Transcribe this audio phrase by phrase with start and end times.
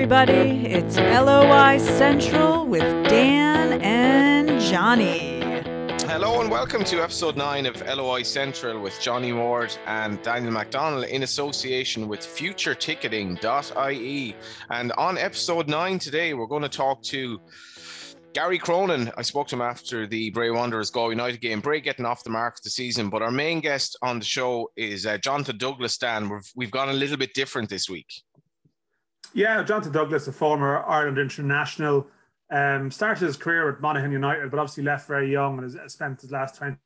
[0.00, 0.64] everybody.
[0.64, 5.40] It's LOI Central with Dan and Johnny.
[6.08, 11.06] Hello and welcome to episode 9 of LOI Central with Johnny Ward and Daniel McDonnell
[11.06, 14.36] in association with futureticketing.ie.
[14.70, 17.38] And on episode 9 today, we're going to talk to
[18.32, 19.12] Gary Cronin.
[19.18, 21.60] I spoke to him after the Bray Wanderers Galway United game.
[21.60, 25.04] Bray getting off the mark the season, but our main guest on the show is
[25.04, 25.98] uh, Jonathan Douglas.
[25.98, 28.22] Dan, we've, we've gone a little bit different this week.
[29.32, 32.06] Yeah, Jonathan Douglas, a former Ireland international,
[32.50, 36.20] um, started his career at Monaghan United, but obviously left very young and has spent
[36.20, 36.76] his last 20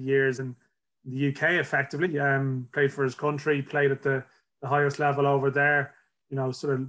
[0.00, 0.56] years in
[1.04, 2.18] the UK effectively.
[2.18, 4.24] Um, played for his country, played at the,
[4.62, 5.94] the highest level over there,
[6.28, 6.88] you know, sort of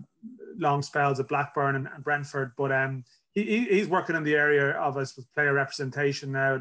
[0.58, 2.54] long spells at Blackburn and, and Brentford.
[2.58, 3.04] But um,
[3.36, 6.56] he, he's working in the area of us with player representation now,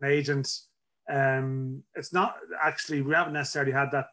[0.00, 0.48] an agent.
[1.10, 4.06] Um, it's not actually, we haven't necessarily had that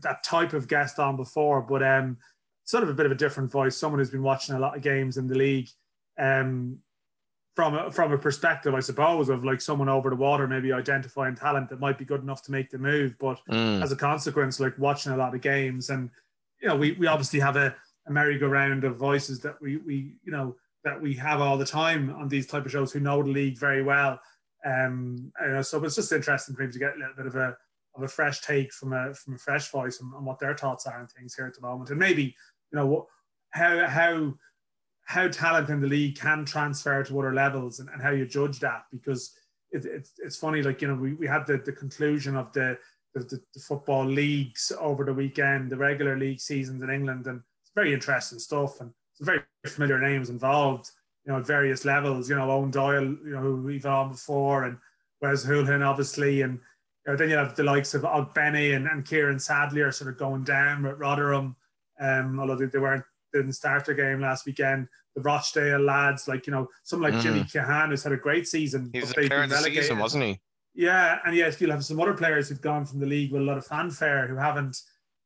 [0.00, 2.16] that type of guest on before, but um,
[2.64, 4.82] sort of a bit of a different voice, someone who's been watching a lot of
[4.82, 5.68] games in the league
[6.18, 6.78] um,
[7.54, 11.34] from a, from a perspective, I suppose, of like someone over the water, maybe identifying
[11.34, 13.82] talent that might be good enough to make the move, but mm.
[13.82, 16.10] as a consequence, like watching a lot of games, and
[16.60, 17.74] you know, we we obviously have a,
[18.06, 22.14] a merry-go-round of voices that we we you know that we have all the time
[22.18, 24.18] on these type of shows who know the league very well.
[24.64, 27.36] Um, you know, so it's just interesting for him to get a little bit of
[27.36, 27.56] a
[27.94, 30.86] of a fresh take from a from a fresh voice on, on what their thoughts
[30.86, 32.34] are and things here at the moment, and maybe
[32.72, 33.06] you know what
[33.50, 34.34] how how
[35.04, 38.60] how talent in the league can transfer to other levels and, and how you judge
[38.60, 39.32] that because
[39.70, 42.78] it, it's it's funny like you know we, we had the, the conclusion of the,
[43.14, 47.72] the the football leagues over the weekend the regular league seasons in England and it's
[47.74, 50.90] very interesting stuff and some very familiar names involved
[51.26, 54.64] you know at various levels you know Eoin Doyle you know who we've on before
[54.64, 54.78] and
[55.20, 56.58] Wes Hoolahan obviously and
[57.06, 60.18] you know, then you have the likes of Ogbene and, and Kieran Sadlier sort of
[60.18, 61.56] going down with Rotherham
[62.00, 64.88] um, although they, they, weren't didn't start their game last weekend.
[65.16, 67.22] The Rochdale lads, like you know, someone like mm.
[67.22, 68.90] Jimmy Keohane, who's had a great season.
[68.92, 70.40] He was a player of the season, wasn't he?
[70.74, 73.44] Yeah, and yes, you'll have some other players who've gone from the league with a
[73.44, 74.78] lot of fanfare who haven't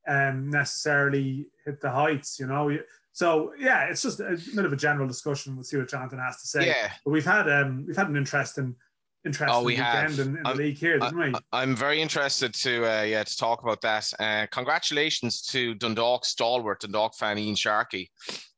[0.08, 2.38] um, necessarily hit the heights.
[2.40, 2.76] You know,
[3.12, 5.54] so yeah, it's just a bit of a general discussion.
[5.54, 6.66] We'll see what Jonathan has to say.
[6.66, 8.74] Yeah, but we've had um, we've had an interesting
[9.26, 10.18] interesting oh, we weekend have.
[10.18, 11.34] in, in the league here, didn't we?
[11.52, 14.10] I'm very interested to uh, yeah to talk about that.
[14.18, 18.10] Uh, congratulations to Dundalk stalwart, Dundalk fan Ian Sharkey,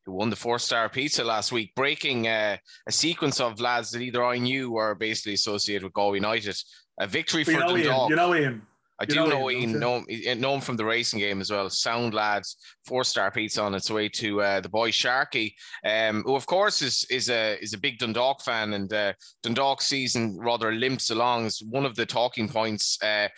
[0.04, 4.02] who won the four star pizza last week, breaking uh, a sequence of lads that
[4.02, 6.56] either I knew or basically associated with Galway United.
[7.00, 7.86] A victory for you know Dundalk.
[7.86, 8.62] Ian, you know Ian.
[9.00, 11.70] I do know, Ian, know, know him from the racing game as well.
[11.70, 15.52] Sound lads, four star pizza on its way to uh, the boy Sharky,
[15.84, 19.82] um, who of course is is a is a big Dundalk fan, and uh, Dundalk
[19.82, 23.28] season rather limps along as one of the talking points uh,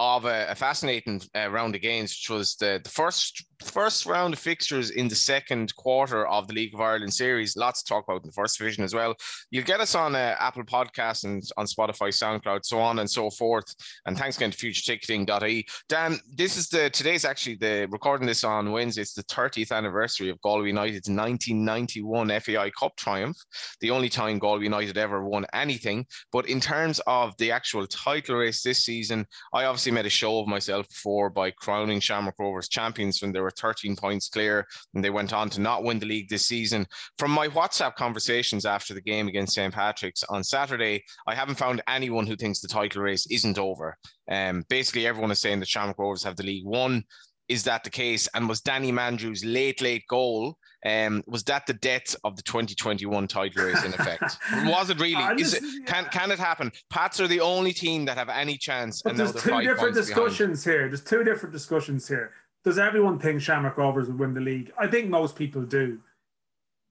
[0.00, 4.32] of a, a fascinating uh, round of games, which was the, the first first round
[4.32, 7.56] of fixtures in the second quarter of the League of Ireland series.
[7.56, 9.14] Lots to talk about in the first division as well.
[9.50, 13.30] You'll get us on uh, Apple Podcasts and on Spotify, SoundCloud, so on and so
[13.30, 13.74] forth.
[14.06, 15.66] And thanks again to futureticketing.ie.
[15.88, 19.02] Dan, this is the today's actually the recording this on Wednesday.
[19.02, 23.36] It's the 30th anniversary of Galway United's 1991 FAI Cup triumph,
[23.80, 26.06] the only time Galway United ever won anything.
[26.32, 30.10] But in terms of the actual title race this season, I obviously obviously made a
[30.10, 34.66] show of myself before by crowning Shamrock Rovers champions when they were 13 points clear
[34.94, 36.86] and they went on to not win the league this season.
[37.18, 39.74] From my WhatsApp conversations after the game against St.
[39.74, 43.96] Patrick's on Saturday, I haven't found anyone who thinks the title race isn't over.
[44.30, 47.04] Um, basically, everyone is saying that Shamrock Rovers have the league won.
[47.50, 48.28] Is that the case?
[48.34, 50.56] And was Danny Mandroiu's late, late goal
[50.86, 54.38] um, was that the death of the 2021 title race in effect?
[54.64, 55.22] was it really?
[55.40, 56.72] Is it, can can it happen?
[56.88, 59.02] Pats are the only team that have any chance.
[59.02, 60.80] But there's two different discussions behind.
[60.80, 60.88] here.
[60.88, 62.32] There's two different discussions here.
[62.64, 64.72] Does everyone think Shamrock Rovers will win the league?
[64.78, 65.98] I think most people do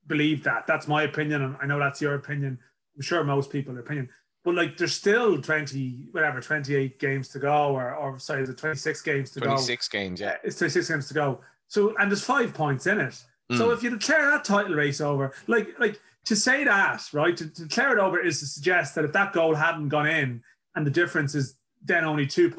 [0.08, 0.68] believe that.
[0.68, 2.60] That's my opinion, and I know that's your opinion.
[2.96, 4.10] I'm sure most people opinion.
[4.50, 9.00] But like, there's still 20, whatever, 28 games to go, or, or sorry, the 26
[9.04, 9.52] games to 26 go.
[9.52, 10.38] 26 games, yeah.
[10.44, 11.42] It's 26 games to go.
[11.68, 13.14] So, and there's five points in it.
[13.52, 13.74] So mm.
[13.74, 17.66] if you declare that title race over, like like to say that, right, to, to,
[17.66, 20.42] declare it over is to suggest that if that goal hadn't gone in
[20.76, 22.52] and the difference is then only two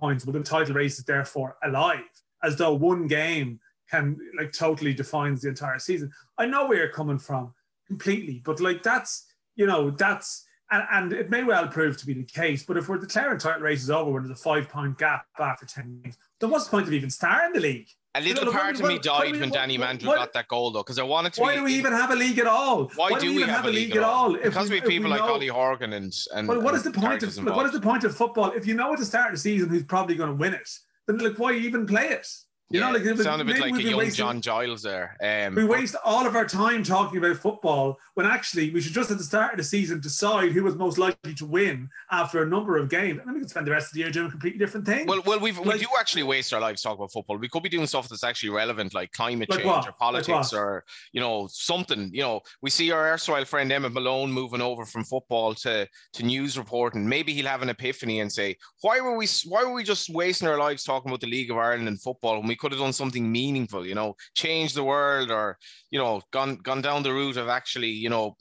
[0.00, 2.04] points, well, the title race is therefore alive,
[2.44, 3.58] as though one game
[3.90, 6.12] can like totally defines the entire season.
[6.38, 7.52] I know where you're coming from
[7.88, 12.14] completely, but like that's you know that's and, and it may well prove to be
[12.14, 12.64] the case.
[12.64, 16.00] But if we're declaring title races over when there's a five point gap after ten
[16.02, 17.88] games, then what's the point of even starting the league?
[18.14, 21.02] A little part of me died when Danny Mandroiu got that goal, though, because I
[21.02, 21.42] wanted to.
[21.42, 22.90] Why be, do we even have a league at all?
[22.94, 24.32] Why, why do, we even have, have a league, at all?
[24.38, 26.48] Because we have people like Ollie Horgan and and.
[26.48, 28.74] Well, what is the point of like, what is the point of football if you
[28.74, 30.68] know at the start of the season who's probably going to win it?
[31.06, 32.26] Then like, why even play it?
[32.68, 35.16] You yeah, know, like sound a bit like a young wasting, John Giles there.
[35.22, 39.08] Um, we waste all of our time talking about football when actually we should just
[39.08, 42.46] at the start of the season decide who was most likely to win after a
[42.46, 44.58] number of games, and then we can spend the rest of the year doing completely
[44.58, 45.06] different things.
[45.06, 47.38] Well, well, we've, like, we do actually waste our lives talking about football.
[47.38, 49.88] We could be doing stuff that's actually relevant, like climate like change what?
[49.88, 52.10] or politics like or you know something.
[52.12, 56.22] You know, we see our erstwhile friend Emmet Malone moving over from football to to
[56.24, 57.08] news reporting.
[57.08, 59.28] Maybe he'll have an epiphany and say, "Why were we?
[59.44, 62.40] Why were we just wasting our lives talking about the League of Ireland and football
[62.40, 65.58] when we could have done something?" meaningful, you know, change the world or,
[65.90, 68.36] you know, gone gone down the route of actually, you know,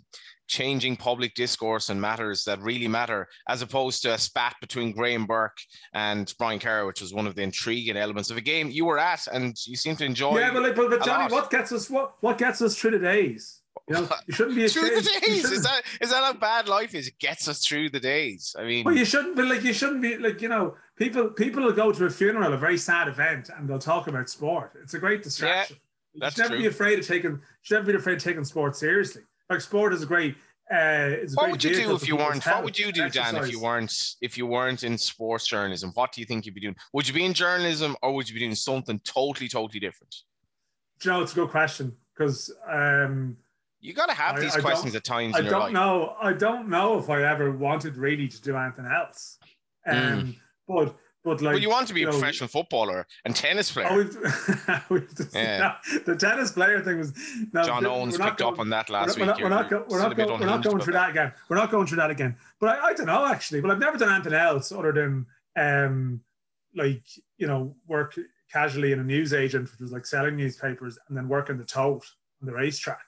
[0.48, 5.26] changing public discourse and matters that really matter, as opposed to a spat between Graham
[5.26, 5.58] Burke
[5.94, 9.00] and Brian Kerr, which was one of the intriguing elements of a game you were
[9.00, 10.40] at and you seem to enjoy.
[10.40, 11.32] Yeah, but, but, but Johnny, lot.
[11.32, 13.55] what gets us what what gets us through the days?
[13.88, 15.52] You know, you shouldn't be through the days.
[15.52, 17.08] Is that is that how bad life is?
[17.08, 18.56] It gets us through the days.
[18.58, 21.64] I mean, well, you shouldn't be like you shouldn't be like you know people people
[21.64, 24.74] will go to a funeral, a very sad event, and they'll talk about sport.
[24.82, 25.78] It's a great distraction.
[26.16, 26.64] Yeah, that's you should never true.
[26.64, 27.32] be afraid of taking.
[27.32, 29.22] You should never be afraid of taking sport seriously.
[29.50, 30.36] Like sport is a great.
[30.72, 32.44] Uh, it's a what great would you do if you weren't?
[32.44, 33.34] What would you do, exercise.
[33.34, 35.92] Dan, if you weren't if you weren't in sports journalism?
[35.94, 36.76] What do you think you'd be doing?
[36.94, 40.16] Would you be in journalism or would you be doing something totally, totally different?
[41.04, 43.38] You know, it's a good question because um,
[43.86, 45.74] you got to have I- these I questions at times I in your don't life.
[45.74, 46.16] know.
[46.22, 49.38] I don't know if I ever wanted really to do anything else.
[49.88, 50.36] Um,
[50.68, 53.88] but but like well, you want to be a know, professional footballer and tennis player.
[53.90, 54.18] Oh, we've,
[54.90, 55.76] we've just, Yeah.
[55.94, 57.14] no, the tennis player thing was.
[57.54, 59.44] No, John Owens picked going- up on that we're last not- week.
[59.44, 61.32] We're not, we're we're not, go- we're not going through that again.
[61.50, 62.36] We're not going through that again.
[62.60, 63.62] But I, I don't know actually.
[63.62, 66.22] But I've never done anything else other than um,
[66.76, 67.04] like
[67.38, 68.16] you know work
[68.52, 72.06] casually in a news agent, which was like selling newspapers, and then working the tote
[72.42, 73.02] on the racetrack,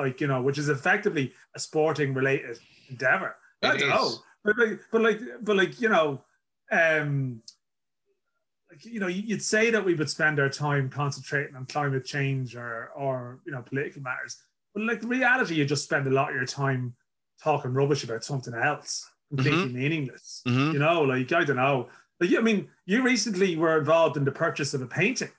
[0.00, 2.58] like you know, which is effectively a sporting related
[2.88, 3.36] endeavor.
[3.62, 4.14] I don't know,
[4.44, 6.24] but like, but like, but like, you know,
[6.72, 7.42] um,
[8.70, 12.56] like you know, you'd say that we would spend our time concentrating on climate change
[12.56, 14.38] or or you know political matters,
[14.74, 16.94] but like reality, you just spend a lot of your time
[17.42, 20.42] talking rubbish about something else, completely meaningless.
[20.46, 20.72] Mhm.
[20.72, 21.88] You know, like I don't know.
[22.20, 25.30] Like, I mean, you recently were involved in the purchase of a painting.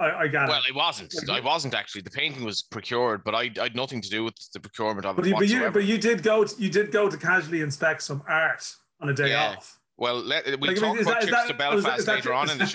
[0.00, 0.70] I, I got Well, it.
[0.70, 1.12] it wasn't.
[1.30, 2.02] I wasn't actually.
[2.02, 5.16] The painting was procured, but I, I had nothing to do with the procurement of
[5.16, 6.44] But it you, but you, but you did go.
[6.44, 8.64] To, you did go to casually inspect some art
[9.00, 9.54] on a day Yeah.
[9.56, 9.78] off.
[9.96, 12.48] well, let, we'll Like, I mean, about that- trips that- to Belfast that later on
[12.50, 12.66] in the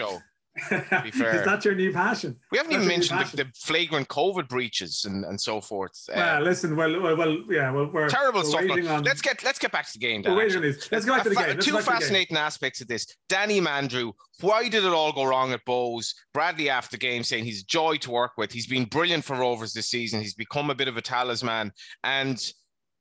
[0.70, 1.26] that- show.
[1.28, 2.38] Is that your new passion?
[2.52, 5.92] We haven't even That's new mentioned the, the flagrant COVID breaches and, and so forth.
[6.10, 6.76] Uh, Well, listen.
[6.76, 7.72] Well, well, well yeah.
[7.72, 8.90] Well, we're terrible we're stuff.
[8.90, 10.22] on- let's get let's get back to the game.
[10.22, 10.90] Dan, waiting on these.
[10.92, 11.48] Let's go back to the game.
[11.48, 12.02] Let's two go back to the game.
[12.02, 13.08] fascinating aspects of this.
[13.30, 16.14] Danny Mandroiu, why did it all go wrong at Bohs?
[16.34, 18.52] Bradley after the game saying he's a joy to work with.
[18.52, 20.22] He's been brilliant for Rovers this season.
[20.22, 21.72] He's become a bit of a talisman.
[22.04, 22.44] And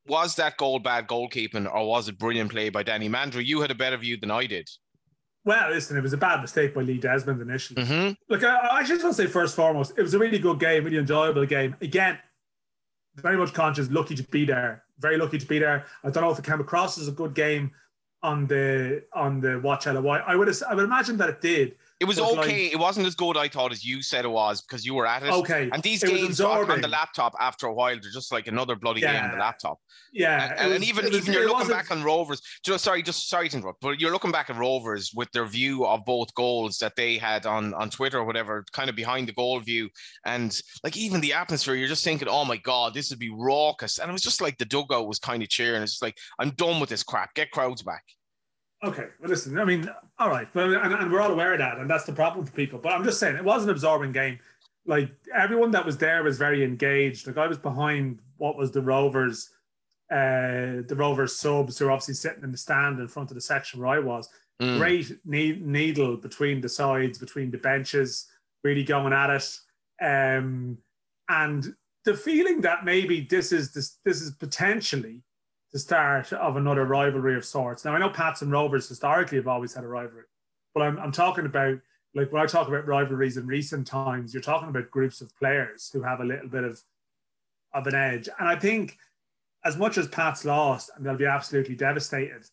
[0.07, 3.45] was that goal bad goalkeeping or was it brilliant play by Danny Mandroiu?
[3.45, 4.69] You had a better view than I did.
[5.45, 5.97] Well, listen.
[5.97, 7.83] It was a bad mistake by Lee Desmond initially.
[7.83, 8.13] Mm-hmm.
[8.29, 10.61] Look, I, I just want to say first and foremost, it was a really good
[10.61, 11.75] game, really enjoyable game.
[11.81, 12.19] Again,
[13.17, 14.85] very much conscious, lucky to be there.
[14.99, 15.85] Very lucky to be there.
[16.05, 17.73] I don't know if it came across as a good game
[18.23, 20.23] on the on the Watch LOI.
[20.27, 21.75] I would have, I would imagine that it did.
[22.03, 22.67] It was But, like- okay.
[22.67, 25.23] it wasn't as good, I thought, as you said it was because you were at
[25.23, 25.31] it.
[25.31, 28.75] Okay, And these it games on the laptop after a while, they're just like another
[28.75, 29.79] bloody game on the laptop.
[30.13, 32.43] yeah, and, and was- even was- even you're looking wasn't- back on Rovers.
[32.67, 35.47] you know, sorry, just sorry to interrupt, but you're looking back at Rovers with their
[35.47, 39.29] view of both goals that they had on on Twitter or whatever, kind of behind
[39.29, 39.89] the goal view,
[40.27, 41.77] and like even the atmosphere.
[41.77, 44.59] You're just thinking, oh my god, this would be raucous, and it was just like
[44.59, 45.83] the dugout was kind of cheering.
[45.83, 47.33] It's just like I'm done with this crap.
[47.35, 48.03] Get crowds back.
[48.85, 51.79] Okay, well, listen, I mean, all right, but and, and we're all aware of that,
[51.79, 52.79] and that's the problem for people.
[52.79, 54.39] But I'm just saying, it was an absorbing game.
[54.87, 57.27] Like everyone that was there was very engaged.
[57.27, 59.51] Like I was behind what was the Rovers,
[60.11, 63.41] uh, the Rovers subs who were obviously sitting in the stand in front of the
[63.41, 64.29] section where I was.
[64.61, 64.79] Mm.
[64.79, 68.27] Great ne- needle between the sides, between the benches,
[68.65, 69.59] really going at it.
[70.05, 70.79] Um,
[71.29, 71.75] and
[72.05, 75.23] the feeling that maybe this is this this is potentially
[75.73, 77.85] the start of another rivalry of sorts.
[77.85, 80.25] Now I know Pats and Rovers historically have always had a rivalry,
[80.75, 81.79] but I'm I'm talking about
[82.15, 85.91] like when I talk about rivalries in recent times, you're talking about groups of players
[85.93, 86.81] who have a little bit of
[87.75, 88.29] of an edge.
[88.39, 88.99] And I think
[89.65, 92.45] as much as Pats lost, and they'll be absolutely devastated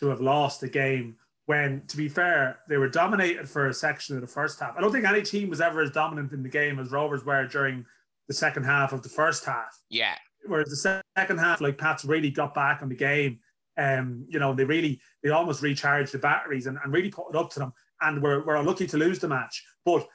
[0.00, 1.16] to have lost a game
[1.46, 4.76] when, to be fair, they were dominated for a section of the first half.
[4.76, 7.46] I don't think any team was ever as dominant in the game as Rovers were
[7.46, 7.86] during
[8.26, 9.78] the second half of the first half.
[9.88, 10.16] Yeah,
[10.48, 13.40] Whereas the second half, like Pats really got back on the game.
[13.78, 17.36] Um, you know, they really they almost recharged the batteries and, and really put it
[17.36, 17.72] up to them.
[18.00, 19.64] And we're, we're lucky to lose the match.
[19.84, 20.06] But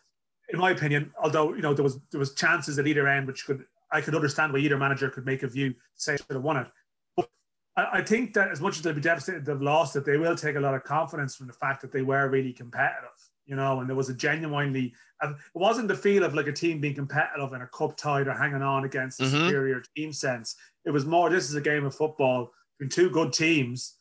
[0.50, 3.45] in my opinion, although you know there was there was chances at either end, which
[3.45, 6.57] could I could understand why either manager could make a view say should have won
[6.57, 6.67] it.
[7.15, 7.29] But
[7.77, 10.35] I, I think that as much as they'll be devastated they've lost it, they will
[10.35, 13.09] take a lot of confidence from the fact that they were really competitive.
[13.45, 14.93] You know, and there was a genuinely,
[15.24, 18.33] it wasn't the feel of like a team being competitive in a cup tied or
[18.33, 19.45] hanging on against a mm-hmm.
[19.45, 20.55] superior team sense.
[20.86, 23.95] It was more, this is a game of football between two good teams.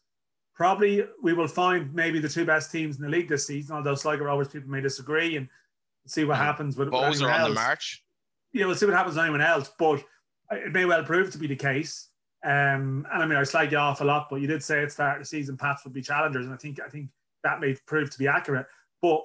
[0.55, 3.95] Probably we will find maybe the two best teams in the league this season, although
[3.95, 5.49] Sligo Rovers people may disagree and
[6.07, 8.05] see what happens with Bohs are on the march.
[8.53, 10.05] Yeah, we'll see what happens with anyone else, but
[10.51, 12.09] it may well prove to be the case.
[12.45, 14.87] Um, and I mean, I slag you off a lot, but you did say at
[14.87, 17.11] the start of the season Pats would be challengers, and I think I think
[17.45, 18.67] that may prove to be accurate.
[19.03, 19.25] But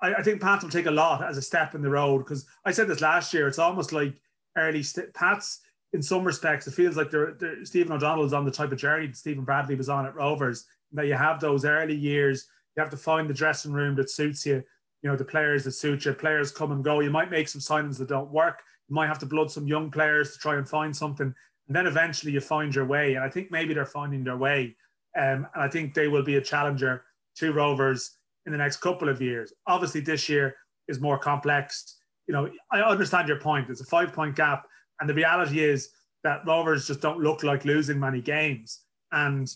[0.00, 2.46] I, I think Pats will take a lot as a step in the road because
[2.64, 3.48] I said this last year.
[3.48, 4.14] It's almost like
[4.56, 5.60] early st- Pats
[5.92, 6.66] in some respects.
[6.66, 9.44] It feels like they're, they're, Stephen O'Donnell is on the type of journey that Stephen
[9.44, 10.66] Bradley was on at Rovers.
[10.92, 14.44] That you have those early years, you have to find the dressing room that suits
[14.44, 14.62] you.
[15.02, 16.12] You know the players that suit you.
[16.12, 17.00] Players come and go.
[17.00, 18.62] You might make some signings that don't work.
[18.88, 21.34] You might have to blood some young players to try and find something,
[21.66, 23.14] and then eventually you find your way.
[23.14, 24.76] And I think maybe they're finding their way.
[25.16, 27.04] Um, and I think they will be a challenger
[27.36, 29.52] to Rovers in the next couple of years.
[29.66, 30.56] Obviously, this year
[30.88, 31.98] is more complex.
[32.26, 33.68] You know, I understand your point.
[33.70, 34.66] It's a five point gap.
[35.00, 35.90] And the reality is
[36.24, 38.80] that Rovers just don't look like losing many games.
[39.10, 39.52] And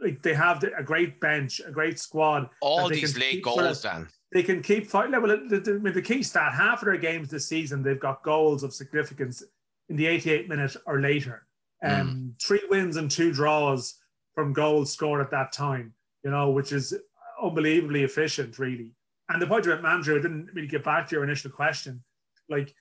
[0.00, 2.48] like they have a great bench, a great squad.
[2.60, 4.08] All these late goals, Dan.
[4.32, 5.12] They can keep fighting.
[5.12, 8.62] Well, the, the, the key stat half of their games this season, they've got goals
[8.62, 9.42] of significance
[9.88, 11.46] in the 88 minute or later.
[11.84, 12.00] Mm.
[12.00, 12.42] Um, mm.
[12.42, 13.94] Three wins and two draws
[14.34, 16.94] from goals scored at that time, you know, which is
[17.42, 18.94] unbelievably efficient, really.
[19.28, 22.02] And the point about Mandroiu, I didn't really get back to your initial question.
[22.48, 22.74] Like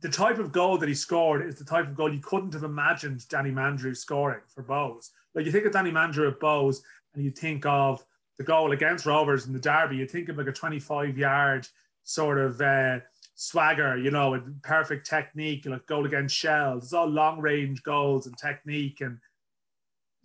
[0.00, 2.64] the type of goal that he scored is the type of goal you couldn't have
[2.64, 5.10] imagined Danny Mandroiu scoring for Bohs.
[5.34, 6.78] Like you think of Danny Mandroiu at Bohs
[7.14, 8.04] and you think of
[8.36, 11.66] the goal against Rovers in the Derby, you think of like a 25 yard
[12.04, 13.00] sort of uh,
[13.34, 16.84] swagger, you know, with perfect technique, like goal against Shells.
[16.84, 19.18] It's all long range goals and technique and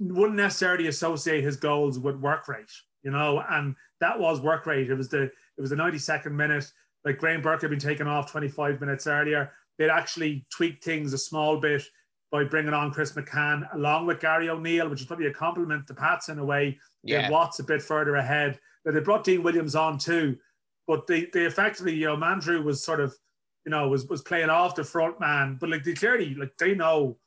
[0.01, 2.71] wouldn't necessarily associate his goals with work rate
[3.03, 4.89] you know, and that was work rate.
[4.89, 6.71] It was the it was the 92nd minute.
[7.03, 9.51] Like Graham Burke had been taken off 25 minutes earlier.
[9.77, 11.83] They'd actually tweaked things a small bit
[12.31, 15.93] by bringing on Chris McCann along with Gary O'Neill, which is probably a compliment to
[15.93, 16.79] Pats in a way.
[17.03, 17.29] Yeah.
[17.29, 18.59] Watts a bit further ahead.
[18.85, 20.37] But they brought Dean Williams on too,
[20.87, 23.15] but they they effectively, you know, Mandroiu was sort of,
[23.65, 26.75] you know, was was playing off the front man, but like they clearly like they
[26.75, 27.17] know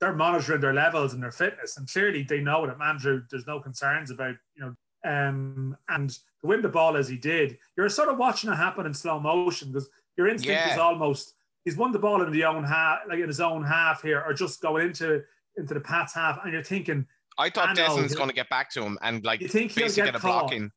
[0.00, 3.28] they're monitoring their levels and their fitness, and clearly they know that Mandroiu.
[3.30, 4.74] There's no concerns about you know
[5.04, 8.86] um, and to win the ball as he did, you're sort of watching it happen
[8.86, 10.72] in slow motion because your instinct yeah.
[10.72, 14.02] is almost he's won the ball in the own half, like in his own half
[14.02, 15.22] here, or just going into
[15.56, 17.06] into the Pats half, and you're thinking.
[17.38, 20.12] I thought Desmond's going to get back to him and like you think he'll get,
[20.12, 20.72] get blocking.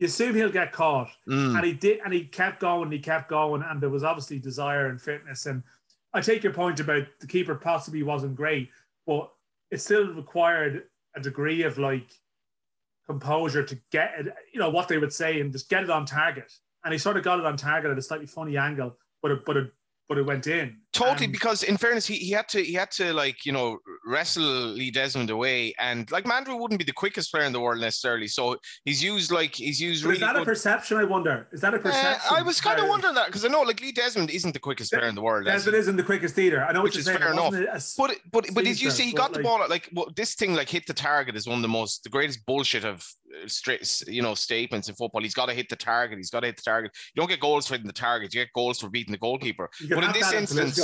[0.00, 1.56] You assume he'll get caught, mm.
[1.56, 4.88] and he did, and he kept going, he kept going, and there was obviously desire
[4.88, 5.46] and fitness.
[5.46, 5.62] And
[6.14, 8.70] I take your point about the keeper possibly wasn't great,
[9.06, 9.30] but
[9.70, 10.84] it still required
[11.16, 12.10] a degree of like
[13.06, 16.04] composure to get it, you know, what they would say and just get it on
[16.04, 16.52] target.
[16.84, 19.44] And he sort of got it on target at a slightly funny angle, but it,
[19.44, 19.72] but it,
[20.08, 20.81] but it went in.
[20.92, 23.78] Totally, um, because in fairness, he, he had to he had to like you know
[24.06, 27.80] wrestle Lee Desmond away, and like Mandroiu wouldn't be the quickest player in the world
[27.80, 28.28] necessarily.
[28.28, 30.04] So he's used like he's used.
[30.04, 30.42] Really is that good...
[30.42, 30.98] a perception?
[30.98, 31.48] I wonder.
[31.50, 32.20] Is that a perception?
[32.30, 34.60] Uh, I was kind of wondering that because I know like Lee Desmond isn't the
[34.60, 35.46] quickest player in the world.
[35.46, 36.62] Desmond isn't the quickest either.
[36.62, 37.54] I know which is saying, fair enough.
[37.96, 40.52] But but but did you see he got like, the ball like well, this thing
[40.52, 43.06] like hit the target is one of the most the greatest bullshit of
[43.42, 45.22] uh, straight you know statements in football.
[45.22, 46.18] He's got to hit the target.
[46.18, 46.92] He's got to hit the target.
[47.14, 48.34] You don't get goals for hitting the target.
[48.34, 49.70] You get goals for beating the goalkeeper.
[49.88, 50.81] But in this instance,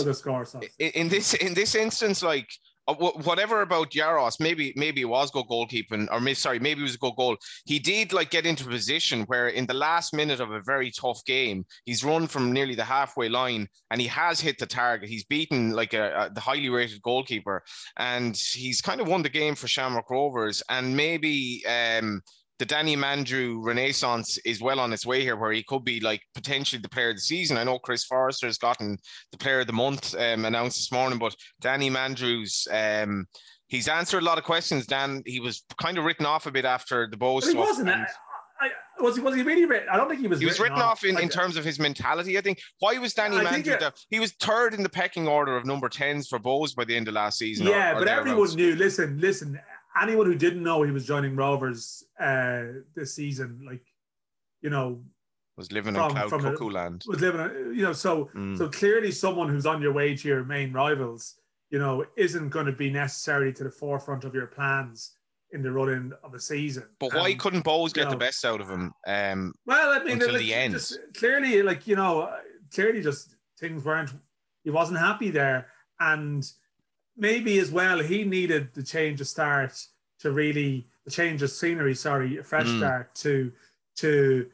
[0.79, 2.49] in this in this instance, like
[2.89, 6.95] uh, whatever about Jaros, maybe maybe it was good goalkeeping, or sorry, maybe it was
[6.95, 7.37] a good goal.
[7.67, 10.91] He did like get into a position where in the last minute of a very
[10.91, 15.11] tough game, he's run from nearly the halfway line and he has hit the target.
[15.11, 17.63] He's beaten like a, a the highly rated goalkeeper,
[17.99, 20.63] and he's kind of won the game for Shamrock Rovers.
[20.71, 22.23] And maybe um,
[22.59, 26.23] the Danny Mandroiu renaissance is well on its way here, where he could be like
[26.35, 27.57] potentially the player of the season.
[27.57, 28.99] I know Chris Forrester has gotten
[29.31, 33.27] the player of the month um, announced this morning, but Danny Mandroiu's um,
[33.69, 34.87] he's answered a lot of questions.
[34.87, 37.47] Dan, he was kind of written off a bit after the Bohs.
[37.47, 37.91] He wasn't.
[37.91, 38.07] I,
[38.61, 39.23] I, was he?
[39.23, 39.89] Was he really written?
[39.93, 40.41] I don't think he was.
[40.41, 42.39] He was written, written off, in, in terms of his mentality.
[42.39, 42.59] I think.
[42.81, 43.93] Why was Danny Mandroiu?
[44.11, 47.07] he was third in the pecking order of number tens for Bohs by the end
[47.07, 47.69] of last season.
[47.69, 48.75] Yeah, or, or but everyone knew.
[48.75, 49.61] Listen, listen
[50.01, 52.63] anyone who didn't know he was joining Rovers uh,
[52.95, 53.85] this season, like
[54.61, 55.03] you know,
[55.57, 57.05] was living from, in cloud from cuckoo a, land.
[57.07, 58.57] Was living, you know, so mm.
[58.57, 61.37] so clearly someone who's on your way to your main rivals,
[61.71, 65.13] you know, isn't going to be necessarily to the forefront of your plans
[65.53, 66.85] in the running of a season.
[67.01, 68.93] But why um, couldn't Bohs get know, the best out of him?
[69.07, 70.75] Um, well, I mean, until like, the end.
[70.75, 72.33] Just, clearly, like you know,
[72.73, 74.11] clearly, just things weren't.
[74.65, 75.69] He wasn't happy there,
[76.01, 76.49] and
[77.19, 79.79] maybe as well he needed the change of start
[80.21, 81.95] to really the change of scenery.
[81.95, 82.79] Sorry, a fresh mm.
[82.79, 83.53] start to
[83.97, 84.49] to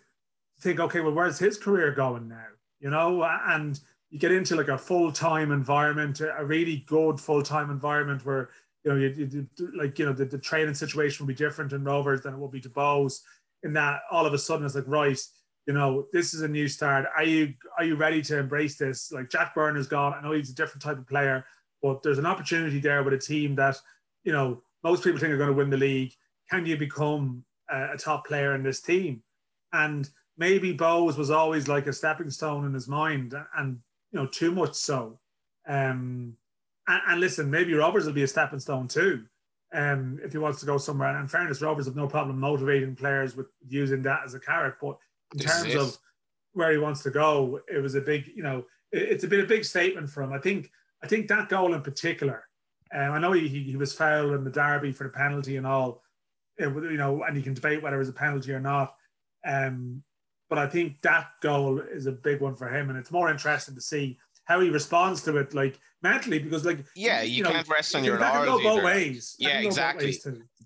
[0.61, 2.47] think, okay, well, where's his career going now?
[2.81, 3.79] You know, and
[4.11, 8.51] you get into like a full time environment, a really good full time environment where
[8.85, 11.85] you know, you, you, like you know, the, the training situation will be different in
[11.85, 13.21] Rovers than it will be to Bohs.
[13.63, 15.19] In that, all of a sudden, it's like, right,
[15.67, 17.07] you know, this is a new start.
[17.17, 19.11] Are you are you ready to embrace this?
[19.11, 20.15] Like Jack Byrne is gone.
[20.15, 21.45] I know he's a different type of player,
[21.85, 23.77] but there's an opportunity there with a team that,
[24.25, 26.15] you know, most people think are going to win the league.
[26.51, 29.23] Can you become a, a top player in this team?
[29.75, 33.81] And maybe Bohs was always like a stepping stone in his mind, and
[34.13, 35.19] you know, too much so.
[35.69, 36.39] Um,
[36.89, 39.27] and, and listen, maybe Rovers will be a stepping stone too.
[39.75, 41.11] Um, if he wants to go somewhere.
[41.11, 44.77] And in fairness, Rovers have no problem motivating players with using that as a carrot.
[44.81, 44.97] But
[45.35, 45.99] in this terms of
[46.55, 49.45] where he wants to go, it was a big, you know, it, it's a bit
[49.45, 50.33] a big statement for him.
[50.33, 50.71] I think
[51.05, 52.49] I think that goal in particular,
[52.95, 56.03] um, I know he, he was fouled in the derby for the penalty and all,
[56.57, 58.95] it, you know, and you can debate whether it was a penalty or not.
[59.47, 60.03] Um,
[60.49, 63.75] but I think that goal is a big one for him, and it's more interesting
[63.75, 67.69] to see how he responds to it, like mentally, because like yeah, you, you can't
[67.69, 68.63] rest on your laurels.
[68.63, 69.37] Go both ways.
[69.39, 70.15] yeah, exactly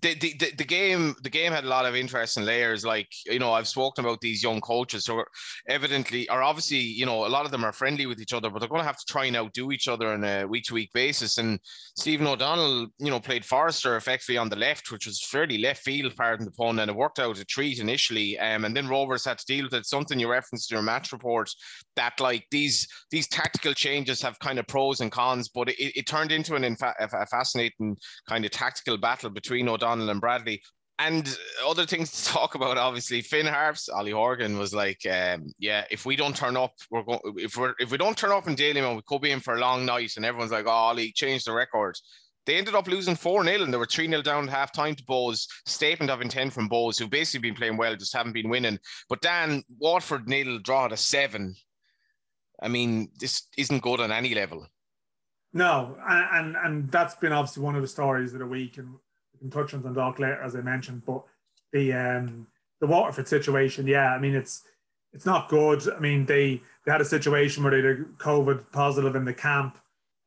[0.01, 2.85] the, the, the game the game had a lot of interesting layers.
[2.85, 5.27] Like you know i've spoken about these young coaches who are
[5.67, 8.59] evidently are obviously you know a lot of them are friendly with each other but
[8.59, 10.91] they're going to have to try and outdo each other on a week to week
[10.93, 11.37] basis.
[11.37, 11.59] And
[11.97, 16.15] stephen o'donnell you know played forrester effectively on the left which was fairly left field
[16.15, 18.37] pardon the pun and it worked out a treat initially.
[18.39, 21.11] Um, and then rovers had to deal with it something you referenced in your match
[21.11, 21.49] report
[21.95, 26.07] that like these these tactical changes have kind of pros and cons but it, it
[26.07, 30.61] turned into an infa- a fascinating kind of tactical battle between o'donnell O'Donnell and Bradley.
[30.97, 35.85] And other things to talk about, obviously, Finn Harps, Ollie Horgan was like, um, "Yeah,
[35.89, 37.21] if we don't turn up, we're going.
[37.37, 39.59] If we're if we don't turn up in Dalymount, we could be in for a
[39.59, 41.97] long night." And everyone's like, "Oh, Ollie changed the record."
[42.45, 44.95] They ended up losing 4 0 and they were 3 0 down at half time
[44.95, 45.45] to Bohs.
[45.65, 48.79] Statement of intent from Bohs, who've basically been playing well, just haven't been winning.
[49.07, 51.55] But Dan, Waterford nil, draw a 7.
[52.61, 54.65] I mean, this isn't good on any level.
[55.53, 58.95] No, and, and and that's been obviously one of the stories of the week, and
[59.39, 61.03] can touch on Dundalk later, as I mentioned.
[61.05, 61.23] But
[61.71, 62.47] the um,
[62.79, 64.63] the Waterford situation, yeah, I mean it's
[65.13, 65.87] it's not good.
[65.91, 69.77] I mean they they had a situation where they had COVID positive in the camp,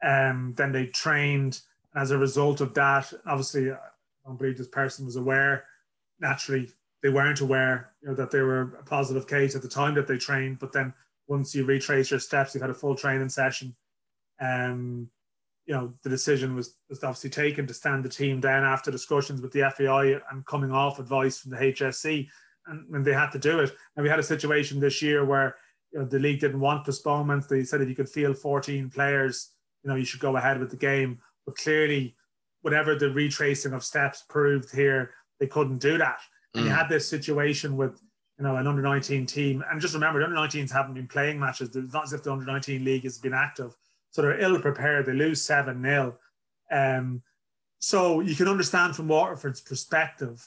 [0.03, 1.61] um, then they trained.
[1.94, 3.77] As a result of that, obviously, I
[4.25, 5.64] don't believe this person was aware.
[6.20, 6.70] Naturally,
[7.03, 10.07] they weren't aware, you know, that they were a positive case at the time that
[10.07, 10.59] they trained.
[10.59, 10.94] But then
[11.29, 13.75] once you retrace your steps, you've had a full training session.
[14.40, 15.11] Um,
[15.66, 19.40] you know the decision was, was obviously taken to stand the team down after discussions
[19.40, 22.29] with the FAI and coming off advice from the HSE,
[22.66, 23.72] and, and they had to do it.
[23.96, 25.57] And we had a situation this year where
[25.92, 27.46] you know, the league didn't want postponements.
[27.46, 29.53] They said if you could field 14 players,
[29.85, 31.18] you know you should go ahead with the game.
[31.46, 32.16] But clearly,
[32.62, 36.18] whatever the retracing of steps proved here, they couldn't do that.
[36.55, 36.68] And mm.
[36.68, 38.01] you had this situation with
[38.38, 41.38] you know an under 19 team, and just remember, the under 19s haven't been playing
[41.38, 41.77] matches.
[41.77, 43.77] It's not as if the under 19 league has been active
[44.12, 45.07] so they're ill prepared.
[45.07, 46.16] They lose 7 0.
[46.70, 47.22] Um,
[47.81, 50.46] so you can understand from Waterford's perspective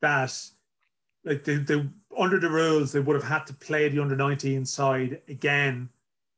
[0.00, 0.34] that
[1.24, 5.20] like they under the rules they would have had to play the under 19 side
[5.28, 5.88] again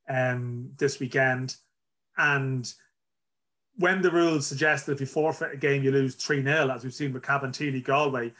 [0.09, 1.57] um, this weekend
[2.17, 2.73] and
[3.79, 6.95] when the rules suggest that if you forfeit a game you lose 3-0 as we've
[6.95, 8.33] seen with Cabinteely Galway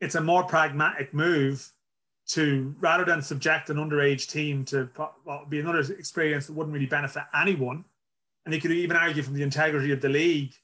[0.00, 1.72] it's a more pragmatic move
[2.26, 4.88] to rather than subject an underage team to
[5.24, 7.84] what be another experience that wouldn't really benefit anyone.
[8.44, 10.54] And you could even argue from the integrity of the league,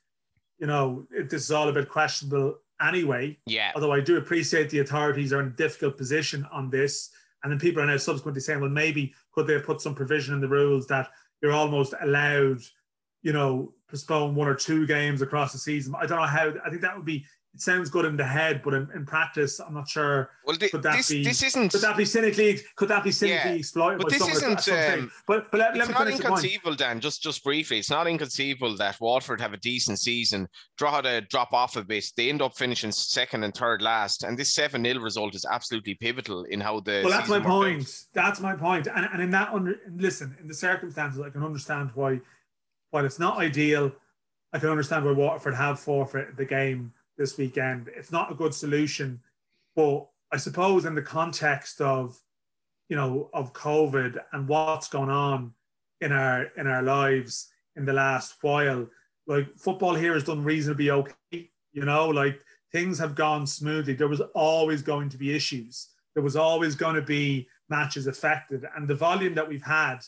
[0.59, 3.39] you know, this is all a bit questionable anyway.
[3.47, 3.73] Yeah.
[3.75, 7.11] Although I do appreciate the authorities are in a difficult position on this.
[7.43, 10.35] And then people are now subsequently saying, well, maybe could they have put some provision
[10.35, 11.09] in the rules that
[11.43, 12.61] you're almost allowed,
[13.23, 15.95] you know, postpone one or two games across the season.
[15.99, 16.53] I don't know how.
[16.65, 19.59] I think that would be it sounds good in the head, but in, in practice,
[19.59, 20.31] I'm not sure.
[20.47, 21.73] Well, the, could that this, be, this isn't.
[21.73, 22.61] Could that be cynically?
[22.77, 24.01] Could that be cynically yeah, exploited?
[24.01, 24.69] But this isn't.
[24.69, 27.01] Um, but but let, let me not inconceivable, Dan.
[27.01, 31.53] Just just briefly, it's not inconceivable that Waterford have a decent season, draw to drop
[31.53, 32.05] off a bit.
[32.17, 35.95] They end up finishing second and third last, and this seven 0 result is absolutely
[35.95, 37.03] pivotal in how the.
[37.03, 37.83] Well, that's my point.
[37.83, 37.95] Out.
[38.13, 38.87] That's my point.
[38.87, 42.21] And and in that under listen, in the circumstances, I can understand why,
[42.91, 43.91] while it's not ideal,
[44.53, 47.91] I can understand why Waterford have forfeited the game this weekend.
[47.95, 49.21] It's not a good solution,
[49.77, 52.19] but I suppose in the context of,
[52.89, 55.53] you know, of COVID and what's gone on
[56.01, 58.89] in our in our lives in the last while,
[59.27, 61.51] like football here has done reasonably okay.
[61.73, 62.41] You know, like
[62.73, 63.95] things have gone smoothly.
[63.95, 65.91] There was always going to be issues.
[66.15, 69.99] There was always going to be matches affected, and the volume that we've had,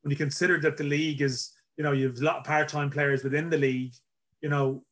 [0.00, 2.90] when you consider that the league is, you know, you have a lot of part-time
[2.90, 3.94] players within the league.
[4.40, 4.85] You know,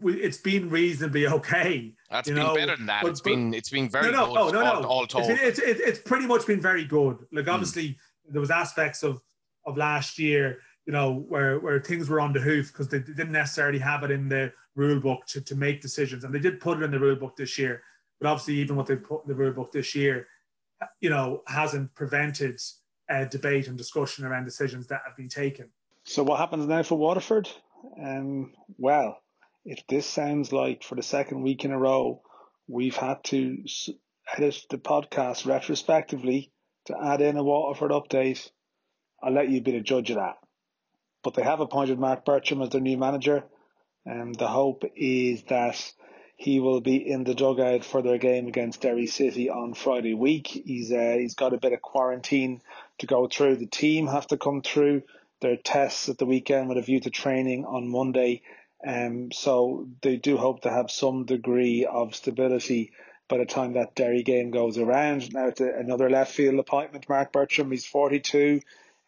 [0.00, 1.92] we, it's been reasonably okay.
[2.10, 2.54] That's been know?
[2.54, 3.02] better than that.
[3.02, 4.54] But, it's been it's been very no, no, good.
[4.54, 5.30] No, no, all, all told.
[5.30, 7.18] It's, it's, it's, pretty much been very good.
[7.32, 7.50] Like hmm.
[7.50, 7.96] obviously mm.
[8.30, 9.20] there was aspects of
[9.66, 13.32] of last year, you know, where where things were on the hoof because they didn't
[13.32, 16.78] necessarily have it in the rule book to, to make decisions, and they did put
[16.78, 17.82] it in the rule book this year.
[18.20, 20.28] But obviously, even what they put in the rule book this year,
[21.00, 22.60] you know, hasn't prevented
[23.10, 25.68] uh, debate and discussion around decisions that have been taken.
[26.04, 27.48] So what happens now for Waterford?
[28.00, 29.21] Um, well,
[29.64, 32.22] if this sounds like for the second week in a row,
[32.68, 33.64] we've had to
[34.36, 36.50] edit the podcast retrospectively
[36.86, 38.50] to add in a Waterford update,
[39.22, 40.38] I'll let you be the judge of that.
[41.22, 43.44] But they have appointed Marc Bircham as their new manager,
[44.04, 45.92] and the hope is that
[46.34, 50.48] he will be in the dugout for their game against Derry City on Friday week.
[50.48, 52.60] He's uh, he's got a bit of quarantine
[52.98, 53.56] to go through.
[53.56, 55.02] The team have to come through
[55.40, 58.42] their tests at the weekend with a view to training on Monday.
[58.86, 62.92] Um, so they do hope to have some degree of stability
[63.28, 65.32] by the time that Derry game goes around.
[65.32, 67.70] Now to another left field appointment, Marc Bircham.
[67.70, 68.60] He's 42,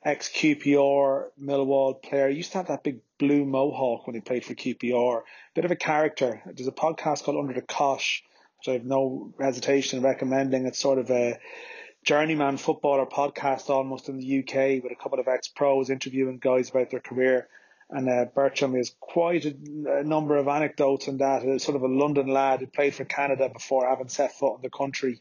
[0.05, 2.29] ex QPR Millwall player.
[2.29, 5.23] He used to have that big blue mohawk when he played for QPR.
[5.55, 6.41] Bit of a character.
[6.47, 8.23] There's a podcast called Under the Cosh,
[8.59, 10.67] which I have no hesitation in recommending.
[10.67, 11.39] It's sort of a
[12.05, 16.71] journeyman footballer podcast almost in the UK with a couple of ex pros interviewing guys
[16.71, 17.49] about their career.
[17.91, 19.55] And uh, Bircham is quite a,
[19.99, 21.43] a, number of anecdotes in that.
[21.43, 24.63] Uh, sort of a London lad who played for Canada before having set foot in
[24.63, 25.21] the country.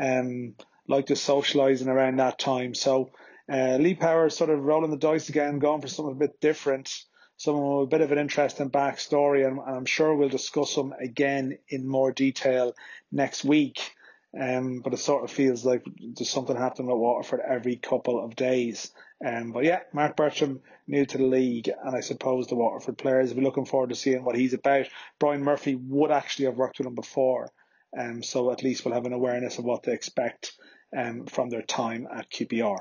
[0.00, 0.54] Um,
[0.88, 2.74] liked to socialising around that time.
[2.74, 3.10] So
[3.50, 7.04] uh, Lee Power sort of rolling the dice again, going for something a bit different,
[7.36, 10.92] someone with a bit of an interesting backstory, and, and I'm sure we'll discuss them
[11.00, 12.74] again in more detail
[13.10, 13.92] next week.
[14.38, 18.36] Um, but it sort of feels like there's something happening at Waterford every couple of
[18.36, 18.92] days.
[19.24, 23.30] Um, but yeah, Marc Bircham new to the league, and I suppose the Waterford players
[23.30, 24.86] will be looking forward to seeing what he's about.
[25.18, 27.50] Brian Murphy would actually have worked with him before,
[27.98, 30.52] um, so at least we'll have an awareness of what to expect
[30.96, 32.78] um, from their time at QPR.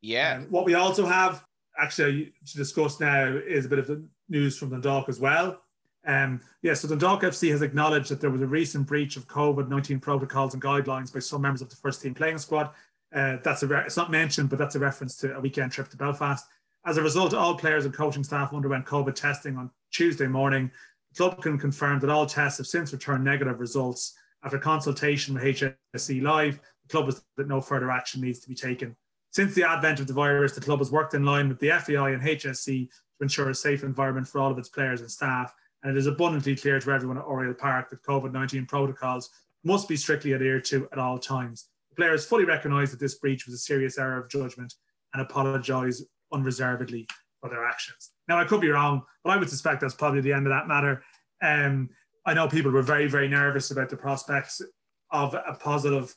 [0.00, 0.36] Yeah.
[0.36, 1.44] Um, what we also have
[1.78, 5.60] actually to discuss now is a bit of the news from Dundalk as well.
[6.06, 9.68] Um, yeah, so Dundalk FC has acknowledged that there was a recent breach of COVID
[9.68, 12.70] 19 protocols and guidelines by some members of the first team playing squad.
[13.14, 15.88] Uh, that's a re- it's not mentioned, but that's a reference to a weekend trip
[15.88, 16.46] to Belfast.
[16.86, 20.70] As a result, all players and coaching staff underwent COVID testing on Tuesday morning.
[21.12, 24.16] The club can confirm that all tests have since returned negative results.
[24.42, 28.54] After consultation with HSE Live, the club has that no further action needs to be
[28.54, 28.96] taken.
[29.32, 32.10] Since the advent of the virus, the club has worked in line with the FAI
[32.10, 32.88] and HSE to
[33.20, 36.56] ensure a safe environment for all of its players and staff and it is abundantly
[36.56, 39.30] clear to everyone at Oriel Park that COVID 19 protocols
[39.64, 41.68] must be strictly adhered to at all times.
[42.00, 44.72] Players fully recognise that this breach was a serious error of judgment
[45.12, 47.06] and apologise unreservedly
[47.42, 48.12] for their actions.
[48.26, 50.66] Now, I could be wrong, but I would suspect that's probably the end of that
[50.66, 51.02] matter.
[51.42, 51.90] Um,
[52.24, 54.62] I know people were very, very nervous about the prospects
[55.10, 56.14] of a positive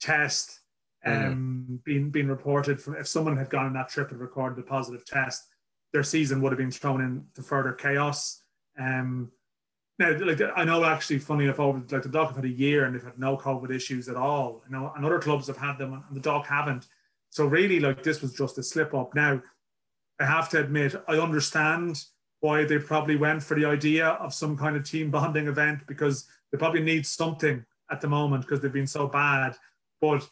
[0.00, 0.60] test
[1.04, 1.82] um, mm.
[1.82, 5.04] being being reported from if someone had gone on that trip and recorded a positive
[5.04, 5.42] test,
[5.92, 8.40] their season would have been thrown into further chaos.
[8.78, 9.32] Um,
[9.98, 12.84] now, like I know, actually, funny enough, over like the Dock have had a year
[12.84, 14.62] and they've had no COVID issues at all.
[14.66, 16.86] You know, and other clubs have had them, and the Dock haven't.
[17.30, 19.14] So really, like this was just a slip up.
[19.14, 19.40] Now,
[20.18, 22.02] I have to admit, I understand
[22.40, 26.26] why they probably went for the idea of some kind of team bonding event because
[26.50, 29.56] they probably need something at the moment because they've been so bad.
[30.00, 30.28] But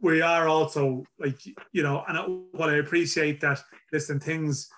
[0.00, 1.38] we are also like
[1.72, 3.60] you know, and what I appreciate that
[3.92, 4.70] listen things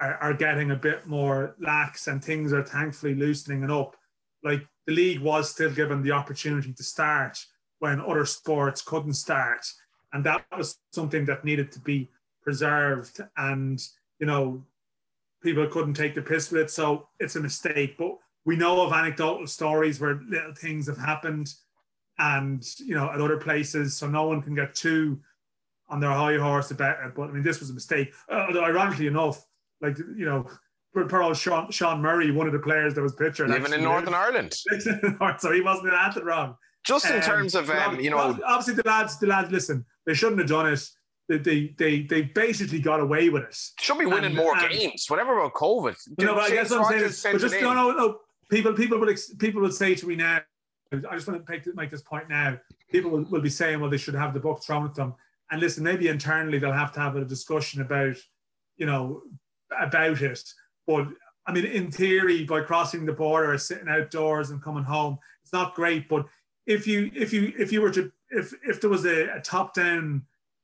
[0.00, 3.96] are, are getting a bit more lax and things are thankfully loosening and up.
[4.44, 7.38] Like the league was still given the opportunity to start
[7.80, 9.66] when other sports couldn't start.
[10.12, 12.10] And that was something that needed to be
[12.42, 13.20] preserved.
[13.36, 13.82] And,
[14.18, 14.64] you know,
[15.42, 16.70] people couldn't take the piss with it.
[16.70, 17.96] So it's a mistake.
[17.98, 21.52] But we know of anecdotal stories where little things have happened
[22.18, 23.96] and, you know, at other places.
[23.96, 25.20] So no one can get too
[25.88, 27.14] on their high horse about it.
[27.14, 28.12] But I mean, this was a mistake.
[28.30, 29.44] Uh, ironically enough,
[29.80, 30.46] like you know,
[30.96, 33.48] old Sean, Sean Murray, one of the players that was pictured.
[33.48, 34.54] Living in Northern Ireland.
[35.38, 36.56] so he wasn't an wrong.
[36.84, 38.38] Just in um, terms of, um, you know.
[38.46, 40.88] Obviously, the lads, the lads, listen, they shouldn't have done it.
[41.28, 43.56] They, they, they, they basically got away with it.
[43.80, 45.06] Should be winning and, more and, games.
[45.08, 45.96] Whatever about COVID.
[46.18, 48.18] You know, but I guess what I'm saying is, but just, no, no, no.
[48.50, 50.40] People, people will, people will say to me now,
[50.90, 52.58] I just want to make, make this point now.
[52.90, 55.14] People will, will be saying, well, they should have the book thrown at them.
[55.50, 58.16] And listen, maybe internally they'll have to have a discussion about,
[58.78, 59.22] you know,
[59.80, 60.42] about it.
[60.86, 61.08] But
[61.46, 65.74] I mean, in theory, by crossing the border, sitting outdoors and coming home, it's not
[65.74, 66.08] great.
[66.08, 66.26] But
[66.66, 69.74] if you if you if you were to if if there was a, a top
[69.74, 70.22] down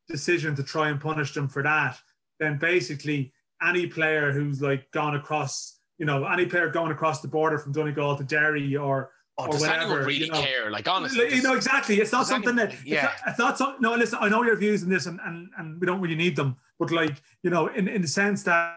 [0.08, 1.98] decision to try and punish them for that,
[2.38, 3.32] then basically
[3.66, 7.70] any player who's like gone across you know, any player going across the border from
[7.72, 10.40] Donegal to Derry or Oh, or does whatever, anyone really you know.
[10.40, 10.70] care?
[10.70, 12.00] Like honestly, you know exactly.
[12.00, 12.86] It's not something anyone- that.
[12.86, 13.10] yeah.
[13.26, 14.18] It's not, it's not no, listen.
[14.20, 16.56] I know your views in this, and, and and we don't really need them.
[16.78, 18.76] But like you know, in in the sense that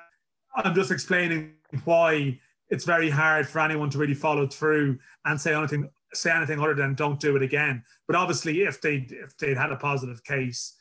[0.57, 1.53] I'm just explaining
[1.85, 2.39] why
[2.69, 6.73] it's very hard for anyone to really follow through and say anything say anything other
[6.73, 7.83] than don't do it again.
[8.07, 10.75] But obviously, if they if they'd had a positive case,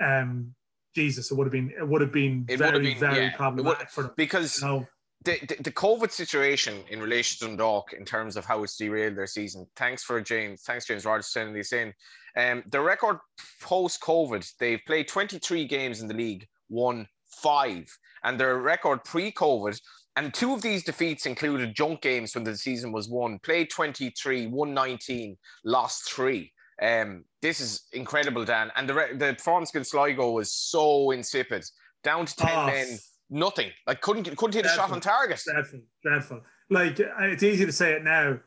[0.00, 0.54] um,
[0.94, 3.22] Jesus, it would have been it would have been It have very been- very yeah,
[3.22, 4.12] it would- problematic for them.
[4.16, 4.86] because You know?
[5.24, 9.16] the, the, the COVID situation in relation to Dundalk in terms of how it's derailed
[9.16, 9.66] their season.
[9.74, 10.62] Thanks for James.
[10.62, 11.94] Thanks, James Rogers, sending this in.
[12.36, 13.18] Um, the record
[13.62, 17.86] post COVID, they've played 23 games in the league, won five.
[18.24, 19.80] And their record pre COVID,
[20.16, 23.38] and two of these defeats included junk games when the season was won.
[23.40, 26.52] Played 23, won 19, lost three.
[26.82, 28.70] Um, this is incredible, Dan.
[28.76, 31.64] And the, re- the performance against Sligo was so insipid.
[32.02, 32.98] Down to 10 Oh, men,
[33.30, 33.70] nothing.
[33.86, 35.40] Like couldn't couldn't hit a shot on target.
[35.44, 36.40] dreadful, dreadful.
[36.70, 38.38] Like uh, it's easy to say it now,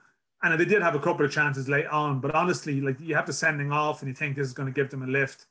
[0.43, 3.25] and they did have a couple of chances late on, but honestly, like you have
[3.25, 5.45] to sending off, and you think this is going to give them a lift,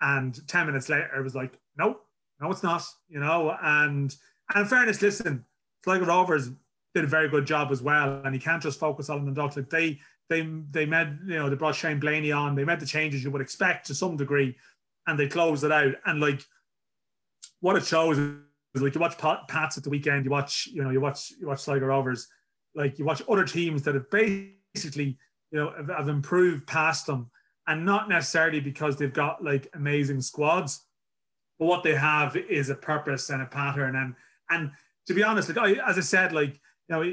[0.00, 2.04] and ten minutes later it was like, nope,
[2.40, 3.56] no, it's not, you know.
[3.62, 4.14] And
[4.54, 5.44] and fairness, listen,
[5.84, 6.50] Sligo Rovers
[6.94, 9.56] did a very good job as well, and you can't just focus on the dogs.
[9.56, 9.98] Like they
[10.28, 13.30] they they made you know they brought Shane Blaney on, they made the changes you
[13.30, 14.56] would expect to some degree,
[15.06, 15.94] and they closed it out.
[16.06, 16.42] And like
[17.60, 20.82] what it shows is like you watch Pat- Pats at the weekend, you watch, you
[20.82, 22.28] know, you watch you watch Sligo Rovers,
[22.74, 25.18] like you watch other teams that have basically,
[25.50, 27.30] you know, have, have improved past them,
[27.66, 30.86] and not necessarily because they've got like amazing squads,
[31.58, 33.96] but what they have is a purpose and a pattern.
[33.96, 34.14] And
[34.50, 34.70] and
[35.06, 36.54] to be honest, like I, as I said, like
[36.88, 37.12] you know,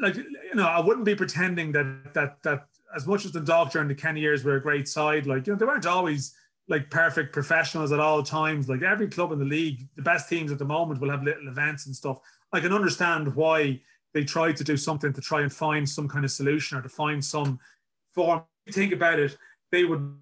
[0.00, 3.70] like you know, I wouldn't be pretending that that that as much as the Dog
[3.70, 6.34] during the Kenny years were a great side, like you know, they weren't always
[6.68, 8.68] like perfect professionals at all times.
[8.68, 11.48] Like every club in the league, the best teams at the moment will have little
[11.48, 12.18] events and stuff.
[12.52, 13.80] I can understand why
[14.12, 16.88] they tried to do something to try and find some kind of solution or to
[16.88, 17.58] find some
[18.14, 18.42] form.
[18.70, 19.36] Think about it,
[19.70, 20.16] they would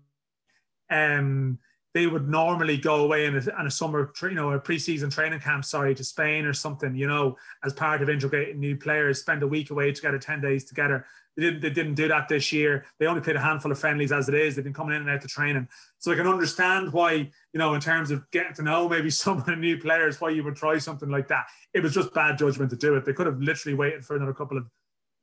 [0.88, 1.58] um
[1.96, 5.40] they would normally go away in a, on a summer, you know, a preseason training
[5.40, 9.42] camp, sorry, to Spain or something, you know, as part of integrating new players, spend
[9.42, 11.06] a week away together, 10 days together.
[11.38, 12.84] They didn't, they didn't do that this year.
[12.98, 14.54] They only played a handful of friendlies as it is.
[14.54, 15.68] They've been coming in and out to training.
[15.96, 19.38] So I can understand why, you know, in terms of getting to know maybe some
[19.38, 21.46] of the new players, why you would try something like that.
[21.72, 23.06] It was just bad judgment to do it.
[23.06, 24.66] They could have literally waited for another couple of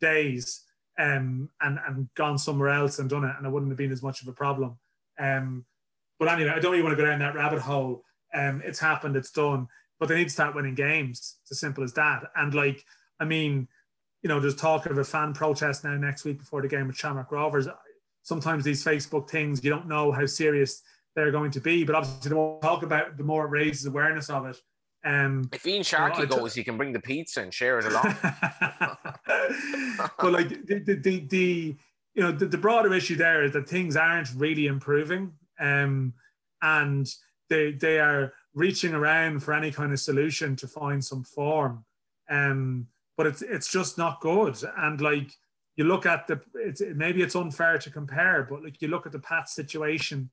[0.01, 0.63] days
[0.97, 4.01] um, and, and gone somewhere else and done it, and it wouldn't have been as
[4.01, 4.79] much of a problem.
[5.19, 5.65] Um,
[6.23, 8.03] but anyway, I don't really want to go down that rabbit hole.
[8.33, 9.67] Um, it's happened, it's done,
[9.99, 11.35] but they need to start winning games.
[11.41, 12.23] It's as simple as that.
[12.37, 12.83] And like,
[13.19, 13.67] I mean,
[14.21, 16.95] you know, there's talk of a fan protest now next week before the game with
[16.95, 17.67] Shamrock Rovers.
[18.21, 20.81] Sometimes these Facebook things, you don't know how serious
[21.13, 23.49] they're going to be, but obviously the more we talk about it, the more it
[23.49, 24.57] raises awareness of it.
[25.03, 27.85] Um, If Ian Sharkey I t- goes, he can bring the pizza and share it
[27.85, 28.15] along.
[30.17, 31.75] but like the, the, the, the
[32.13, 36.13] you know the, the broader issue there is that things aren't really improving um,
[36.61, 37.07] and
[37.49, 41.83] they they are reaching around for any kind of solution to find some form
[42.29, 42.85] um,
[43.17, 45.31] but it's it's just not good and like
[45.75, 49.11] you look at the it's maybe it's unfair to compare but like you look at
[49.11, 50.29] the Pat situation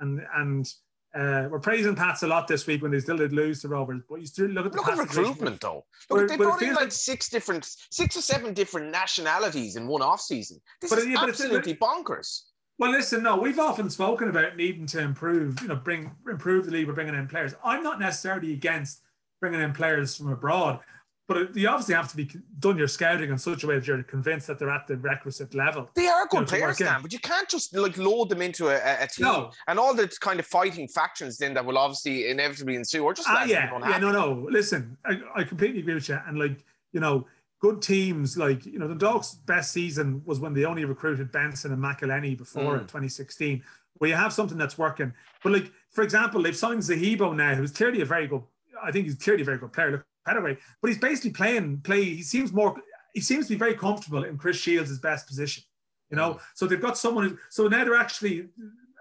[0.00, 0.72] and and
[1.14, 4.02] uh, we're praising Pats a lot this week when they still did lose to Rovers
[4.08, 5.86] but you still look at the Look at recruitment, though.
[6.10, 10.02] Look, they brought in like like- six different, six or seven different nationalities in one
[10.02, 10.60] off season.
[10.82, 12.42] This But is yeah, but it's- absolutely bonkers.
[12.78, 16.72] Well, listen, no, we've often spoken about needing to improve, you know, bring improve the
[16.72, 17.54] league by bringing in players.
[17.64, 19.00] I'm not necessarily against
[19.40, 20.80] bringing in players from abroad,
[21.26, 24.02] but you obviously have to be done your scouting in such a way that you're
[24.02, 25.88] convinced that they're at the requisite level.
[25.94, 26.76] They are know, good to players.
[26.76, 29.52] Dan, but you can't just like load them into a, a- a team No.
[29.68, 33.26] and all the kind of fighting factions then that will obviously inevitably ensue, or just
[33.28, 34.46] Ah, yeah, yeah, no, no.
[34.50, 36.18] Listen, I, I completely agree with you.
[36.26, 36.62] And like,
[36.92, 37.26] you know,
[37.60, 41.72] good teams like you know the Dogs' best season was when they only recruited Benson
[41.72, 42.80] and McElhenney before Mm.
[42.80, 43.62] in 2016,
[43.94, 45.12] where you have something that's working.
[45.42, 48.42] But like, for example, they've signed Zahibo now, who's clearly a very good.
[48.82, 49.90] I think he's clearly a very good player.
[49.92, 52.04] Look, Petaway, but he's basically playing play.
[52.04, 52.76] He seems more.
[53.14, 55.62] He seems to be very comfortable in Chris Shields' best position.
[56.10, 57.28] You know, so they've got someone.
[57.30, 58.48] Who, so now they're actually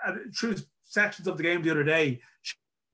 [0.06, 2.22] uh, through sections of the game the other day.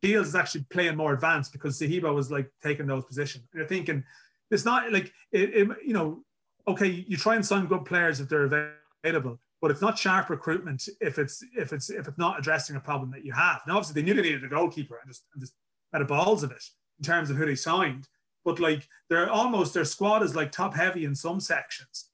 [0.04, 3.46] Shields is actually playing more advanced because Zahibo was like taking those positions.
[3.52, 4.04] And you're thinking,
[4.52, 6.24] it's not like it, it, you know,
[6.68, 10.88] okay, you try and sign good players if they're available, but it's not sharp recruitment
[11.00, 13.62] if it's if it's if it's not addressing a problem that you have.
[13.68, 15.54] Now, obviously, they knew they needed a goalkeeper and just and just
[15.94, 16.64] had a balls of it
[17.00, 18.08] in terms of who they signed.
[18.44, 22.10] But like they're almost their squad is like top heavy in some sections,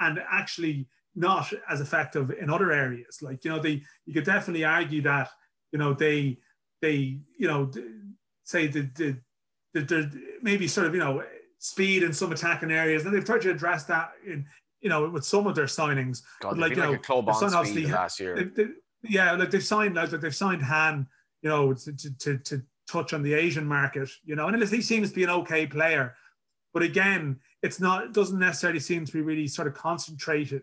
[0.00, 3.18] and actually not as effective in other areas.
[3.22, 5.28] Like you know, they you could definitely argue that
[5.72, 6.38] you know they
[6.82, 7.70] they you know
[8.44, 9.16] say the the,
[9.74, 11.22] the, the maybe sort of you know
[11.60, 14.44] speed in some attacking areas, and they've tried to address that in
[14.80, 16.22] you know with some of their signings.
[16.40, 18.34] God, like, like, like you a know, club on speed last year.
[18.34, 18.70] They, they,
[19.04, 21.06] yeah, like they've signed like they've signed Han,
[21.42, 24.82] you know, to, to, to, to touch on the Asian market, you know, and he
[24.82, 26.14] seems to be an okay player,
[26.74, 30.62] but again, it's not it doesn't necessarily seem to be really sort of concentrated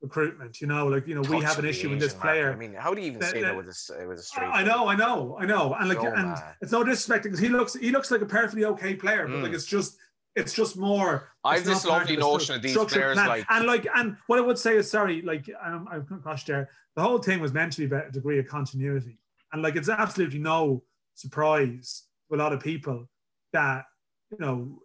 [0.00, 2.22] recruitment, you know, like you know we have an issue with this market.
[2.26, 2.52] player.
[2.52, 4.46] I mean, how do you even That- say that that- with a with a straight?
[4.48, 6.54] I know, I know, I know, and like, So and mad.
[6.62, 9.42] it's no disrespect because he looks, he looks like a perfectly okay player, but Mm.
[9.44, 9.98] like it's just,
[10.38, 11.28] it's just more.
[11.44, 13.28] I have this lovely notion of these players plan.
[13.28, 16.68] like and like, and what I would say is, sorry, like, I'm, I'm gosh, there,
[16.96, 19.18] the whole thing was meant to be about a degree of continuity,
[19.52, 20.82] and like, it's absolutely no
[21.14, 23.08] surprise to a lot of people
[23.52, 23.84] that
[24.30, 24.78] you know,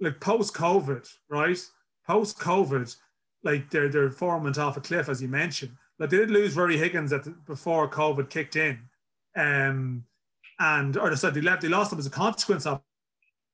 [0.00, 1.58] like post COVID, right?
[2.06, 2.96] Post COVID,
[3.42, 5.72] like their their form went off a cliff, as you mentioned.
[5.98, 8.78] Like they did lose Rory Higgins at the, before COVID kicked in,
[9.36, 10.04] um,
[10.58, 11.62] and or sorry, they left.
[11.62, 12.80] They lost him as a consequence of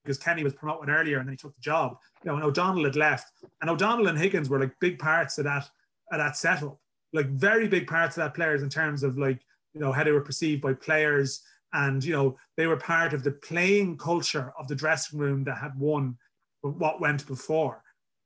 [0.03, 1.99] because Kenny was promoting earlier and then he took the job.
[2.25, 5.45] You know, and O'Donnell had left, and O'Donnell and Higgins were like big parts of
[5.45, 5.69] that
[6.11, 6.79] of that setup,
[7.12, 9.41] like very big parts of that players in terms of like
[9.75, 13.23] you know how they were perceived by players, and you know they were part of
[13.23, 16.17] the playing culture of the dressing room that had won
[16.61, 17.83] what went before,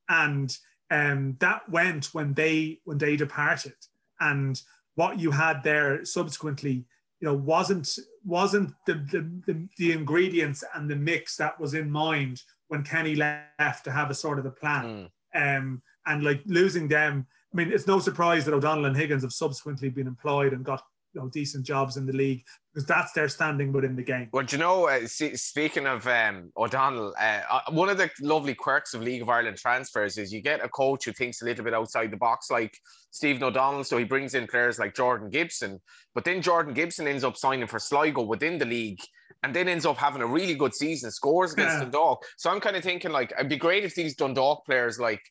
[0.08, 0.56] and
[0.90, 3.74] um, that went when they when they departed,
[4.20, 4.62] and
[4.94, 6.84] what you had there subsequently
[7.20, 7.88] you know wasn't
[8.24, 13.14] wasn't the, the the the ingredients and the mix that was in mind when Kenny
[13.14, 15.58] left to have a sort of a plan Mm.
[15.58, 19.32] um and like losing them I mean it's no surprise that O'Donnell and Higgins have
[19.32, 20.82] subsequently been employed and got
[21.16, 24.44] you know decent jobs in the league because that's their standing within the game Well,
[24.44, 28.92] you know, uh, see, speaking of um, O'Donnell, uh, uh, one of the lovely quirks
[28.92, 31.72] of League of Ireland transfers is you get a coach who thinks a little bit
[31.72, 32.76] outside the box, like
[33.10, 33.82] Stephen O'Donnell.
[33.84, 35.80] So he brings in players like Jordan Gibson,
[36.14, 39.00] but then Jordan Gibson ends up signing for Sligo within the league
[39.42, 41.80] and then ends up having a really good season, scores against Yeah.
[41.84, 42.22] Dundalk.
[42.36, 45.22] So I'm kind of thinking, like, it'd be great if these Dundalk players, like,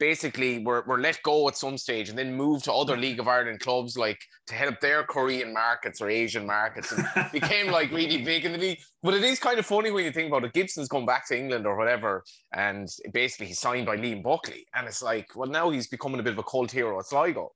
[0.00, 3.28] basically were, were let go at some stage and then moved to other League of
[3.28, 6.92] Ireland clubs, like, to help their Korean markets or Asian markets.
[6.92, 8.78] And became like really big in the league.
[9.02, 10.52] But it is kind of funny when you think about it.
[10.52, 14.66] Gibson's come back to England or whatever, and basically he's signed by Liam Buckley.
[14.74, 17.52] And it's like, well, now he's becoming a bit of a cult hero at Sligo.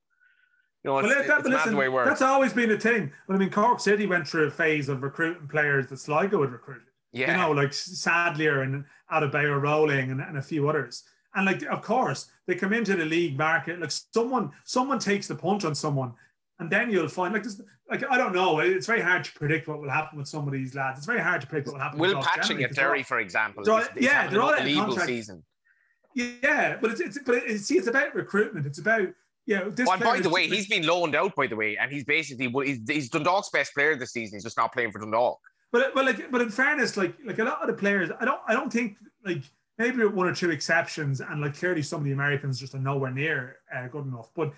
[0.83, 2.07] You know, it's, Well, that- it's listen, the way it works.
[2.07, 3.11] that's always been a thing.
[3.27, 6.51] Well, I mean, Cork City went through a phase of recruiting players that Sligo had
[6.53, 6.83] recruited.
[7.11, 7.31] Yeah.
[7.31, 11.03] You know, like Sadlier and Adebayo Rowling and, and a few others.
[11.35, 13.79] And like, of course, they come into the league market.
[13.79, 16.13] Like someone, someone takes the punch on someone,
[16.59, 17.61] and then you'll find like this.
[17.89, 18.59] Like I don't know.
[18.59, 20.99] It's very hard to predict what will happen with some of these lads.
[20.99, 21.99] It's very hard to predict what will happen.
[21.99, 24.75] Will Patching at Derry, for example, they're all- is, is yeah, they're all out of
[24.75, 25.07] contract.
[25.07, 25.43] season.
[26.15, 28.65] Yeah, but it's, it's but see, it's about recruitment.
[28.65, 29.09] It's about
[29.45, 29.69] yeah.
[29.69, 32.03] This Well, and by the way, he's been loaned out, by the way, and he's
[32.03, 34.37] basically he's, he's Dundalk's best player this season.
[34.37, 35.39] He's just not playing for Dundalk.
[35.71, 38.41] But but like but in fairness, like like a lot of the players, I don't
[38.47, 39.43] I don't think like
[39.79, 43.11] maybe one or two exceptions, and like clearly some of the Americans just are nowhere
[43.11, 44.29] near uh, good enough.
[44.35, 44.53] But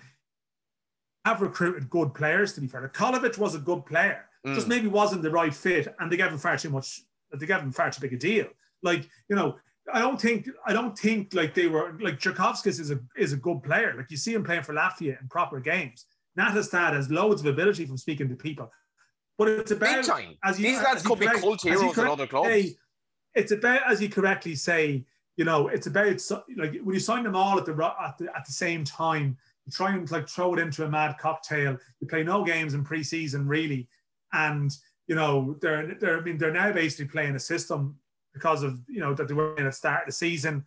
[1.24, 2.52] have recruited good players.
[2.54, 4.70] To be fair, like Kolovich was a good player, just Mm.
[4.70, 7.00] maybe wasn't the right fit, and they gave him far too much.
[7.32, 8.48] They gave him far too big a deal.
[8.82, 9.56] Like you know.
[9.92, 13.36] I don't think I don't think like they were like Jurkovskis is a is a
[13.36, 13.94] good player.
[13.96, 16.06] Like you see him playing for Latvia in proper games.
[16.38, 18.70] Nattestad has loads of ability from speaking to people.
[19.36, 20.38] But it's about Big time.
[20.44, 22.48] as you- These lads could be correct- cult heroes at other clubs.
[22.48, 22.76] say,
[23.34, 25.04] it's about as you correctly say,
[25.36, 26.20] you know, it's about
[26.56, 29.72] like when you sign them all at the at the, at the same time, you
[29.72, 31.76] try and like throw it into a mad cocktail.
[32.00, 33.88] You play no games in preseason really,
[34.32, 34.70] and
[35.06, 37.96] you know they're they're I mean they're now basically playing a system
[38.34, 40.64] because of you know that they were in at start of the season.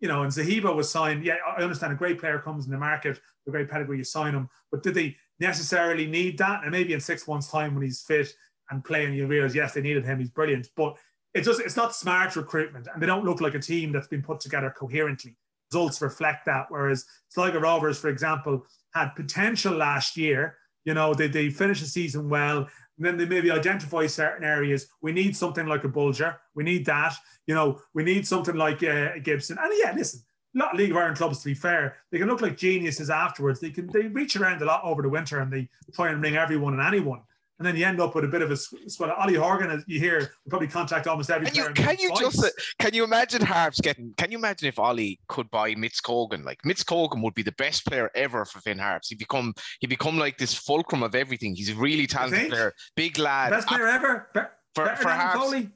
[0.00, 1.24] You know, and Zahibo was signed.
[1.24, 4.34] Yeah, I understand a great player comes in the market, a great pedigree, you sign
[4.34, 4.48] him.
[4.70, 6.62] But did they necessarily need that?
[6.62, 8.30] And maybe in six months' time when he's fit
[8.70, 10.18] and playing, you realize yes, they needed him.
[10.18, 10.98] He's brilliant, but
[11.36, 14.22] it's just it's not smart recruitment, and they don't look like a team that's been
[14.22, 15.36] put together coherently.
[15.70, 16.66] Results reflect that.
[16.68, 20.56] Whereas Sligo Rovers, for example, had potential last year.
[20.84, 22.68] You know, they they finished the season well.
[22.98, 24.86] And then they maybe identify certain areas.
[25.02, 26.36] We need something like a Bolger.
[26.54, 27.14] We need that.
[27.46, 29.58] You know, we need something like uh, a Gibson.
[29.60, 30.22] And yeah, listen,
[30.56, 33.60] lot of League of Ireland clubs, to be fair, they can look like geniuses afterwards.
[33.60, 36.36] They can they reach around a lot over the winter and they try and ring
[36.36, 37.20] everyone and anyone.
[37.58, 39.10] And then you end up with a bit of a squad.
[39.10, 42.20] Ollie Horgan, as you hear, probably contact almost every Can you, can you twice.
[42.36, 44.12] just can you imagine Harps getting?
[44.18, 46.44] Can you imagine if Ollie could buy Midtskogen?
[46.44, 49.08] Like Midtskogen would be the best player ever for Finn Harps.
[49.08, 51.54] He become he become like this fulcrum of everything.
[51.54, 53.50] He's a really talented player, big lad.
[53.50, 54.28] best player ever?
[54.34, 54.40] Be-
[54.74, 55.38] for for than Adam Harps.
[55.38, 55.70] Foley?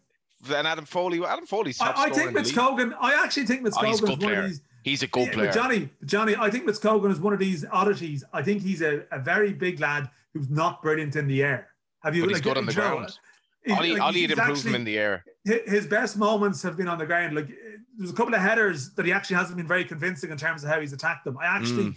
[0.54, 1.24] And Adam Foley.
[1.24, 2.94] Adam Foley's top I, I think in the Cogan.
[3.00, 4.38] I actually think Mitch Oh, Cogan is a one good player.
[4.42, 4.60] of these.
[4.84, 5.52] He's a good Yeah, player.
[5.52, 8.22] Johnny, Johnny, I think Midtskogen is one of these oddities.
[8.34, 11.68] I think he's a, a very big lad who's not brilliant in the air.
[12.02, 12.22] Have you?
[12.22, 13.18] but he's like, good on the ground.
[13.64, 15.24] he- Ollie, like, had improved him actually- in the air.
[15.44, 17.34] his best moments have been on the ground.
[17.34, 17.48] Like
[17.96, 20.70] there's a couple of headers that he actually hasn't been very convincing in terms of
[20.70, 21.36] how he's attacked them.
[21.38, 21.96] I actually mm.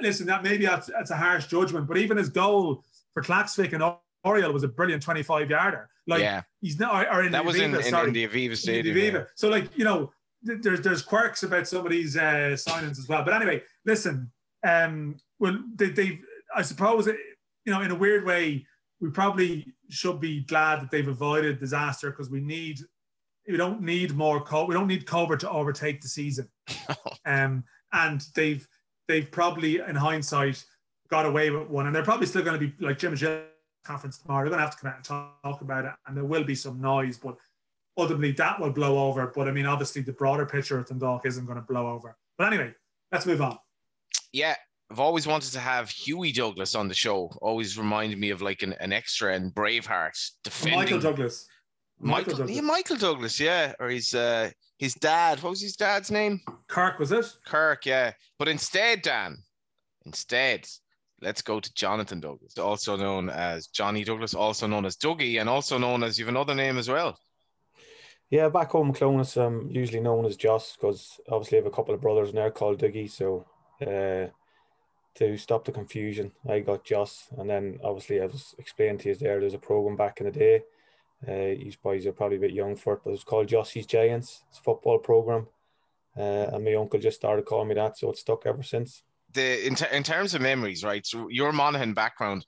[0.00, 0.26] listen.
[0.26, 3.82] That maybe that's, that's a harsh judgment, but even his goal for Klaksvik and
[4.24, 5.88] Oriel was a brilliant 25 yarder.
[6.06, 6.42] Like yeah.
[6.60, 8.94] he's not or in that the was Aviva, in, in, in, the Aviva Stadium.
[8.94, 9.12] The Aviva.
[9.12, 9.24] Yeah.
[9.34, 10.10] So like you know,
[10.42, 13.24] there's there's quirks about some of these uh, signings as well.
[13.24, 14.30] But anyway, listen.
[14.66, 16.20] Um, well, they, they
[16.54, 18.66] I suppose you know in a weird way
[19.00, 22.80] we probably should be glad that they've avoided disaster because we need
[23.48, 26.48] we don't need more we don't need COVID to overtake the season.
[27.26, 28.66] um, and they've
[29.06, 30.62] they've probably in hindsight
[31.08, 33.42] got away with one, and they're probably still going to be like Jim and Jill
[33.84, 34.44] conference tomorrow.
[34.44, 36.44] They're going to have to come out and talk, talk about it, and there will
[36.44, 37.36] be some noise, but
[37.96, 39.32] ultimately that will blow over.
[39.34, 42.16] But I mean, obviously, the broader picture of Dundalk isn't going to blow over.
[42.36, 42.74] But anyway,
[43.10, 43.58] let's move on.
[44.32, 44.56] Yeah,
[44.90, 47.30] I've always wanted to have Huey Douglas on the show.
[47.42, 51.46] Always reminded me of like an, an extra in Braveheart defending Michael Douglas.
[52.00, 52.56] Michael, Michael Douglas.
[52.56, 55.42] Yeah, Michael Douglas, yeah, or his uh, his dad.
[55.42, 56.40] What was his dad's name?
[56.68, 57.26] Kirk, was it?
[57.44, 58.12] Kirk, yeah.
[58.38, 59.36] But instead, Dan,
[60.06, 60.66] instead,
[61.20, 65.48] let's go to Jonathan Douglas, also known as Johnny Douglas, also known as Dougie, and
[65.48, 67.18] also known as you have another name as well.
[68.30, 71.74] Yeah, back home in Clones, I'm usually known as Joss because obviously I have a
[71.74, 73.10] couple of brothers in there called Dougie.
[73.10, 73.46] So
[73.80, 74.30] uh,
[75.18, 79.14] to stop the confusion, I got Joss, and then obviously I was explaining to you
[79.14, 79.40] there.
[79.40, 80.62] There's a program back in the day.
[81.26, 84.44] Uh, these boys are probably a bit young for it, but it's called Jossy's Giants.
[84.48, 85.48] It's a football program,
[86.16, 89.02] uh, and my uncle just started calling me that, so it's stuck ever since
[89.34, 91.06] the in, in terms of memories, right?
[91.06, 92.44] So your Monaghan background,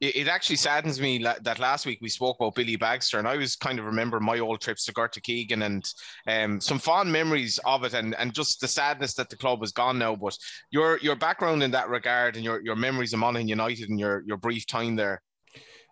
[0.00, 3.28] it, it actually saddens me la- that last week we spoke about Billy Baxter, and
[3.28, 5.92] I was kind of remember my old trips to Gortakeegan and
[6.26, 9.72] um, some fond memories of it, and and just the sadness that the club was
[9.72, 10.16] gone now.
[10.16, 10.36] But
[10.70, 14.22] your your background in that regard, and your your memories of Monaghan United, and your
[14.26, 15.22] your brief time there.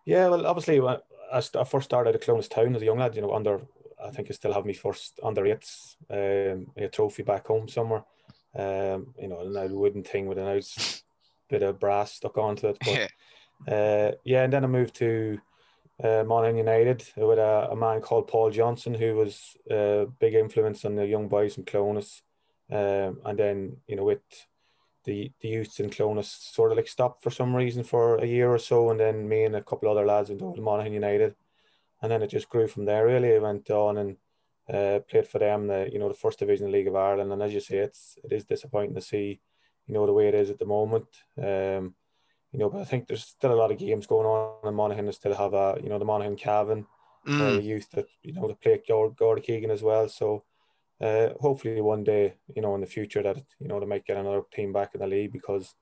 [0.05, 0.99] Yeah, well, obviously, I,
[1.33, 3.61] I first started at Clones Town as a young lad, you know, under
[4.03, 8.05] I think I still have me first under eights um, a trophy back home somewhere.
[8.55, 11.03] Um, you know, an old wooden thing with a nice
[11.49, 12.79] bit of brass stuck onto it.
[12.81, 13.09] But, yeah.
[13.67, 15.41] Uh, yeah, and then I moved to
[16.03, 20.85] uh, Monaghan United with a, a, man called Paul Johnson, who was a big influence
[20.85, 22.23] on the young boys from Clones.
[22.71, 24.21] Um, and then, you know, with
[25.05, 28.51] the the youths in Clones sort of like stopped for some reason for a year
[28.51, 31.35] or so, and then me and a couple other lads went over to Monaghan United,
[32.03, 33.07] and then it just grew from there.
[33.07, 34.17] Really, I went on and
[34.73, 37.55] uh, played for them, the you know the first division League of Ireland, and as
[37.55, 39.41] you say, it's it is disappointing to see,
[39.87, 41.07] you know, the way it is at the moment.
[41.39, 41.95] Um,
[42.53, 45.07] you know, but I think there's still a lot of games going on in Monaghan.
[45.07, 46.87] They still have a you know the Monaghan Cavan,
[47.27, 47.41] mm.
[47.41, 50.09] uh, youth that you know to play at Gortakeegan as well.
[50.09, 50.45] So
[51.01, 54.17] uh, hopefully one day, you know, in the future that you know they might get
[54.17, 55.75] another team back in the league because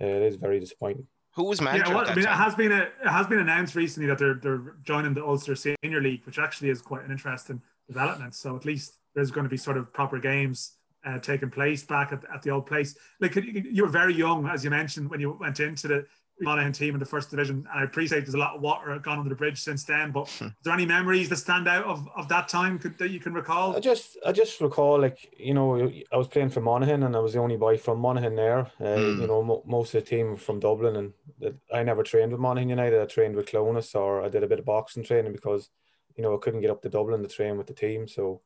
[0.00, 1.06] uh, it is very disappointing.
[1.34, 1.84] Who was manager?
[1.86, 4.34] Yeah, well, I mean, it has been a, it has been announced recently that they're
[4.34, 8.34] they're joining the Ulster Senior League, which actually is quite an interesting development.
[8.34, 10.72] So at least there's going to be sort of proper games
[11.04, 12.96] uh, taking place back at, at the old place.
[13.20, 16.06] Like you were very young, as you mentioned, when you went into the
[16.40, 19.18] Monaghan team in the first division, and I appreciate there's a lot of water gone
[19.18, 20.10] under the bridge since then.
[20.10, 20.46] But hmm.
[20.46, 23.32] is there any memories that stand out of, of that time could, that you can
[23.32, 23.76] recall?
[23.76, 27.20] I just I just recall like you know I was playing for Monaghan and I
[27.20, 28.60] was the only boy from Monaghan there.
[28.80, 29.20] Uh, mm.
[29.20, 32.40] You know mo- most of the team were from Dublin, and I never trained with
[32.40, 33.00] Monaghan United.
[33.00, 35.68] I trained with Clones or I did a bit of boxing training because
[36.16, 38.06] you know, I couldn't get up to Dublin to train with the team.
[38.06, 38.40] So,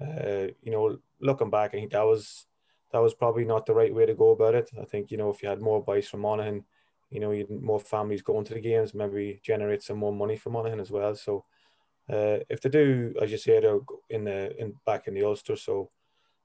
[0.00, 2.46] uh, you know, looking back, I think that was
[2.92, 4.70] that was probably not the right way to go about it.
[4.80, 6.64] I think you know if you had more boys from Monaghan,
[7.10, 10.50] you know, you'd more families going to the games, maybe generate some more money for
[10.50, 11.14] Monaghan as well.
[11.14, 11.44] So,
[12.08, 13.64] uh, if they do, as you said,
[14.08, 15.90] in the in back in the Ulster, so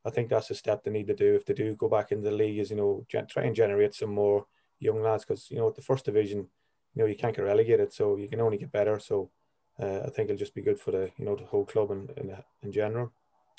[0.06, 2.30] I think that's a step they need to do if they do go back into
[2.30, 2.60] the league.
[2.60, 4.46] Is you know gen- try and generate some more
[4.80, 6.48] young lads because you know the first division,
[6.94, 9.00] you know, you can't get relegated, so you can only get better.
[9.00, 9.32] So
[9.80, 12.10] uh, I think it'll just be good for the you know the whole club in,
[12.18, 13.12] in, in general.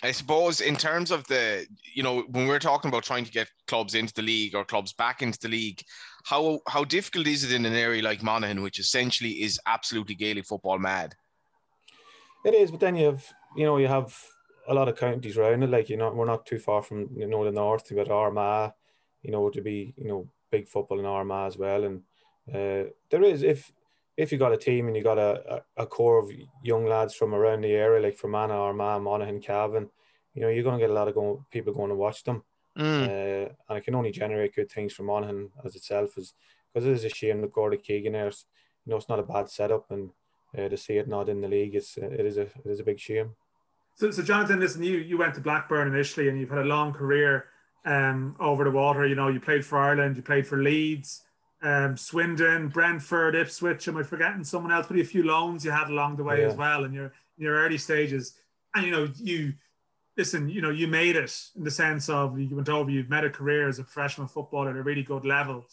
[0.03, 3.49] I suppose in terms of the, you know, when we're talking about trying to get
[3.67, 5.83] clubs into the league or clubs back into the league,
[6.25, 10.45] how how difficult is it in an area like Monaghan, which essentially is absolutely Gaelic
[10.45, 11.15] football mad?
[12.45, 13.25] It is, but then you have,
[13.57, 14.15] you know, you have
[14.69, 15.71] a lot of counties around it.
[15.71, 17.91] Like you know, we're not too far from you know the north.
[17.91, 18.73] You got Armagh,
[19.23, 22.03] you know, to be you know big football in Armagh as well, and
[22.53, 23.73] uh, there is if
[24.17, 26.31] if you got a team and you got a, a, a, core of
[26.63, 29.91] young lads from around the area, like Fermanagh, Armagh, Monaghan, Cavan,
[30.35, 32.43] you know, you're going to get a lot of going, people going to watch them.
[32.79, 33.05] Mm.
[33.05, 36.35] Uh, and it can only generate good things for Monaghan as itself, is
[36.73, 38.27] because it is a shame that Gortakeegan there.
[38.27, 40.11] You know, it's not a bad setup, and
[40.57, 42.85] uh, to see it not in the league, it's it is a it is a
[42.85, 43.31] big shame.
[43.95, 46.93] So, so Jonathan, listen, you you went to Blackburn initially, and you've had a long
[46.93, 47.47] career
[47.87, 49.07] um, over the water.
[49.07, 51.26] You know, you played for Ireland, you played for Leeds
[51.67, 53.89] um, Swindon, Brentford, Ipswich.
[53.89, 54.87] Am I forgetting someone else?
[54.87, 56.47] But a few loans you had along the way yeah.
[56.47, 58.35] as well in your in your early stages.
[58.75, 59.53] And you know, you
[60.17, 63.25] listen, you know, you made it in the sense of you went over, you've made
[63.25, 65.67] a career as a professional footballer at a really good level.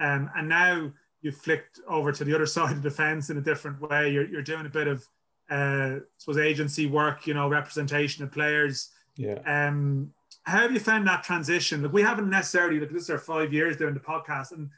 [0.00, 0.90] Um, and now
[1.20, 4.10] you've flicked over to the other side of the fence in a different way.
[4.10, 5.06] You're, you're doing a bit of,
[5.50, 8.90] uh, I suppose, agency work, you know, representation of players.
[9.16, 9.40] Yeah.
[9.46, 10.12] Um,
[10.44, 11.82] how have you found that transition?
[11.82, 14.70] Like we haven't necessarily, like this is our five years doing the podcast, and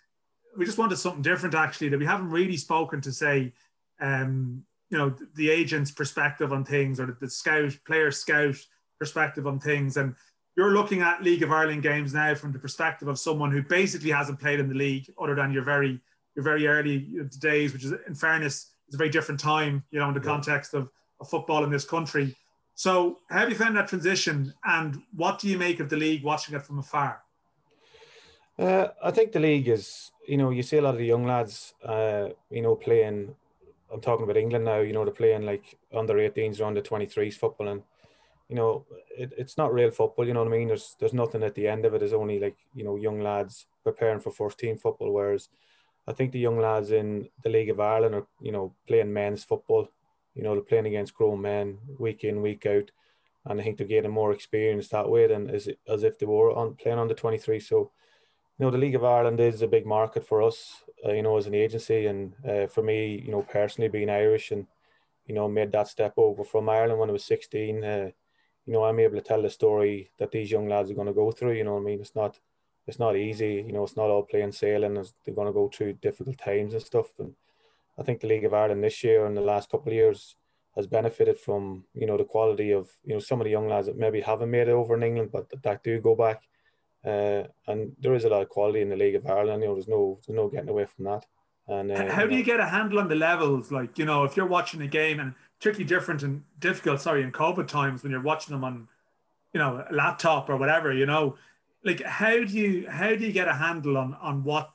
[0.57, 3.52] we just wanted something different actually that we haven't really spoken to say,
[4.00, 8.57] um, you know, the agent's perspective on things or the, the scout, player scout
[8.98, 9.96] perspective on things.
[9.96, 10.14] And
[10.57, 14.11] you're looking at League of Ireland games now from the perspective of someone who basically
[14.11, 16.00] hasn't played in the league other than your very
[16.34, 20.09] your very early days, which is in fairness, is a very different time, you know,
[20.09, 20.26] in the yeah.
[20.26, 22.36] context of, of football in this country.
[22.74, 26.22] So how have you found that transition and what do you make of the league
[26.22, 27.22] watching it from afar?
[28.59, 31.24] Uh, I think the league is, you know, you see a lot of the young
[31.24, 33.35] lads, uh, you know, playing.
[33.93, 34.81] I'm talking about England now.
[34.81, 37.83] You know, they're playing like under 18s or under 23s football, and
[38.49, 38.85] you know,
[39.16, 40.27] it, it's not real football.
[40.27, 40.68] You know what I mean?
[40.68, 41.99] There's there's nothing at the end of it.
[41.99, 45.12] There's only like you know young lads preparing for first team football.
[45.12, 45.49] Whereas
[46.07, 49.45] I think the young lads in the League of Ireland are you know playing men's
[49.45, 49.89] football.
[50.35, 52.91] You know, they're playing against grown men week in week out,
[53.47, 56.53] and I think they're getting more experience that way than as as if they were
[56.53, 57.59] on playing under 23.
[57.61, 57.91] So,
[58.59, 60.82] you know, the League of Ireland is a big market for us.
[61.04, 64.50] Uh, you know, as an agency, and uh, for me, you know, personally being Irish
[64.50, 64.66] and
[65.26, 67.84] you know made that step over from Ireland when I was 16.
[67.84, 68.11] Uh,
[68.64, 71.12] you know, I'm able to tell the story that these young lads are going to
[71.12, 71.52] go through.
[71.52, 72.00] You know what I mean?
[72.00, 72.40] It's not,
[72.86, 73.62] it's not easy.
[73.66, 74.94] You know, it's not all plain sailing.
[74.94, 77.12] They're going to go through difficult times and stuff.
[77.18, 77.34] And
[77.98, 80.34] I think the League of Ireland this year and the last couple of years
[80.74, 83.86] has benefited from you know the quality of you know some of the young lads
[83.86, 86.42] that maybe haven't made it over in England, but that do go back.
[87.07, 89.62] Uh, and there is a lot of quality in the League of Ireland.
[89.62, 91.24] You know, there's no there's no getting away from that.
[91.68, 93.70] And uh, how do you get a handle on the levels?
[93.70, 97.00] Like you know, if you're watching a game and tricky, different, and difficult.
[97.00, 98.88] Sorry, in COVID times when you're watching them on,
[99.52, 100.92] you know, a laptop or whatever.
[100.92, 101.36] You know,
[101.84, 104.70] like how do you how do you get a handle on on what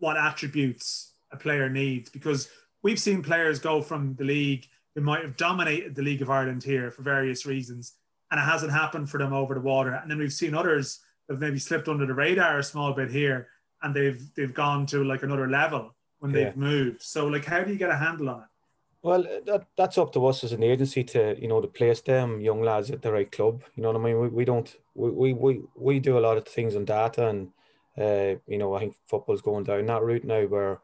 [0.00, 2.10] what attributes a player needs?
[2.10, 2.48] Because
[2.82, 6.62] we've seen players go from the league who might have dominated the League of Ireland
[6.62, 7.94] here for various reasons,
[8.30, 9.92] and it hasn't happened for them over the water.
[9.92, 13.48] And then we've seen others have maybe slipped under the radar a small bit here,
[13.82, 16.44] and they've they've gone to like another level when yeah.
[16.44, 17.02] they've moved.
[17.02, 18.48] So like, how do you get a handle on it?
[19.02, 22.40] Well, that, that's up to us as an agency to you know to place them
[22.40, 23.62] young lads at the right club.
[23.74, 24.20] You know what I mean?
[24.20, 27.48] We, we don't we, we we do a lot of things on data, and
[27.98, 30.80] uh, you know I think football's going down that route now where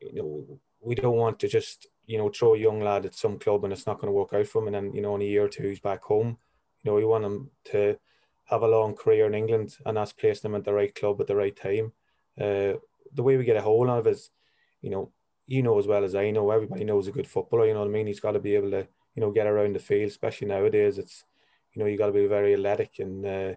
[0.00, 3.38] you know we don't want to just you know throw a young lad at some
[3.38, 5.22] club and it's not going to work out for him, and then you know in
[5.22, 6.38] a year or two he's back home.
[6.82, 7.98] You know we want him to
[8.50, 11.26] have a long career in England, and that's place them at the right club at
[11.28, 11.92] the right time.
[12.38, 12.74] Uh,
[13.14, 14.30] the way we get a hold of is,
[14.82, 15.12] you know,
[15.46, 17.66] you know as well as I know, everybody knows a good footballer.
[17.66, 18.06] You know what I mean?
[18.06, 20.98] He's got to be able to, you know, get around the field, especially nowadays.
[20.98, 21.24] It's,
[21.72, 23.54] you know, you got to be very athletic and, uh,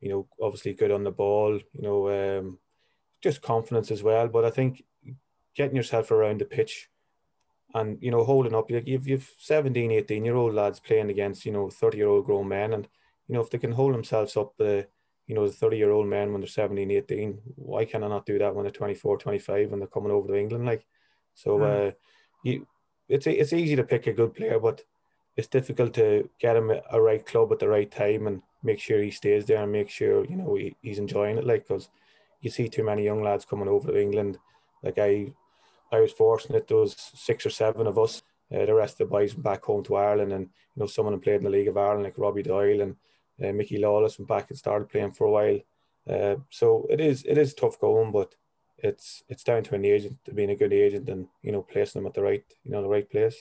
[0.00, 1.54] you know, obviously good on the ball.
[1.54, 2.58] You know, um,
[3.20, 4.28] just confidence as well.
[4.28, 4.82] But I think
[5.54, 6.88] getting yourself around the pitch
[7.74, 11.52] and you know holding up you've you've 17 18 year old lads playing against you
[11.52, 12.88] know 30 year old grown men and
[13.28, 14.86] you know if they can hold themselves up the
[15.26, 18.26] you know the 30 year old men when they're 17 18 why can i not
[18.26, 20.86] do that when they're 24 25 when they're coming over to england like
[21.34, 21.88] so mm.
[21.88, 21.92] uh,
[22.42, 22.66] you,
[23.08, 24.82] it's it's easy to pick a good player, but
[25.36, 29.00] it's difficult to get him a right club at the right time and make sure
[29.00, 31.46] he stays there and make sure you know he, he's enjoying it.
[31.46, 31.88] Like because
[32.40, 34.38] you see too many young lads coming over to England.
[34.82, 35.32] Like I,
[35.92, 38.22] I was fortunate there was six or seven of us.
[38.52, 41.06] Uh, the rest of the boys went back home to Ireland, and you know some
[41.06, 42.96] of them played in the League of Ireland, like Robbie Doyle and
[43.42, 45.58] uh, Mickey Lawless went back and started playing for a while.
[46.08, 48.34] Uh, so it is it is tough going, but
[48.78, 52.00] it's it's down to an agent to being a good agent and you know placing
[52.00, 53.36] them at the right you know the right place.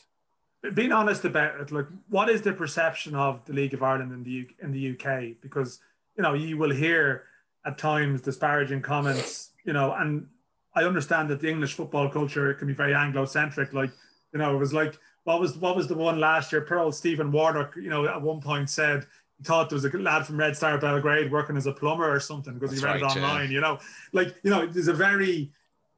[0.75, 4.23] Being honest about it, like what is the perception of the League of Ireland in
[4.23, 5.41] the in the UK?
[5.41, 5.79] Because
[6.15, 7.23] you know you will hear
[7.65, 10.27] at times disparaging comments, you know, and
[10.75, 13.73] I understand that the English football culture can be very Anglo-centric.
[13.73, 13.91] Like
[14.33, 16.61] you know, it was like what was what was the one last year?
[16.61, 19.05] Pearl Stephen Warnock, you know, at one point said
[19.43, 22.53] thought there was a lad from Red Star Belgrade working as a plumber or something
[22.53, 23.49] because he read right, it online.
[23.49, 23.55] Yeah.
[23.55, 23.79] You know,
[24.13, 25.51] like you know, there's a very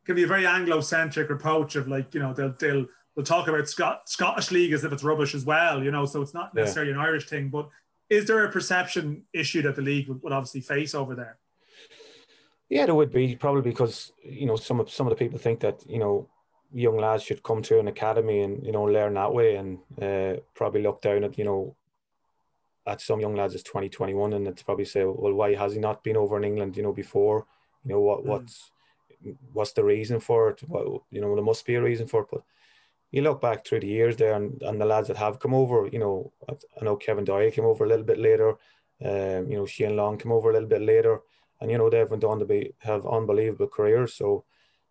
[0.06, 2.86] can be a very Anglo-centric approach of like you know they'll they'll
[3.16, 5.84] they'll talk about Scot- Scottish league as if it's rubbish as well.
[5.84, 7.00] You know, so it's not necessarily yeah.
[7.00, 7.70] an Irish thing, but
[8.10, 11.38] is there a perception issue that the league would, would obviously face over there?
[12.70, 15.60] Yeah, there would be probably because you know some of some of the people think
[15.62, 16.30] that you know
[16.74, 20.40] young lads should come to an academy and you know learn that way and uh,
[20.56, 21.76] probably look down at you know
[22.86, 26.04] at some young lads is 2021 and it's probably say well why has he not
[26.04, 27.46] been over in England you know before
[27.86, 28.26] you know what mm.
[28.26, 28.72] what's
[29.54, 32.28] what's the reason for it well you know there must be a reason for it
[32.30, 32.44] but
[33.14, 35.88] you look back through the years there and, and the lads that have come over,
[35.88, 38.56] you know, I know Kevin Doyle came over a little bit later.
[39.06, 41.22] Um, you know, Shane Long came over a little bit later,
[41.62, 44.16] and you know they've went on to be have unbelievable careers.
[44.16, 44.46] So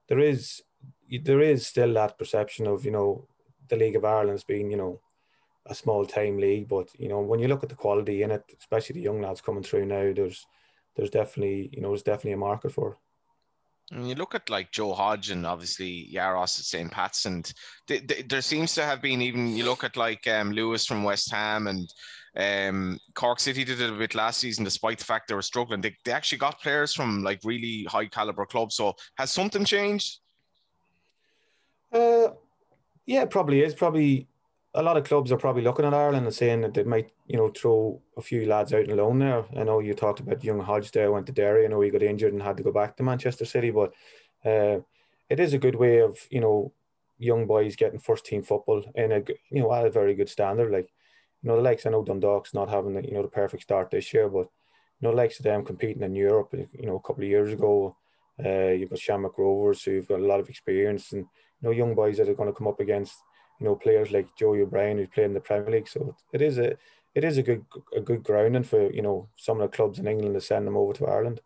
[0.09, 0.62] there is
[1.24, 3.26] there is still that perception of you know
[3.68, 5.01] the League of Ireland as being you know
[5.66, 8.44] a small time league, but you know when you look at the quality in it,
[8.58, 10.46] especially the young lads coming through now, there's
[10.96, 12.96] there's definitely you know there's definitely a market for it.
[13.90, 16.90] And you look at like Joe Hodge and obviously Jaros at St.
[16.90, 17.52] Pat's, and
[17.86, 21.04] th- th- there seems to have been even you look at like um, Lewis from
[21.04, 21.92] West Ham and
[22.36, 25.82] um, Cork City did it a bit last season, despite the fact they were struggling.
[25.82, 28.76] They, they actually got players from like really high caliber clubs.
[28.76, 30.20] So has something changed?
[31.92, 32.28] Uh,
[33.04, 33.74] yeah, probably is.
[33.74, 34.28] Probably
[34.74, 37.36] a lot of clubs are probably looking at Ireland and saying that they might, you
[37.36, 39.44] know, throw a few lads out and loan there.
[39.56, 41.64] I know you talked about young Hodge there, went to Derry.
[41.64, 43.92] I know he got injured and had to go back to Manchester City, but
[44.44, 44.78] uh,
[45.28, 46.72] it is a good way of, you know,
[47.18, 50.72] young boys getting first team football in a, you know, at a very good standard.
[50.72, 50.88] Like,
[51.42, 53.90] you know, the likes I know Dundalk's not having the, you know, the perfect start
[53.90, 54.48] this year, but
[55.00, 57.52] you know, the likes of them competing in Europe, you know, a couple of years
[57.52, 57.96] ago,
[58.42, 61.94] uh, you've got Shamrock Rovers who've got a lot of experience and, you know, young
[61.94, 63.14] boys that are going to come up against
[63.62, 65.88] you know players like Joey O'Brien who's playing in the Premier League.
[65.88, 66.76] So it is a
[67.14, 67.64] it is a good
[67.96, 70.76] a good grounding for you know some of the clubs in England to send them
[70.76, 71.40] over to Ireland.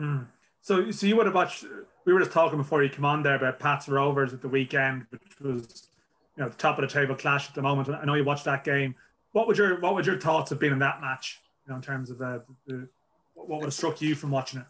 [0.00, 0.26] Mm.
[0.60, 1.64] So so you would have watched.
[2.04, 5.06] We were just talking before you come on there about Pats Rovers at the weekend,
[5.10, 5.88] which was
[6.36, 7.88] you know the top of the table clash at the moment.
[7.88, 8.94] I know you watched that game.
[9.32, 11.40] What would your what would your thoughts have been in that match?
[11.66, 12.88] You know, in terms of uh, the,
[13.34, 14.66] what would have struck you from watching it?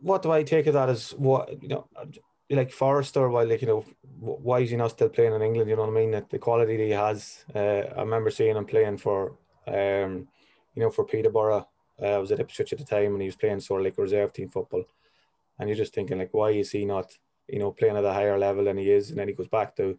[0.00, 1.88] What do I take of that as what you know?
[2.50, 3.84] Like Forrester, why like you know,
[4.20, 5.68] why is he not still playing in England?
[5.68, 6.12] You know what I mean?
[6.12, 7.44] That the quality that he has.
[7.54, 9.36] Uh, I remember seeing him playing for,
[9.66, 10.28] um,
[10.74, 11.68] you know, for Peterborough.
[12.00, 13.98] Uh, I was at Ipswich at the time, and he was playing sort of like
[13.98, 14.84] reserve team football.
[15.58, 17.16] And you're just thinking like, why is he not,
[17.48, 19.10] you know, playing at a higher level than he is?
[19.10, 19.98] And then he goes back to,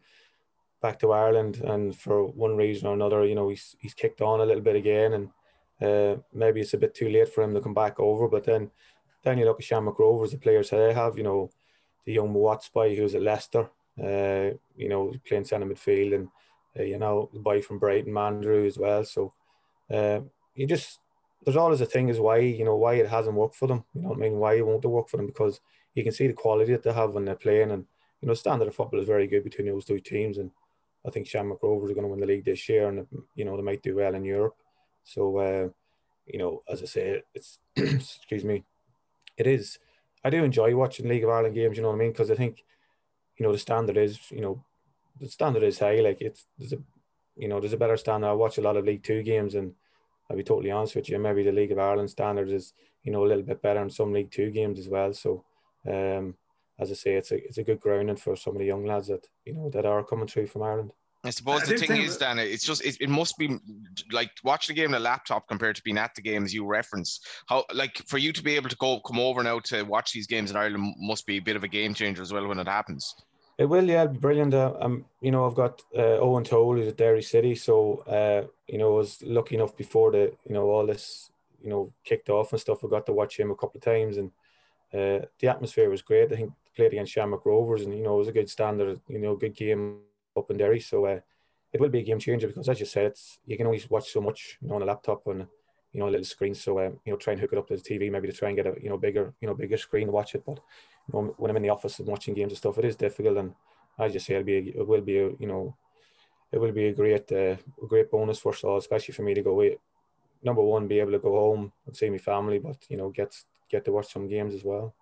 [0.81, 4.39] back to Ireland, and for one reason or another, you know, he's he's kicked on
[4.39, 5.29] a little bit again, and
[5.81, 8.29] uh, maybe it's a bit too late for him to come back over.
[8.29, 8.71] But then,
[9.23, 11.49] then you look at Sean Shamrock Rovers, the players that they have, you know
[12.07, 13.69] the young Watts boy who's at Leicester,
[14.01, 16.29] uh, you know, playing centre midfield, and
[16.79, 19.03] uh, you know the boy from Brighton, Mandroiu as well.
[19.03, 19.33] So
[19.93, 20.21] uh,
[20.55, 20.99] you just
[21.43, 23.83] there's always a thing is why you know why it hasn't worked for them.
[23.93, 24.37] You know what I mean?
[24.37, 25.59] Why it won't work for them because
[25.95, 27.85] you can see the quality that they have when they're playing, and
[28.21, 30.49] you know standard of football is very good between those two teams, and
[31.05, 33.05] I think Shamrock Rovers are going to win the league this year, and
[33.35, 34.55] you know they might do well in Europe.
[35.03, 35.67] So uh,
[36.25, 38.63] you know, as I say, it's excuse me,
[39.35, 39.77] it is
[40.27, 41.77] I do enjoy watching League of Ireland games.
[41.77, 42.11] You know what I mean?
[42.11, 42.65] Because I think,
[43.37, 44.61] you know, the standard is, you know,
[45.21, 46.01] the standard is high.
[46.01, 46.79] Like it's there's a,
[47.37, 48.27] you know, there's a better standard.
[48.27, 49.73] I watch a lot of League Two games, and
[50.29, 51.17] I'll be totally honest with you.
[51.17, 52.73] Maybe the League of Ireland standard is,
[53.03, 55.13] you know, a little bit better in some League Two games as well.
[55.13, 55.45] So,
[55.87, 56.35] um,
[56.77, 59.07] as I say, it's a it's a good grounding for some of the young lads
[59.07, 60.91] that you know that are coming through from Ireland.
[61.27, 63.57] I suppose I the thing is, Dan, it's just it, it must be
[64.11, 67.19] like watching the game on a laptop compared to being at the games you reference.
[67.47, 70.27] How like for you to be able to go come over now to watch these
[70.27, 72.67] games in Ireland must be a bit of a game changer as well when it
[72.67, 73.13] happens.
[73.57, 74.53] It will, yeah, be brilliant.
[74.53, 78.47] Uh, um, you know, I've got uh, Eoin Toal who's at Derry City, so uh,
[78.67, 82.29] you know, I was lucky enough before the you know all this you know kicked
[82.29, 82.83] off and stuff.
[82.83, 84.31] I got to watch him a couple of times, and
[84.93, 86.31] uh, the atmosphere was great.
[86.31, 89.19] I think played against Shamrock Rovers, and you know, it was a good standard, you
[89.19, 90.01] know, good game
[90.37, 90.79] up in Derry.
[90.79, 91.19] So uh,
[91.73, 94.11] it will be a game changer because, as you said, it's you can only watch
[94.11, 95.47] so much, you know, on a laptop and
[95.91, 96.55] you know a little screen.
[96.55, 98.49] So um, you know, try and hook it up to the TV, maybe to try
[98.49, 100.43] and get a you know bigger you know bigger screen to watch it.
[100.45, 100.59] But
[101.07, 103.37] you know, when I'm in the office and watching games and stuff, it is difficult.
[103.37, 103.53] And
[103.99, 105.75] as you say, it'll be a, it will be a you know
[106.51, 109.33] it will be a great uh, a great bonus for us all, especially for me
[109.33, 109.77] to go away.
[110.43, 113.35] Number one, be able to go home and see my family, but you know, get
[113.69, 114.93] get to watch some games as well.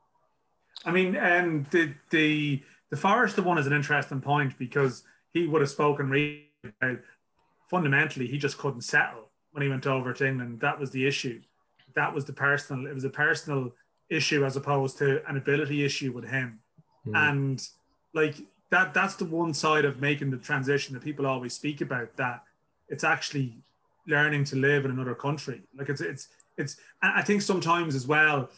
[0.86, 5.04] I mean, um, the the the Forrester one is an interesting point because
[5.36, 6.48] he would have spoken really
[7.70, 10.62] fundamentally he just couldn't settle when he went over to England.
[10.62, 11.42] That was the issue.
[11.94, 12.88] That was the personal.
[12.88, 13.72] It was a personal
[14.10, 16.60] issue as opposed to an ability issue with him.
[17.06, 17.30] Mm.
[17.30, 17.68] And
[18.14, 18.36] like
[18.72, 22.16] that, that's the one side of making the transition that people always speak about.
[22.16, 22.44] That
[22.88, 23.58] it's actually
[24.08, 25.62] learning to live in another country.
[25.78, 26.78] Like it's it's it's.
[27.02, 28.50] I think sometimes as well,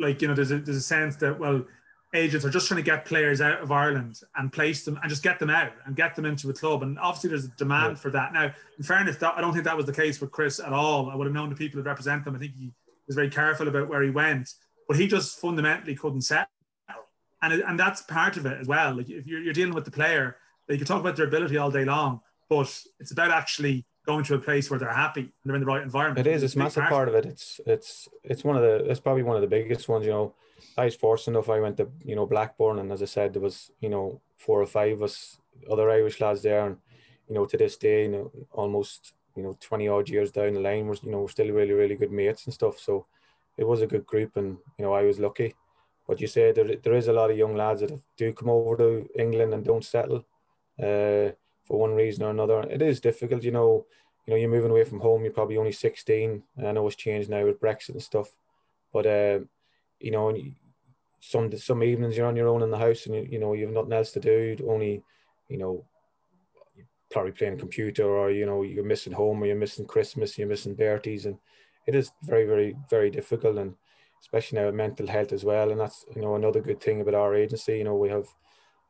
[0.00, 1.64] like you know, there's a there's a sense that well,
[2.14, 5.22] agents are just trying to get players out of Ireland and place them and just
[5.22, 6.82] get them out and get them into a club.
[6.82, 8.00] And obviously, there's a demand yeah.
[8.00, 8.32] for that.
[8.32, 11.10] Now, in fairness, that, I don't think that was the case with Chris at all.
[11.10, 12.36] I would have known the people that represent them.
[12.36, 12.72] I think he
[13.06, 14.54] was very careful about where he went,
[14.88, 16.48] but he just fundamentally couldn't settle.
[17.42, 18.94] And, it, and that's part of it as well.
[18.94, 20.36] Like if you're, you're dealing with the player,
[20.68, 24.34] you can talk about their ability all day long, but it's about actually going to
[24.34, 26.26] a place where they're happy and they're in the right environment.
[26.26, 26.42] It is.
[26.42, 27.26] It's, it's massive part of it.
[27.26, 28.90] It's it's it's one of the.
[28.90, 30.06] It's probably one of the biggest ones.
[30.06, 30.34] You know,
[30.76, 31.50] I was fortunate enough.
[31.50, 34.60] I went to you know Blackburn, and as I said, there was you know four
[34.60, 35.38] or five of us
[35.70, 36.76] other Irish lads there, and
[37.28, 40.60] you know to this day, you know almost you know twenty odd years down the
[40.60, 42.78] line, we're you know we're still really really good mates and stuff.
[42.78, 43.06] So
[43.56, 45.54] it was a good group, and you know I was lucky.
[46.06, 48.76] But you say there there is a lot of young lads that do come over
[48.76, 50.26] to England and don't settle,
[50.78, 51.32] uh,
[51.64, 52.62] for one reason or another.
[52.62, 53.86] It is difficult, you know.
[54.26, 55.22] You know, you're moving away from home.
[55.22, 56.42] You're probably only 16.
[56.58, 58.34] I know it's changed now with Brexit and stuff,
[58.90, 59.40] but uh,
[60.04, 60.54] you know, and
[61.20, 63.64] some some evenings you're on your own in the house and you, you know you
[63.64, 64.56] have nothing else to do.
[64.68, 65.02] Only,
[65.48, 65.84] you know,
[67.10, 70.76] probably playing computer or you know you're missing home or you're missing Christmas, you're missing
[70.76, 71.38] Bertie's, and
[71.86, 73.74] it is very very very difficult and
[74.20, 75.70] especially now with mental health as well.
[75.70, 77.78] And that's you know another good thing about our agency.
[77.78, 78.26] You know we have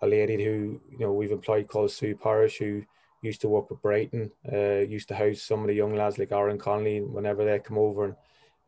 [0.03, 2.83] a lady who you know we've employed called Sue Parish who
[3.23, 6.33] used to work with Brighton, uh, used to house some of the young lads like
[6.33, 8.17] Aaron Connolly whenever they come over and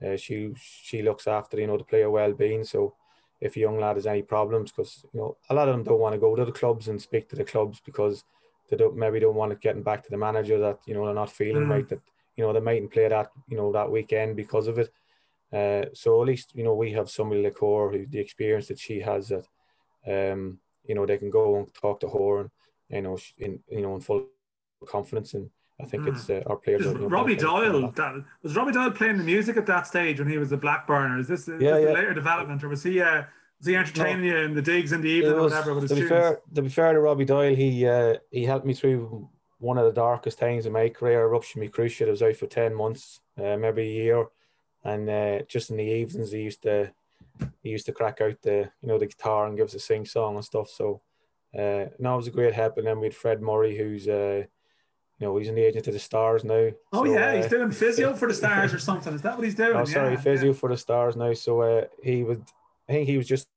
[0.05, 2.65] uh, she she looks after you know the player well being.
[2.65, 2.95] So
[3.41, 6.01] if a young lad has any problems, because you know a lot of them don't
[6.01, 8.25] want to go to the clubs and speak to the clubs because
[8.69, 11.15] they don't maybe don't want it getting back to the manager that you know they're
[11.15, 11.71] not feeling mm.
[11.71, 12.01] right that
[12.37, 14.93] you know they mightn't play that you know that weekend because of it.
[15.53, 18.79] Uh, so at least you know we have somebody like her who the experience that
[18.79, 19.47] she has that
[20.07, 22.51] um you know they can go and talk to her and
[22.91, 24.27] you know in you know in full
[24.87, 25.49] confidence and
[25.81, 26.15] I think mm.
[26.15, 26.87] it's uh, our players.
[26.87, 30.53] Robbie Doyle that, was Robbie Doyle playing the music at that stage when he was
[30.53, 31.21] a Blackburner.
[31.21, 31.91] Is this, yeah, yeah.
[31.91, 33.01] a later development, or was he?
[33.01, 33.25] Uh,
[33.59, 34.37] was he entertaining no.
[34.37, 35.75] you in the digs in the evening was, or whatever?
[35.75, 38.75] With to be fair, to be fair to Robbie Doyle, he uh, he helped me
[38.75, 41.27] through one of the darkest times in my career.
[41.27, 42.09] Ruptured my cruciate.
[42.09, 44.27] I was out for ten months, uh, maybe a year,
[44.85, 46.93] and uh, just in the evenings he used to
[47.63, 50.07] he used to crack out the you know the guitar and give us a sing
[50.07, 50.71] song and stuff.
[50.71, 51.03] So
[51.55, 52.79] uh, no, it was a great help.
[52.79, 54.45] And then we had Fred Murray, who's uh,
[55.19, 56.71] you know, he's an agent to the Stars now.
[56.93, 59.15] Oh so, yeah, he's uh, doing physio for the Stars or something.
[59.15, 59.77] Is that what he's doing?
[59.77, 60.55] Oh, sorry, yeah, physio yeah.
[60.55, 61.33] for the Stars now.
[61.33, 62.43] So uh, he would,
[62.89, 63.49] I think he was just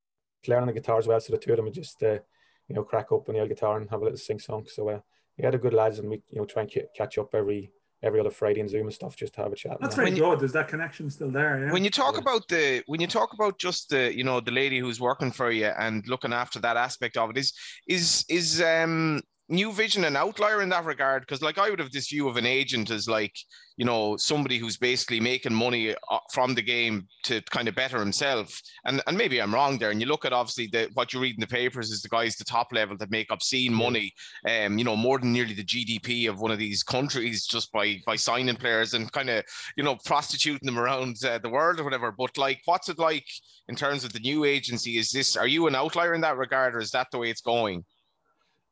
[0.47, 1.19] learning the guitar as well.
[1.19, 2.19] So the two of them would just, uh,
[2.67, 4.65] you know, crack open on the guitar and have a little sing song.
[4.67, 4.99] So uh,
[5.35, 8.19] he had a good lads, and we, you know, try and catch up every every
[8.19, 9.77] other Friday and Zoom and stuff just to have a chat.
[9.81, 10.39] That's very good.
[10.39, 11.65] There's that connection still there.
[11.65, 11.73] Yeah?
[11.73, 12.21] When you talk yeah.
[12.21, 15.51] about the when you talk about just the you know the lady who's working for
[15.51, 17.53] you and looking after that aspect of it is
[17.87, 21.23] is is um New Vision an outlier in that regard?
[21.23, 23.35] Because like I would have this view of an agent as like
[23.77, 27.99] you know somebody who's basically making money uh, from the game to kind of better
[27.99, 28.61] himself.
[28.85, 29.89] And and maybe I'm wrong there.
[29.89, 32.35] And you look at obviously the what you read in the papers is the guys
[32.35, 34.13] the top level that make obscene money,
[34.47, 37.99] um, you know more than nearly the GDP of one of these countries just by
[38.05, 39.43] by signing players and kind of
[39.75, 42.11] you know prostituting them around uh, the world or whatever.
[42.11, 43.25] But like, what's it like
[43.67, 44.97] in terms of the new agency?
[44.97, 47.41] Is this are you an outlier in that regard, or is that the way it's
[47.41, 47.83] going?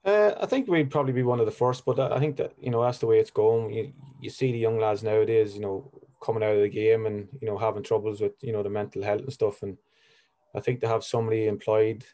[0.08, 2.72] Uh, I think we'd probably be one of the first, but I think that you
[2.72, 3.74] know that's the way it's going.
[3.74, 3.91] You
[4.22, 5.91] you see the young lads nowadays, you know,
[6.24, 9.03] coming out of the game and you know having troubles with you know the mental
[9.03, 9.78] health and stuff, and
[10.55, 12.05] I think to have somebody employed,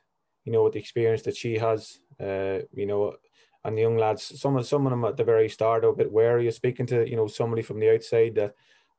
[0.44, 3.16] you know, with the experience that she has, uh, you know,
[3.64, 5.96] and the young lads, some of some of them at the very start are a
[5.96, 8.56] bit wary of speaking to you know somebody from the outside that,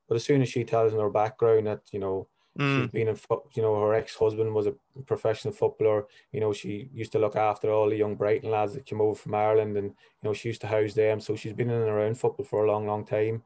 [0.09, 2.29] but as soon as she tells them her background that you know
[2.59, 2.83] Mm.
[2.83, 3.19] She's been in,
[3.55, 4.75] you know, her ex-husband was a
[5.07, 6.07] professional footballer.
[6.33, 9.15] You know, she used to look after all the young Brighton lads that came over
[9.15, 11.21] from Ireland, and you know, she used to house them.
[11.21, 13.43] So she's been in and around football for a long, long time.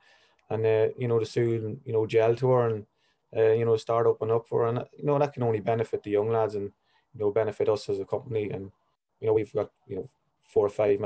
[0.50, 2.86] And uh, you know, to soon, you know, gel to her and
[3.36, 6.02] uh, you know, start opening up for her, and you know, that can only benefit
[6.02, 6.70] the young lads and
[7.14, 8.50] you know, benefit us as a company.
[8.50, 8.70] And
[9.20, 10.08] you know, we've got you know
[10.48, 11.00] four or five,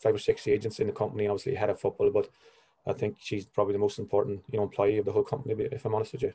[0.00, 2.28] five or six agents in the company, obviously head of football, but
[2.86, 5.54] I think she's probably the most important, you know, employee of the whole company.
[5.72, 6.32] If I'm honest with you.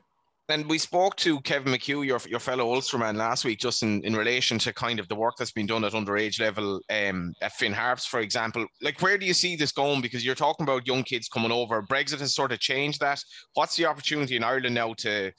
[0.48, 4.14] And we spoke to Kevin McHugh, your, your fellow Ulsterman, last week, just in, in
[4.14, 7.72] relation to kind of the work that's been done at underage level um, at Finn
[7.72, 8.66] Harps, for example.
[8.82, 10.02] Like, where do you see this going?
[10.02, 11.80] Because you're talking about young kids coming over.
[11.82, 13.22] Brexit has sort of changed that.
[13.54, 15.32] What's the opportunity in Ireland now to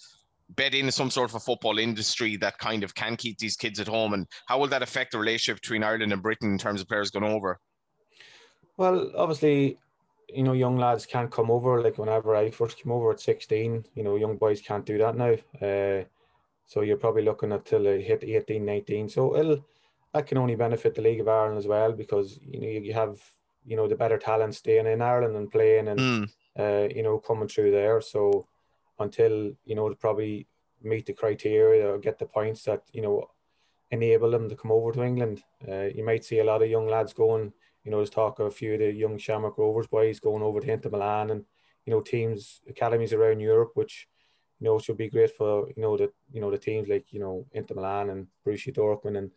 [0.56, 3.82] bed in some sort of a football industry that kind of can keep these kids
[3.82, 4.14] at home?
[4.14, 7.12] And how will that affect the relationship between Ireland and Britain in terms of players
[7.12, 7.60] going over?
[8.78, 9.78] Well, obviously,
[10.34, 11.82] you know, young lads can't come over.
[11.82, 15.16] Like whenever I first came over at 16, you know, young boys can't do that
[15.16, 15.34] now.
[15.62, 16.04] Uh,
[16.66, 19.10] so you're probably looking until they hit 18, 19.
[19.10, 19.66] So it'll,
[20.14, 23.20] that can only benefit the League of Ireland as well because, you know, you have,
[23.66, 26.30] you know, the better talent staying in Ireland and playing and, mm.
[26.58, 28.02] uh, you know, coming through there.
[28.02, 28.48] So
[29.00, 30.48] until, you know, to probably
[30.82, 33.30] meet the criteria or get the points that, you know,
[33.92, 36.88] enable them to come over to England, uh, you might see a lot of young
[36.88, 37.54] lads going,
[37.84, 40.60] you know, there's talk of a few of the young Shamrock Rovers boys going over
[40.60, 41.46] to Inter Milan and,
[41.86, 44.08] you know, teams, academies around Europe, which,
[44.60, 47.20] you know, should be great for, you know, the, you know, the teams like, you
[47.20, 49.18] know, Inter Milan and Borussia Dortmund.
[49.18, 49.32] And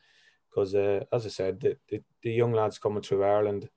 [0.48, 3.68] because, uh, as I said, the, the, the, young lads coming through Ireland,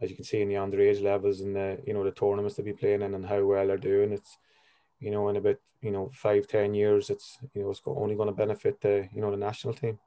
[0.00, 2.62] as you can see in the underage levels and the, you know, the tournaments they
[2.62, 4.38] be playing in and how well they're doing, it's,
[5.00, 8.28] you know, in about, you know, five, ten years, it's, you know, it's only going
[8.28, 9.98] to benefit the, you know, the national team.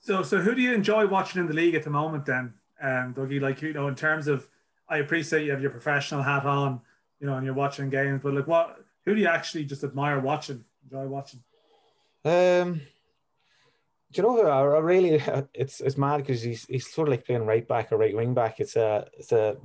[0.00, 2.54] So, so who do you enjoy watching in the league at the moment then?
[2.80, 3.40] Um, Dougie.
[3.40, 4.48] Like you know, in terms of,
[4.88, 6.80] I appreciate you have your professional hat on,
[7.20, 8.80] you know, and you're watching games, but like, what?
[9.04, 11.40] Who do you actually just admire watching, enjoy watching?
[12.24, 12.80] Um,
[14.12, 15.22] do you know who I, I really?
[15.54, 18.34] It's it's mad because he's he's sort of like playing right back or right wing
[18.34, 18.60] back.
[18.60, 19.56] It's a it's a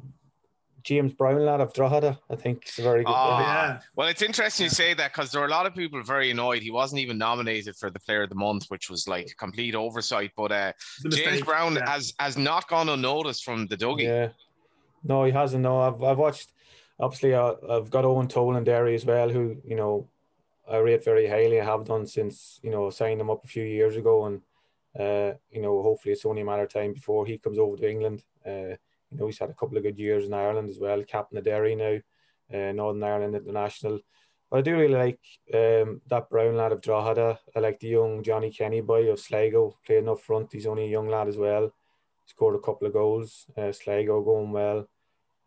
[0.84, 2.20] James Brown lad of Drogheda.
[2.30, 3.14] I think it's a very good.
[3.16, 3.80] Oh, yeah.
[3.96, 6.62] Well, it's interesting you say that because there were a lot of people very annoyed.
[6.62, 10.32] He wasn't even nominated for the Player of the Month, which was like complete oversight.
[10.36, 10.74] But uh,
[11.04, 11.90] James mistake, Brown yeah.
[11.90, 14.04] has has not gone unnoticed from the Dougie.
[14.04, 14.30] Yeah.
[15.04, 15.64] No, he hasn't.
[15.64, 16.54] No, I've I've watched.
[17.00, 20.08] Obviously, I, I've got Eoin Toal and Derry as well, who you know
[20.70, 21.60] I rate very highly.
[21.60, 24.42] I have done since you know signed him up a few years ago, and
[25.00, 27.90] uh, you know hopefully it's only a matter of time before he comes over to
[27.90, 28.24] England.
[28.46, 28.76] Uh,
[29.12, 31.44] you know he's had a couple of good years in Ireland as well, captain of
[31.44, 31.98] Derry now,
[32.54, 34.00] uh, Northern Ireland international.
[34.50, 35.20] But I do really like
[35.54, 37.40] um, that Brown lad of Drogheda.
[37.56, 40.52] I like the young Johnny Kenny boy of Sligo playing up front.
[40.52, 41.74] He's only a young lad as well.
[42.26, 43.46] Scored a couple of goals.
[43.58, 44.90] Uh, Sligo going well.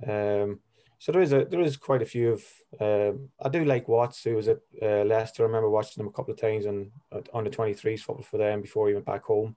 [0.07, 0.61] Um,
[0.99, 2.45] so there is a there is quite a few of.
[2.81, 5.43] Um, I do like Watts, who was at uh, Leicester.
[5.43, 6.91] I remember watching him a couple of times on
[7.33, 9.55] on the twenty threes football for them before he went back home.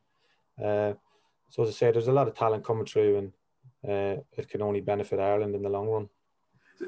[0.61, 0.93] Uh,
[1.49, 3.33] so as I said, there's a lot of talent coming through, and
[3.87, 6.09] uh, it can only benefit Ireland in the long run.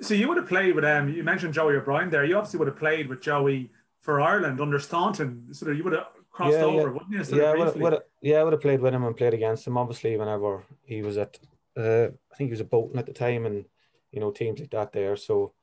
[0.01, 1.09] So you would have played with um.
[1.09, 2.25] You mentioned Joey O'Brien there.
[2.25, 3.71] You obviously would have played with Joey
[4.01, 5.53] for Ireland under Staunton.
[5.53, 6.87] So you would have crossed Yeah, over, yeah.
[6.87, 7.23] wouldn't you?
[7.23, 7.81] Sort yeah, would, briefly?
[7.81, 9.77] would, yeah, I would have played with him and played against him.
[9.77, 11.39] Obviously, whenever he was at,
[11.75, 13.65] uh, I think he was at Bolton at the time, and
[14.11, 15.15] you know teams like that there.
[15.15, 15.53] So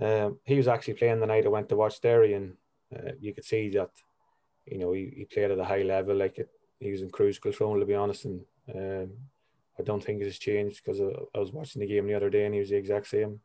[0.00, 2.54] um, he was actually playing the night I went to watch Derry, and
[2.94, 3.90] uh, you could see that,
[4.64, 6.16] you know, he, he played at a high level.
[6.16, 6.48] Like it,
[6.80, 8.40] he was in cruise control, to be honest, and
[8.74, 9.10] um,
[9.78, 12.44] I don't think it has changed because I, was watching the game the other day,
[12.44, 13.40] and he was the exact same.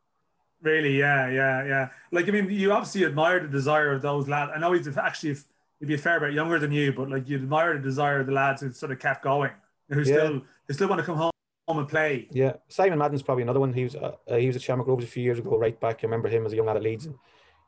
[0.62, 1.90] Really, yeah, yeah, yeah.
[2.12, 4.52] Like I mean, you obviously admire the desire of those lads.
[4.56, 5.36] I know he's actually
[5.80, 8.28] he'd be a fair bit younger than you, but like you admire the desire of
[8.28, 9.52] the lads who sort of kept going,
[9.90, 10.04] who Yeah.
[10.04, 11.32] still who still want to come home
[11.68, 12.28] and play.
[12.32, 13.74] Yeah, Simon Madden's probably another one.
[13.74, 16.00] He was uh, he was at Shamrock Rovers a few years ago, right back.
[16.00, 17.16] I remember him as a young lad at Leeds, and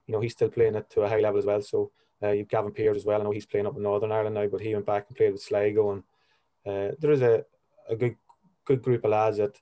[0.07, 1.61] you know he's still playing it to a high level as well.
[1.61, 1.91] So
[2.24, 3.20] uh, you've Gavin Peers as well.
[3.20, 5.34] I know he's playing up in Northern Ireland now, but he went back and played
[5.34, 6.03] with Sligo, and
[6.66, 7.45] uh, there is a,
[7.89, 8.16] a good
[8.66, 9.59] good group of lads that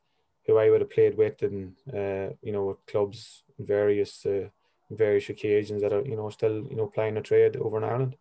[0.47, 4.47] who I would have played with, and uh, you know clubs various uh,
[4.91, 8.15] various occasions that are you know still you know playing a trade over in Ireland.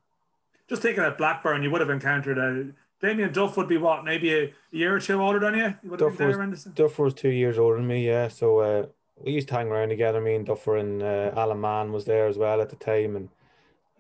[0.69, 2.73] Just taking at Blackburn, you would have encountered a
[3.05, 5.75] Damien Duff would be what maybe a year or two older than you.
[5.83, 8.29] You Duff was- there around this- Duffer was two years older than me, yeah.
[8.29, 10.21] So uh, we used to hang around together.
[10.21, 13.29] Me and Duffer and uh, Alan Mahon was there as well at the time, and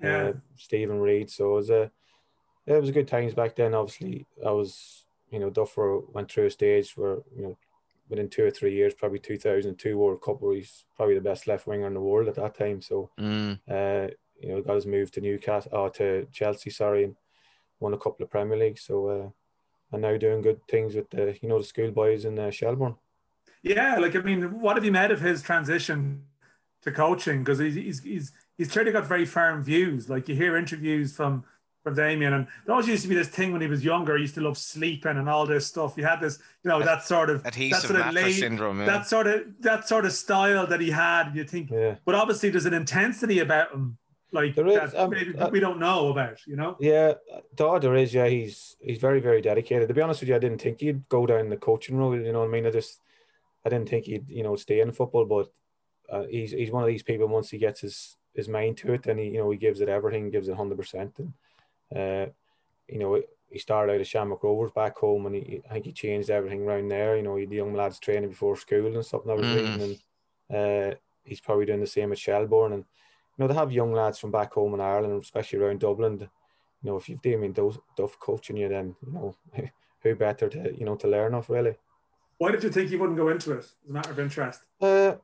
[0.01, 0.28] Yeah.
[0.28, 1.30] uh, Steven Reid.
[1.30, 1.91] So it was a
[2.64, 3.74] it was a good times back then.
[3.74, 5.01] Obviously, I was
[5.33, 7.59] you know Duffer went through a stage where you know
[8.09, 11.20] within two or three years, probably two thousand two World Cup, where he's probably the
[11.20, 12.80] best left winger in the world at that time.
[12.83, 13.59] So Mm.
[13.68, 17.16] uh, you know got his move to Newcastle, or to Chelsea, sorry, and
[17.80, 18.83] won a couple of Premier Leagues.
[18.83, 19.09] So.
[19.09, 19.28] Uh,
[19.93, 22.97] and now doing good things with the you know the schoolboys in uh, Shelbourne.
[23.62, 26.24] Yeah, like I mean, what have you made of his transition
[26.83, 27.45] to coaching?
[27.45, 30.09] Because he's, he's he's he's clearly got very firm views.
[30.09, 31.45] Like you hear interviews from
[31.83, 34.16] from Damien, and there always used to be this thing when he was younger.
[34.16, 35.97] He used to love sleeping and all this stuff.
[35.97, 38.78] He had this, you know, that sort of that sort of mattress late, syndrome.
[38.80, 38.87] Yeah.
[38.87, 41.33] that sort of that sort of style that he had.
[41.35, 41.97] You think, Yeah.
[42.05, 43.99] but obviously there's an intensity about him,
[44.33, 46.47] like There is, that um, maybe uh, we don't know about.
[46.47, 46.76] You know?
[46.80, 47.14] Yeah,
[47.57, 48.14] Todd, there is.
[48.14, 49.89] Yeah, he's he's very very dedicated.
[49.89, 52.24] To be honest with you, I didn't think he'd go down the coaching road.
[52.24, 52.66] You know what I mean?
[52.66, 53.01] I just
[53.64, 55.53] I didn't think he'd you know stay in football, but
[56.14, 57.26] uh, he's he's one of these people.
[57.26, 59.89] Once he gets his his mind to it, then he you know he gives it
[59.89, 61.33] everything, gives it hundred percent, and
[61.95, 62.26] uh,
[62.88, 63.20] you know
[63.51, 66.62] he started out at Shamrock Rovers back home, and he I think he changed everything
[66.62, 67.16] around there.
[67.16, 69.22] You know, he had the young lads training before school and stuff.
[69.26, 69.99] And I Mm.
[70.51, 73.93] and uh, he's probably doing the same at Shelbourne, and you know they have young
[73.93, 76.18] lads from back home in Ireland, especially around Dublin.
[76.20, 79.34] You know, if you've Damien Duff, Duff coaching you, then you know
[80.03, 81.76] who better to you know to learn off really.
[82.38, 83.59] Why did you think you wouldn't go into it?
[83.59, 84.62] As a matter of interest.
[84.80, 85.14] Uh,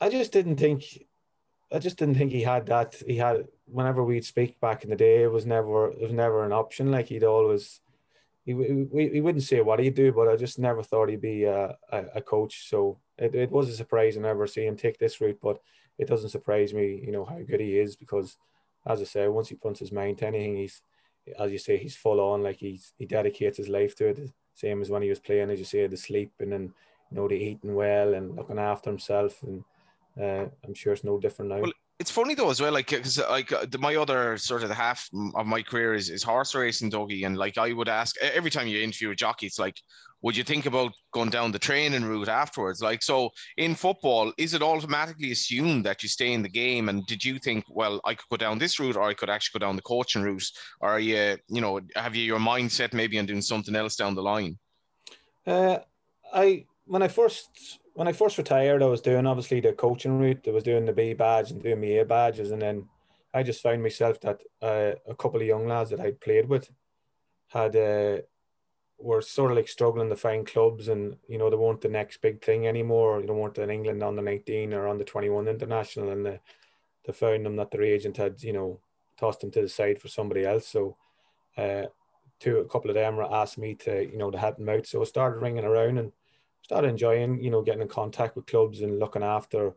[0.00, 1.06] I just didn't think,
[1.72, 2.94] I just didn't think he had that.
[3.06, 6.44] He had whenever we'd speak back in the day, it was never it was never
[6.44, 6.90] an option.
[6.90, 7.80] Like he'd always,
[8.44, 11.44] he we he wouldn't say what he'd do, but I just never thought he'd be
[11.44, 12.68] a, a, a coach.
[12.68, 14.16] So it, it was a surprise.
[14.16, 15.60] I never see him take this route, but
[15.98, 17.02] it doesn't surprise me.
[17.04, 18.38] You know how good he is because,
[18.86, 20.82] as I say, once he puts his mind to anything, he's
[21.38, 22.42] as you say, he's full on.
[22.42, 24.32] Like he's he dedicates his life to it.
[24.54, 26.72] Same as when he was playing, as you say, the sleeping and
[27.10, 29.42] you know the eating well and looking after himself.
[29.42, 29.64] And
[30.20, 31.60] uh, I'm sure it's no different now.
[31.60, 34.68] Well, It's funny though as well, like because like uh, the, my other sort of
[34.68, 38.16] the half of my career is, is horse racing, Dougie, and like I would ask
[38.20, 39.76] every time you interview a jockey, it's like,
[40.22, 42.80] would you think about going down the training route afterwards?
[42.80, 46.88] Like, so in football, is it automatically assumed that you stay in the game?
[46.88, 49.58] And did you think, well, I could go down this route, or I could actually
[49.58, 50.50] go down the coaching route?
[50.80, 54.14] Or are you, you know, have you your mindset maybe on doing something else down
[54.14, 54.58] the line?
[55.46, 55.78] Uh,
[56.32, 60.46] I when I first when I first retired, I was doing obviously the coaching route.
[60.46, 62.88] I was doing the B badge and doing my A badges, and then
[63.34, 66.70] I just found myself that uh, a couple of young lads that I'd played with
[67.48, 68.18] had uh,
[69.00, 72.22] were sort of like struggling to find clubs, and you know they weren't the next
[72.22, 73.20] big thing anymore.
[73.20, 76.24] You know, weren't in England on the nineteen or on the twenty one international, and
[76.24, 76.40] they,
[77.04, 78.78] they found them that their agent had you know
[79.18, 80.68] tossed them to the side for somebody else.
[80.68, 80.96] So,
[81.56, 81.86] uh,
[82.46, 84.86] a couple of them asked me to you know to help them out.
[84.86, 86.12] So I started ringing around and
[86.68, 89.74] started enjoying you know getting in contact with clubs and looking after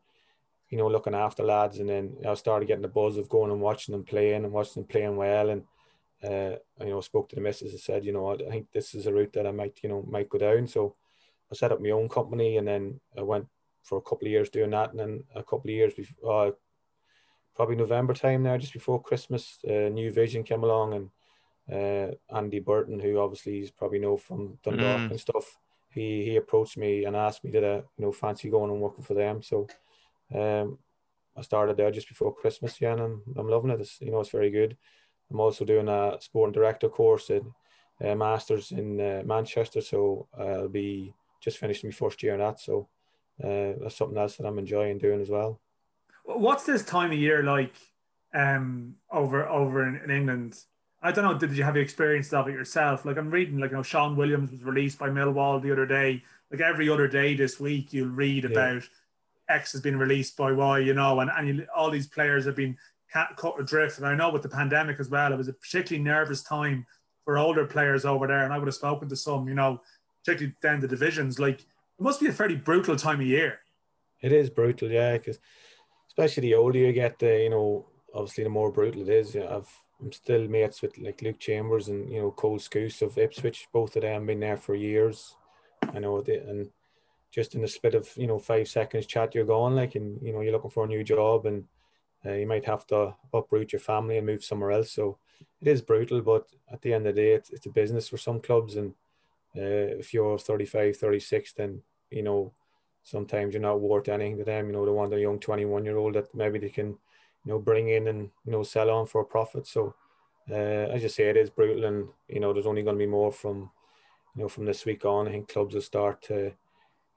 [0.70, 3.62] you know looking after lads, and then I started getting the buzz of going and
[3.62, 5.64] watching them playing and watching them playing well and
[6.24, 9.08] uh, you know, spoke to the missus and said, you know, I think this is
[9.08, 10.68] a route that I might, you know, might go down.
[10.68, 10.96] So
[11.52, 13.48] I set up my own company and then I went
[13.84, 14.92] for a couple of years doing that.
[14.92, 16.52] And then a couple of years before, uh,
[17.56, 21.10] probably November time now, just before Christmas, uh, New Vision came along and
[21.72, 25.12] uh, Andy Burton, who obviously is probably know from Dundalk mm.
[25.12, 25.58] and stuff,
[25.94, 29.04] he he approached me and asked me did I, you know, fancy going and working
[29.04, 29.42] for them.
[29.42, 29.68] So
[30.34, 30.78] um,
[31.38, 33.82] I started there just before Christmas, yeah, and I'm, I'm loving it.
[33.82, 34.78] It's, you know, it's very good.
[35.30, 37.42] I'm also doing a sport director course at
[38.04, 42.60] uh, masters in uh, Manchester, so I'll be just finishing my first year in that.
[42.60, 42.90] So
[43.44, 45.62] uh, that's something else that I'm enjoying doing as well.
[46.24, 47.74] What's this time of year like
[48.34, 50.58] um, over over in, in England?
[51.02, 51.38] I don't know.
[51.38, 53.06] Did you have the experience of it yourself?
[53.06, 56.24] Like I'm reading, like you know, Shaun Williams was released by Millwall the other day.
[56.52, 58.84] Like every other day this week, you'll read about.
[59.50, 62.56] X has been released by Y, you know, and, and you, all these players have
[62.56, 62.78] been
[63.12, 63.98] cut adrift.
[63.98, 66.86] And I know with the pandemic as well, it was a particularly nervous time
[67.26, 68.44] for older players over there.
[68.44, 69.82] And I would have spoken to some, you know,
[70.24, 71.40] particularly down the divisions.
[71.40, 73.60] Like it must be a fairly brutal time of year.
[74.22, 75.40] It is brutal, yeah, because
[76.08, 79.36] especially the older you get, the you know, obviously the more brutal it is.
[79.36, 79.81] You know, I've
[80.12, 83.68] still mates with like Luke Chambers and you know Cole Skuse of Ipswich.
[83.72, 85.36] Both of them been there for years.
[85.94, 86.70] I know they, and
[87.32, 89.76] just in the split of you know five seconds chat, you're gone.
[89.76, 91.66] Like and you know you're looking for a new job and
[92.26, 94.92] uh, you might have to uproot your family and move somewhere else.
[94.92, 95.18] So
[95.62, 98.18] it is brutal, but at the end of the day, it's, it's a business for
[98.18, 98.76] some clubs.
[98.76, 98.92] And
[99.58, 101.82] uh, if you're 35, 36, then,
[102.12, 102.54] you know,
[103.04, 104.68] sometimes you're not worth anything to them.
[104.68, 106.98] You know, they want a young 21 year old that maybe they can,
[107.46, 109.68] you know, bring in and, you know, sell on for a profit.
[109.68, 109.96] So
[110.50, 111.86] uh, as you say, it is brutal.
[111.86, 113.72] And, you know, there's only going to be more from,
[114.36, 115.28] you know, from this week on.
[115.28, 116.52] I think clubs will start to,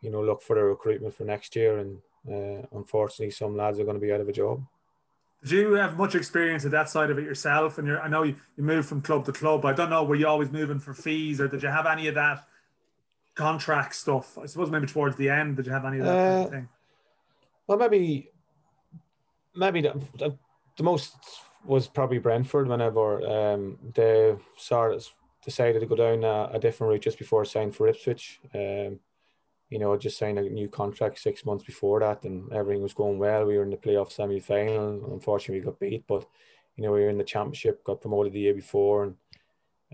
[0.01, 1.79] you know, look for the recruitment for next year.
[1.79, 1.99] And
[2.31, 4.65] uh, unfortunately, some lads are going to be out of a job.
[5.43, 7.77] Did you have much experience at that side of it yourself?
[7.77, 9.67] And you're, I know you, you moved from club to club.
[9.67, 12.15] I don't know, were you always moving for fees or did you have any of
[12.15, 12.47] that
[13.35, 14.39] contract stuff?
[14.39, 16.47] I suppose maybe towards the end, did you have any of that uh, kind of
[16.47, 16.69] uh, thing?
[17.67, 18.31] Well, maybe,
[19.55, 20.37] maybe the, the,
[20.77, 21.17] the, most
[21.65, 25.09] was probably Brentford whenever um, they sort of
[25.45, 28.41] decided to go down a, a different route just before signing for Ipswich.
[28.55, 29.01] Um,
[29.71, 33.19] you know, just signed a new contract six months before that, and everything was going
[33.19, 33.45] well.
[33.45, 35.13] We were in the playoff semi final.
[35.13, 36.27] Unfortunately, we got beat, but
[36.77, 39.17] you know, we were in the championship, got promoted the year before, and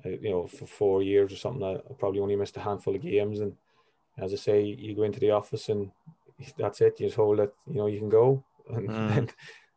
[0.05, 3.03] uh, you know, for four years or something, I probably only missed a handful of
[3.03, 3.41] games.
[3.41, 3.57] And
[4.19, 5.91] as I say, you go into the office, and
[6.59, 6.99] that's it.
[6.99, 7.55] You just hold it.
[7.67, 8.43] you know you can go,
[8.75, 9.31] and mm.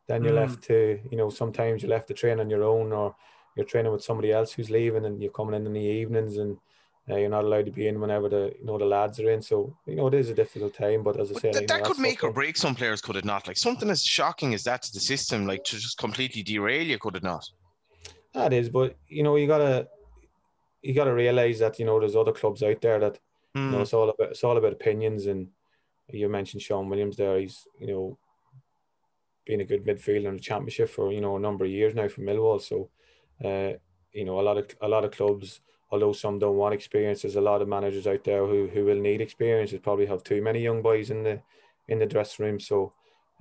[0.08, 0.36] then, you're mm.
[0.36, 3.14] left to you know sometimes you're left to train on your own, or
[3.56, 6.56] you're training with somebody else who's leaving, and you're coming in in the evenings and
[7.10, 9.42] uh, you're not allowed to be in whenever the you know the lads are in.
[9.42, 11.02] So you know it is a difficult time.
[11.02, 13.46] But as I said, th- that could make or break some players, could it not?
[13.46, 16.98] Like something as shocking as that to the system, like to just completely derail you,
[16.98, 17.46] could it not?
[18.32, 19.88] That is, but you know you gotta
[20.82, 23.18] you gotta realize that you know there's other clubs out there that
[23.54, 23.66] mm.
[23.66, 23.82] you know hmm.
[23.82, 25.26] it's all about it's all about opinions.
[25.26, 25.48] And
[26.08, 27.38] you mentioned Shaun Williams there.
[27.38, 28.18] He's you know
[29.44, 32.08] been a good midfielder in the championship for you know a number of years now
[32.08, 32.60] for Millwall.
[32.60, 32.90] So
[33.44, 33.78] uh,
[34.12, 35.60] you know a lot of a lot of clubs
[35.94, 38.98] although some don't want experience, there's a lot of managers out there who, who will
[38.98, 39.70] need experience.
[39.70, 41.40] They probably have too many young boys in the
[41.86, 42.58] in the dressing room.
[42.58, 42.92] So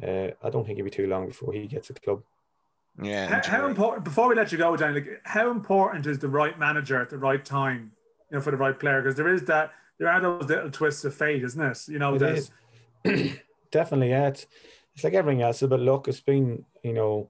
[0.03, 2.21] uh, I don't think it'll be too long before he gets a club.
[3.01, 3.25] Yeah.
[3.25, 4.03] How, how, important?
[4.03, 7.17] Before we let you go, Danny, like, how important is the right manager at the
[7.17, 7.91] right time?
[8.29, 11.03] You know, for the right player, because there is that there are those little twists
[11.05, 11.87] of fate, isn't it?
[11.87, 12.51] You know, there's
[13.71, 14.27] definitely yeah.
[14.27, 14.45] It's,
[14.93, 17.29] it's like everything else, but look, it's been you know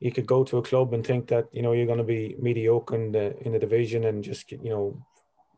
[0.00, 2.36] you could go to a club and think that you know you're going to be
[2.38, 5.02] mediocre in the in the division and just you know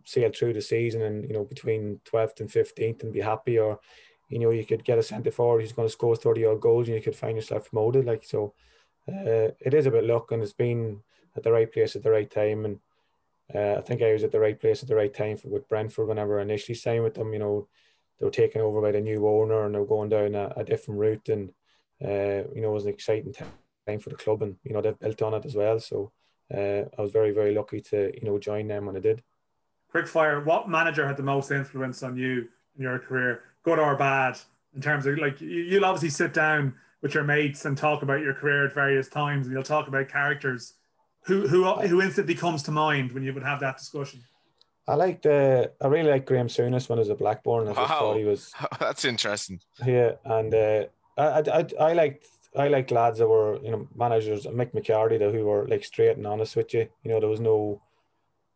[0.05, 3.59] sail through the season and you know between 12th and 15th and be happy.
[3.59, 3.81] Or
[4.29, 6.89] you know you could get a centre forward who's going to score 30 odd goals
[6.89, 8.55] and you could find yourself promoted like so
[9.09, 11.01] uh, it is a bit luck and it's been
[11.37, 12.65] at the right place at the right time.
[12.65, 12.81] And
[13.55, 15.69] uh, I think I was at the right place at the right time for, with
[15.69, 17.69] Brentford whenever I initially signed with them you know
[18.19, 20.65] they were taken over by the new owner and they were going down a, a
[20.65, 21.51] different route and
[22.05, 23.53] uh, you know it was an exciting time
[23.87, 25.79] time for the club, and you know they've built on it as well.
[25.81, 26.13] So
[26.53, 29.23] uh, I was very very lucky to you know join them when I did.
[29.91, 30.43] Quick fire.
[30.43, 34.39] What manager had the most influence on you in your career, good or bad,
[34.75, 38.35] in terms of like you'll obviously sit down with your mates and talk about your
[38.35, 40.75] career at various times, and you'll talk about characters.
[41.25, 44.21] Who who who instantly comes to mind when you would have that discussion?
[44.89, 47.69] I like the I really like Graham Souness when he was at Blackburn.
[47.69, 47.87] I Wow.
[47.87, 49.61] thought he was That's interesting.
[49.85, 50.85] yeah, and uh,
[51.19, 52.27] I, I I liked
[52.57, 56.17] I liked lads that were you know managers Mick McCarthy that who were like straight
[56.17, 56.89] and honest with you.
[57.03, 57.83] You know there was no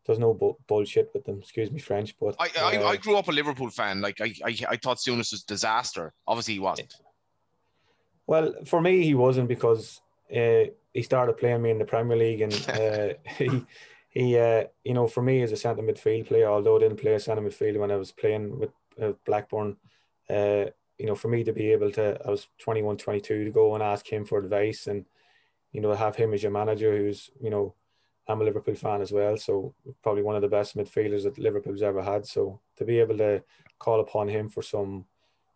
[0.07, 1.41] there was no bu- bullshit with them.
[1.41, 4.01] Excuse me French, but I, I, uh, I grew up a Liverpool fan.
[4.01, 6.13] Like I, I, I thought Souness was disaster.
[6.27, 6.95] Obviously, he wasn't.
[8.27, 10.01] Well, for me, he wasn't because
[10.35, 10.65] uh,
[10.95, 13.67] he started playing me in the Premier League, and uh, he,
[14.11, 17.15] he, uh, you know, for me as a centre midfield player, although I didn't play
[17.15, 19.77] a centre midfield when I was playing with uh, Blackburn,
[20.29, 20.67] uh,
[20.99, 23.83] you know, for me to be able to, I was 21, 22 to go and
[23.83, 25.07] ask him for advice, and
[25.73, 27.75] you know, have him as your manager, who's, you know,
[28.29, 31.83] I'm a Liverpool fan as well, so probably one of the best midfielders that Liverpool's
[31.83, 32.27] ever had.
[32.27, 33.43] So to be able to
[33.79, 35.05] call upon him for some,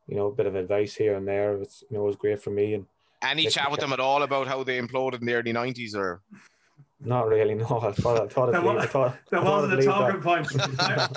[0.07, 2.51] you know, bit of advice here and there, it's you know, it was great for
[2.51, 2.75] me.
[2.75, 2.87] And
[3.23, 6.21] Any chat with them at all about how they imploded in the early nineties, or
[7.05, 7.55] Not really.
[7.55, 10.21] No, I thought I thought That leave, wa- I thought That thought wasn't a talking
[10.21, 10.49] point.
[10.81, 11.09] I,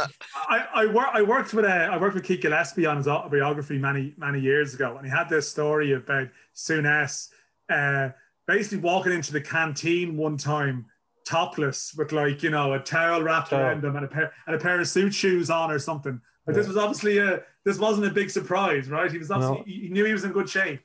[0.49, 3.77] I, I, wor- I worked with uh, I worked with Keith Gillespie on his autobiography
[3.77, 7.29] many many years ago, and he had this story about Souness
[7.69, 8.09] uh,
[8.47, 10.85] basically walking into the canteen one time
[11.25, 13.57] topless with like you know a towel wrapped Oh.
[13.57, 16.19] around him and a pair and a pair of suit shoes on or something.
[16.45, 19.11] Like this was obviously a this wasn't a big surprise, right?
[19.11, 19.63] He was obviously No.
[19.65, 20.79] he knew he was in good shape.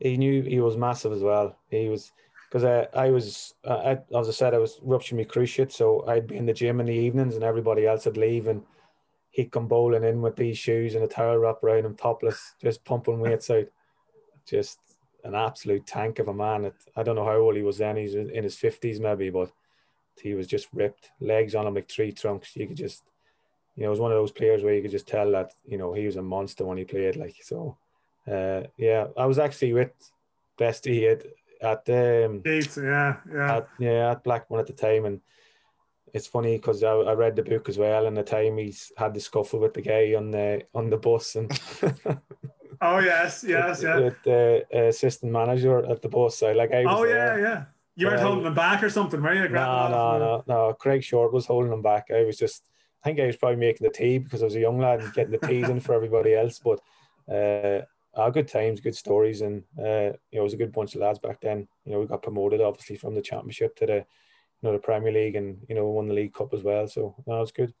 [0.00, 1.56] He knew he was massive as well.
[1.70, 2.10] He was
[2.56, 6.26] because I, I was I, as I said I was rupturing my cruciate, so I'd
[6.26, 8.62] be in the gym in the evenings and everybody else would leave and
[9.30, 12.82] he'd come bowling in with these shoes and a towel wrapped around him, topless, just
[12.82, 13.66] pumping weights out.
[14.46, 14.78] Just
[15.22, 16.72] an absolute tank of a man.
[16.96, 17.96] I don't know how old he was then.
[17.96, 19.52] He's in his fifties maybe, but
[20.22, 22.56] he was just ripped, legs on him like tree trunks.
[22.56, 23.02] You could just,
[23.74, 25.76] you know, it was one of those players where you could just tell that you
[25.76, 27.16] know he was a monster when he played.
[27.16, 27.76] Like so,
[28.26, 29.08] uh, yeah.
[29.14, 29.90] I was actually with
[30.58, 31.26] Bestie at
[31.62, 33.56] at um, Keith, yeah, yeah.
[33.56, 35.20] at yeah at Blackburn at the time, and
[36.14, 39.14] it's funny because I, I read the book as well, and the time he's had
[39.14, 41.50] the scuffle with the guy on the on the bus and
[42.80, 43.98] oh yes, yes, yeah.
[43.98, 46.38] with the assistant manager at the bus.
[46.38, 47.40] So like I was Oh yeah, there.
[47.40, 47.64] yeah.
[47.98, 49.48] You weren't Um, holding him back or something, were you?
[49.48, 50.74] No, no, no, no.
[50.74, 52.08] Craig Short was holding him back.
[52.14, 52.68] I was just,
[53.02, 55.14] I think I was probably making the tea because I was a young lad and
[55.14, 56.58] getting the teas in for everybody else.
[56.62, 56.80] But
[57.34, 57.86] uh,
[58.16, 61.02] uh, good times, good stories, and uh, you know, it was a good bunch of
[61.02, 61.68] lads back then.
[61.84, 65.12] You know, we got promoted obviously from the championship to the, you know, the Premier
[65.12, 66.88] League, and you know, won the League Cup as well.
[66.88, 67.72] So no, was good.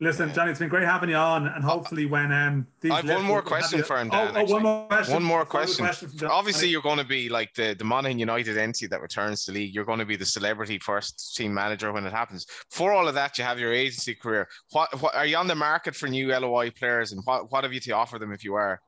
[0.00, 3.08] Listen, Johnny, it's been great having you on, and hopefully when um these I have
[3.08, 4.52] one more question you- for him, Oh, Dan, oh, actually.
[4.54, 5.14] one more question.
[5.14, 6.28] One more Final question.
[6.28, 9.60] obviously you're going to be like the the Monaghan United entity that returns to the
[9.60, 9.74] league.
[9.74, 12.44] You're going to be the celebrity first team manager when it happens.
[12.70, 14.48] For all of that, you have your agency career.
[14.72, 17.72] What, what are you on the market for new LOI players, and what what have
[17.72, 18.80] you to offer them if you are?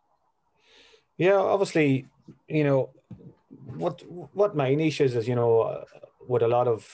[1.18, 2.06] Yeah, obviously,
[2.48, 2.90] you know,
[3.76, 4.02] what
[4.34, 5.84] what my niche is is you know,
[6.26, 6.86] what a lot of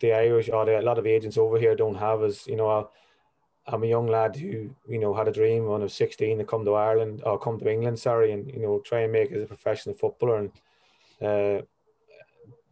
[0.00, 2.90] the Irish or the, a lot of agents over here don't have is you know,
[3.66, 6.44] I'm a young lad who you know had a dream when I was 16 to
[6.44, 9.42] come to Ireland or come to England, sorry, and you know try and make as
[9.42, 10.50] a professional footballer and.
[11.22, 11.62] Uh,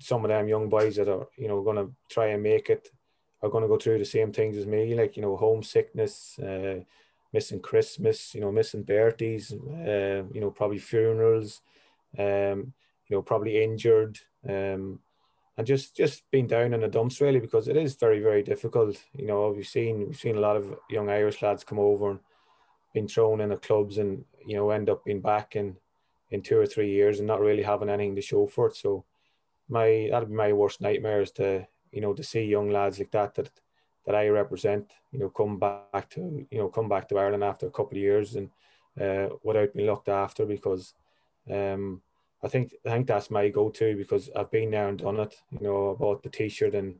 [0.02, 2.90] some of them young boys that are you know going to try and make it
[3.42, 6.80] are going to go through the same things as me, like you know homesickness, uh,
[7.32, 11.60] missing Christmas, you know missing birthdays, uh, you know probably funerals,
[12.18, 12.72] um,
[13.06, 14.18] you know probably injured,
[14.48, 15.00] um,
[15.56, 19.02] and just just being down in the dumps really because it is very very difficult.
[19.14, 22.20] You know we've seen we've seen a lot of young Irish lads come over and
[22.94, 25.76] been thrown in the clubs and you know end up being back in
[26.30, 28.76] in two or three years and not really having anything to show for it.
[28.76, 29.04] So
[29.68, 33.10] my that'd be my worst nightmare is to you know to see young lads like
[33.12, 33.50] that that
[34.06, 37.66] that I represent you know come back to you know come back to Ireland after
[37.66, 38.50] a couple of years and
[39.00, 40.94] uh, without being looked after because
[41.50, 42.02] um
[42.44, 45.66] I think I think that's my go-to because I've been there and done it you
[45.66, 46.94] know I bought the t-shirt and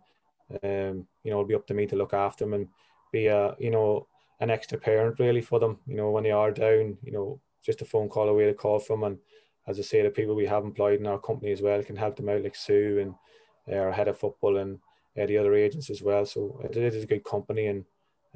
[0.62, 2.68] um you know it'll be up to me to look after them and
[3.12, 4.06] be a you know
[4.40, 7.82] an extra parent really for them you know when they are down you know just
[7.82, 9.18] a phone call away to call from and
[9.66, 12.16] as I say, the people we have employed in our company as well can help
[12.16, 14.78] them out, like Sue and our head of football and
[15.20, 16.24] uh, the other agents as well.
[16.24, 17.84] So it, is a good company, and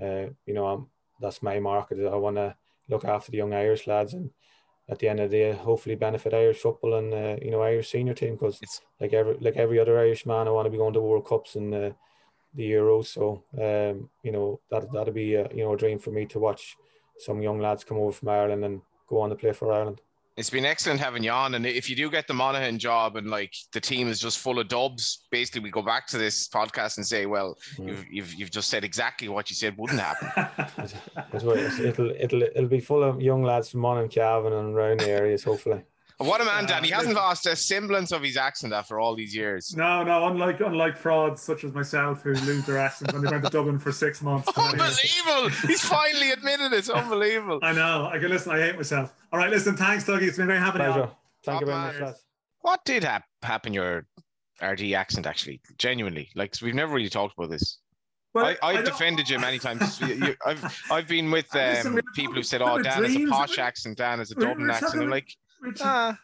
[0.01, 0.87] uh, you know, I'm,
[1.21, 1.99] that's my market.
[2.07, 2.55] I want to
[2.89, 4.31] look after the young Irish lads, and
[4.89, 7.91] at the end of the day, hopefully benefit Irish football and uh, you know Irish
[7.91, 8.61] senior team because
[9.01, 11.57] like every like every other Irish man, I want to be going to World Cups
[11.57, 11.91] and uh,
[12.55, 13.07] the Euros.
[13.07, 16.39] So um, you know that that'd be a, you know a dream for me to
[16.39, 16.77] watch
[17.19, 20.01] some young lads come over from Ireland and go on to play for Ireland.
[20.37, 21.55] It's been excellent having you on.
[21.55, 24.59] And if you do get the Monaghan job and like the team is just full
[24.59, 27.89] of dubs, basically we go back to this podcast and say, well, mm.
[27.89, 30.29] you've, you've, you've just said exactly what you said wouldn't happen.
[31.33, 35.43] it'll, it'll, it'll be full of young lads from Monaghan, Cavan and around the areas,
[35.43, 35.83] hopefully.
[36.19, 36.83] What a man, Dan.
[36.83, 39.77] He hasn't lost a semblance of his accent after all these years.
[39.77, 43.45] No, no, unlike unlike frauds such as myself who lose their accent when they went
[43.45, 44.49] to Dublin for six months.
[44.57, 45.51] Unbelievable.
[45.67, 46.89] He's finally admitted it.
[46.89, 47.59] Unbelievable.
[47.63, 48.09] I know.
[48.11, 48.53] I can listen.
[48.53, 49.13] I hate myself.
[49.31, 49.77] All right, listen.
[49.77, 50.23] Thanks, Dougie.
[50.23, 51.11] It's been very happy Pleasure.
[51.45, 52.17] Thank you very much.
[52.63, 54.07] What did ha- happen your
[54.63, 55.61] RD accent actually?
[55.77, 56.31] Genuinely.
[56.35, 57.79] Like we've never really talked about this.
[58.33, 60.01] Well, I, have defended you many times.
[60.45, 61.55] I've I've been with
[61.87, 63.99] um, people who said, "Oh, Dan is a posh accent.
[63.99, 65.35] Dan is a Dublin accent." I'm like,
[65.81, 66.19] ah.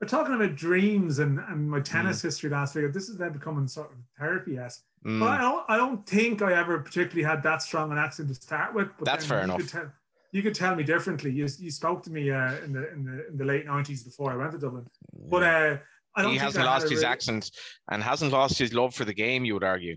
[0.00, 2.24] We're talking about dreams and, and my tennis mm.
[2.24, 2.92] history last week.
[2.92, 4.82] This is then becoming sort of therapy, yes.
[5.06, 5.20] Mm.
[5.20, 8.34] But I don't, I don't think I ever particularly had that strong an accent to
[8.34, 8.88] start with.
[8.98, 9.58] But That's fair you enough.
[9.58, 9.92] Could tell,
[10.32, 11.30] you could tell me differently.
[11.30, 14.30] You, you spoke to me uh, in the in the in the late nineties before
[14.32, 14.86] I went to Dublin.
[15.30, 15.76] But uh,
[16.14, 16.32] I don't.
[16.32, 17.06] He hasn't lost his really...
[17.06, 17.50] accent
[17.90, 19.46] and hasn't lost his love for the game.
[19.46, 19.96] You would argue.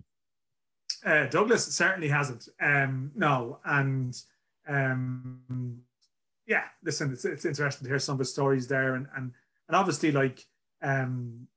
[1.06, 2.48] Uh, Douglas certainly hasn't.
[2.62, 4.16] Um, no, and
[4.68, 5.82] um,
[6.50, 9.32] yeah, listen, it's, it's interesting to hear some of the stories there, and and
[9.68, 10.46] and obviously like
[10.82, 11.48] um,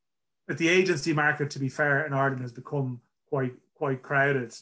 [0.47, 4.55] but the agency market, to be fair, in Ireland has become quite quite crowded,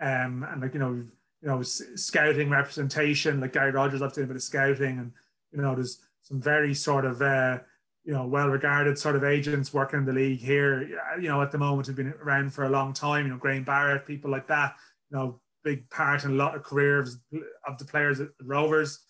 [0.00, 1.08] um, and like you know you
[1.48, 5.12] know scouting representation, like Gary Rogers, I've done a bit of scouting, and
[5.50, 7.58] you know there's some very sort of uh,
[8.04, 10.82] you know well-regarded sort of agents working in the league here.
[11.18, 13.24] You know at the moment have been around for a long time.
[13.24, 14.74] You know Graham Barrett, people like that.
[15.10, 17.18] You know big part in a lot of careers
[17.66, 19.00] of the players at Rovers,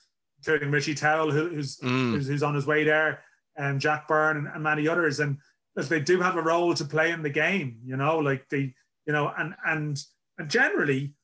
[0.40, 2.12] including Richie Towell, who, who's, mm.
[2.12, 3.20] who's, who's on his way there
[3.56, 5.20] and um, Jack Byrne and, and many others.
[5.20, 5.38] And
[5.76, 8.74] as they do have a role to play in the game, you know, like they,
[9.06, 10.02] you know, and and
[10.38, 11.14] and generally,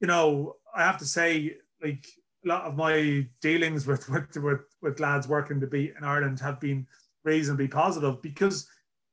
[0.00, 2.06] you know, I have to say, like
[2.44, 6.40] a lot of my dealings with with with, with lads working the beat in Ireland
[6.40, 6.86] have been
[7.24, 8.68] reasonably positive because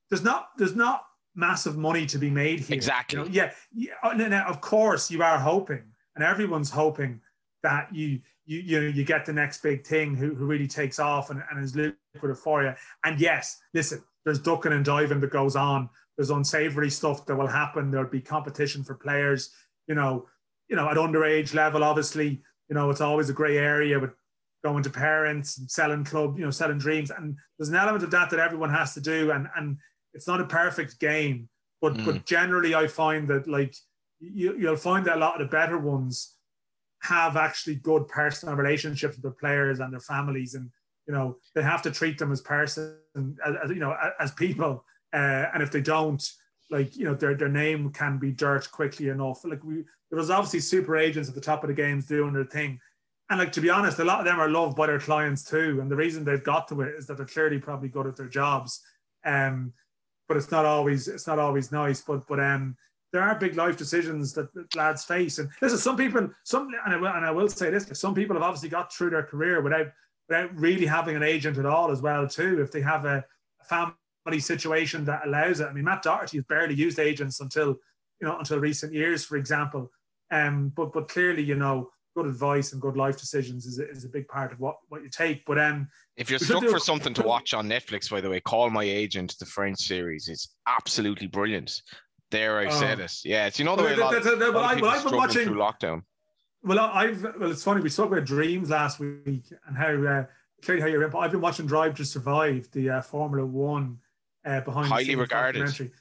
[0.10, 1.03] there's not there's not
[1.35, 2.76] massive money to be made here.
[2.76, 3.19] Exactly.
[3.19, 3.31] You know?
[3.31, 3.52] Yeah.
[3.73, 4.27] Yeah.
[4.27, 5.84] Now, of course, you are hoping,
[6.15, 7.22] and everyone's hoping
[7.64, 10.99] that you you you know you get the next big thing who, who really takes
[10.99, 12.73] off and, and is lucrative for you.
[13.03, 15.90] And yes, listen, there's ducking and diving that goes on.
[16.18, 17.90] There's unsavory stuff that will happen.
[17.90, 19.52] There'll be competition for players.
[19.88, 20.27] You know,
[20.69, 24.11] you know, at underage level, obviously, you know, it's always a grey area with
[24.64, 27.11] going to parents and selling club, you know, selling dreams.
[27.11, 29.31] And there's an element of that that everyone has to do.
[29.31, 29.77] And and
[30.14, 31.49] it's not a perfect game,
[31.81, 32.06] but mm.
[32.06, 33.76] but generally, I find that like
[34.19, 36.35] you, you'll find that a lot of the better ones
[37.03, 40.69] have actually good personal relationships with their players and their families and
[41.07, 42.97] you know they have to treat them as person
[43.45, 44.84] as, you know as people.
[45.13, 46.27] Uh, and if they don't
[46.71, 49.43] like you know their, their name can be dirt quickly enough.
[49.43, 52.45] Like we there was obviously super agents at the top of the games doing their
[52.45, 52.80] thing.
[53.30, 55.80] And like to be honest a lot of them are loved by their clients too.
[55.81, 58.27] And the reason they've got to it is that they're clearly probably good at their
[58.30, 58.81] jobs.
[59.25, 59.73] Um
[60.30, 62.01] but it's not always it's not always nice.
[62.01, 62.77] But but um
[63.14, 65.38] there are big life decisions that, that lads face.
[65.38, 68.35] And listen, some people, some, and I, will, and I will say this, some people
[68.35, 69.88] have obviously got through their career without,
[70.27, 72.60] without really having an agent at all as well too.
[72.60, 73.23] If they have a,
[73.61, 73.65] a
[74.26, 75.68] family situation that allows it.
[75.68, 77.77] I mean, Matt Doherty has barely used agents until,
[78.19, 79.91] you know, until recent years, for example.
[80.31, 84.06] Um, but but clearly, you know, good advice and good life decisions is a, is
[84.06, 85.45] a big part of what, what you take.
[85.45, 85.88] But um,
[86.18, 89.35] if you're stuck for something to watch on Netflix, by the way, call my agent.
[89.40, 91.81] The French series is absolutely brilliant.
[92.34, 93.03] There, I said oh.
[93.03, 93.19] it.
[93.23, 95.45] Yeah, it's you know the way a lot, a lot of people I've been watching
[95.45, 96.01] through lockdown.
[96.64, 97.81] Well, I've well, it's funny.
[97.81, 100.26] We spoke about dreams last week and how uh,
[100.64, 101.03] clearly how you're.
[101.03, 103.99] In But I've been watching Drive to Survive, the uh, Formula One
[104.45, 105.91] uh, behind highly regarded,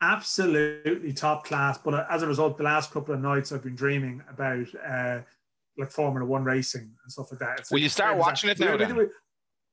[0.00, 1.76] absolutely top class.
[1.76, 5.18] But uh, as a result, the last couple of nights I've been dreaming about uh,
[5.76, 7.60] like Formula One racing and stuff like that.
[7.60, 8.76] It's Will like, you start watching it now?
[8.76, 9.06] We, we,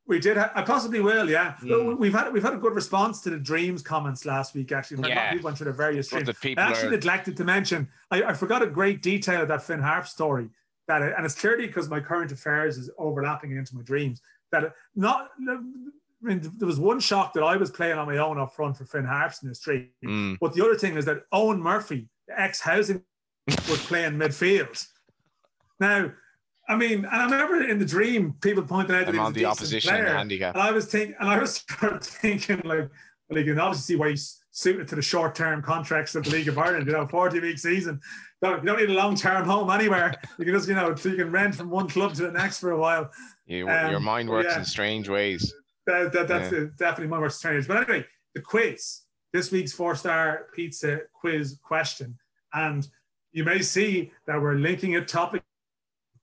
[0.10, 0.38] we did.
[0.38, 1.30] I possibly will.
[1.30, 1.54] Yeah.
[1.62, 1.98] Mm.
[1.98, 4.72] We've had we've had a good response to the dreams comments last week.
[4.72, 5.32] Actually, yeah.
[5.32, 6.28] people went through their various dreams.
[6.28, 6.92] I actually are...
[6.92, 7.88] neglected to mention.
[8.10, 10.50] I, I, forgot a great detail of that Finn Harp story.
[10.88, 14.20] That and it's clearly because my current affairs is overlapping into my dreams.
[14.52, 15.30] That not.
[15.48, 15.58] I
[16.22, 18.86] mean, there was one shock that I was playing on my own up front for
[18.86, 19.92] Finn Harps in the street.
[20.04, 20.38] Mm.
[20.42, 23.04] But the other thing is that Owen Murphy, ex housing,
[23.48, 24.86] was playing midfield.
[25.80, 26.12] Now
[26.70, 29.46] I mean, and I remember in the dream, people pointed out that I'm on the
[29.46, 30.54] opposition player, handicap.
[30.54, 31.58] And I was thinking, and I was
[32.02, 32.90] thinking, like,
[33.28, 36.48] well, you can obviously see why he's suited to the short-term contracts of the League
[36.48, 36.86] of Ireland.
[36.86, 38.00] You know, 40-week season.
[38.44, 40.14] You don't need a long-term home anywhere.
[40.38, 42.60] You can just, you know, so you can rent from one club to the next
[42.60, 43.10] for a while.
[43.48, 44.60] You, um, your mind works yeah.
[44.60, 45.52] in strange ways.
[45.88, 46.66] That, that, that's yeah.
[46.78, 47.68] definitely mind works strange.
[47.68, 48.06] But anyway,
[48.36, 49.02] the quiz.
[49.34, 52.18] This week's four-star pizza quiz question,
[52.54, 52.88] and
[53.32, 55.44] you may see that we're linking a topic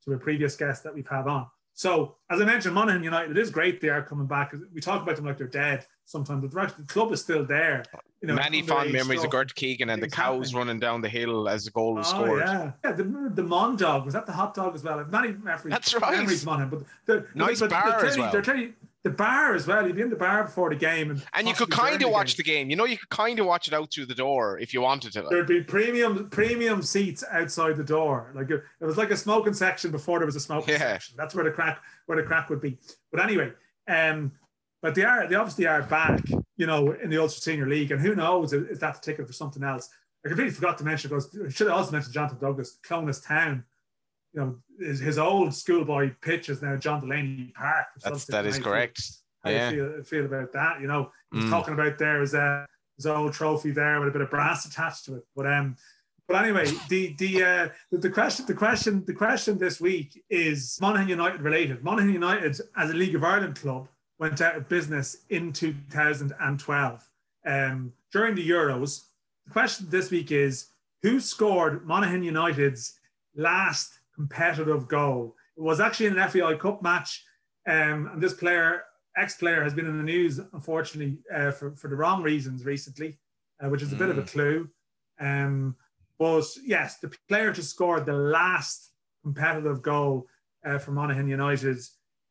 [0.06, 1.46] to a previous guest that we've had on.
[1.74, 4.54] So, as I mentioned, Monaghan United, it is great they are coming back.
[4.72, 7.84] We talk about them like they're dead sometimes, but the club is still there.
[8.22, 9.34] You know, Many fond memories stuff.
[9.34, 12.40] of Gortakeegan and the cows running down the hill as the goal was oh, scored.
[12.46, 12.92] Yeah, yeah.
[12.92, 15.04] The, the Mon dog was that the hot dog as well?
[15.04, 15.70] Many memories.
[15.70, 16.16] That's right.
[16.16, 18.32] Memories, Monaghan, but the, nice but bar they're as well.
[18.32, 18.72] They're
[19.06, 19.86] the bar as well.
[19.86, 22.34] You'd be in the bar before the game, and, and you could kind of watch
[22.34, 22.70] the game.
[22.70, 25.12] You know, you could kind of watch it out through the door if you wanted
[25.12, 25.22] to.
[25.22, 25.30] Like.
[25.30, 28.32] There'd be premium premium seats outside the door.
[28.34, 30.78] Like it, it was like a smoking section before there was a smoking yeah.
[30.78, 31.14] section.
[31.16, 32.78] That's where the crack where the crack would be.
[33.12, 33.52] But anyway,
[33.86, 34.32] um,
[34.82, 36.20] but they are they obviously are back.
[36.56, 39.32] You know, in the Ulster Senior League, and who knows if that's the ticket for
[39.32, 39.88] something else.
[40.24, 43.62] I completely forgot to mention because I should have also mentioned Jonathan Douglas, Clones Town
[44.36, 47.86] you know, his, his old schoolboy pitch is now John Delaney Park.
[48.02, 49.00] That's, that is correct.
[49.42, 49.70] How yeah.
[49.70, 50.80] you feel, feel about that?
[50.80, 51.50] You know, he's mm.
[51.50, 55.06] talking about there is a his old trophy there with a bit of brass attached
[55.06, 55.24] to it.
[55.34, 55.76] But um,
[56.28, 60.76] but anyway, the the uh, the, the question the question the question this week is
[60.80, 61.82] Monaghan United related.
[61.82, 63.88] Monaghan United, as a League of Ireland club,
[64.18, 67.10] went out of business in 2012
[67.46, 69.04] um, during the Euros.
[69.46, 70.66] The question this week is
[71.02, 72.98] who scored Monaghan United's
[73.36, 75.36] last competitive goal.
[75.56, 77.24] It was actually in an FAI Cup match,
[77.68, 78.82] um, and this player,
[79.16, 83.18] ex-player, has been in the news, unfortunately, uh, for, for the wrong reasons recently,
[83.62, 84.00] uh, which is a mm.
[84.00, 84.30] bit of a mm.
[84.30, 84.68] clue.
[85.20, 85.76] Um,
[86.18, 88.90] but yes, the player to score the last
[89.22, 90.26] competitive goal
[90.64, 91.78] uh, for Monaghan United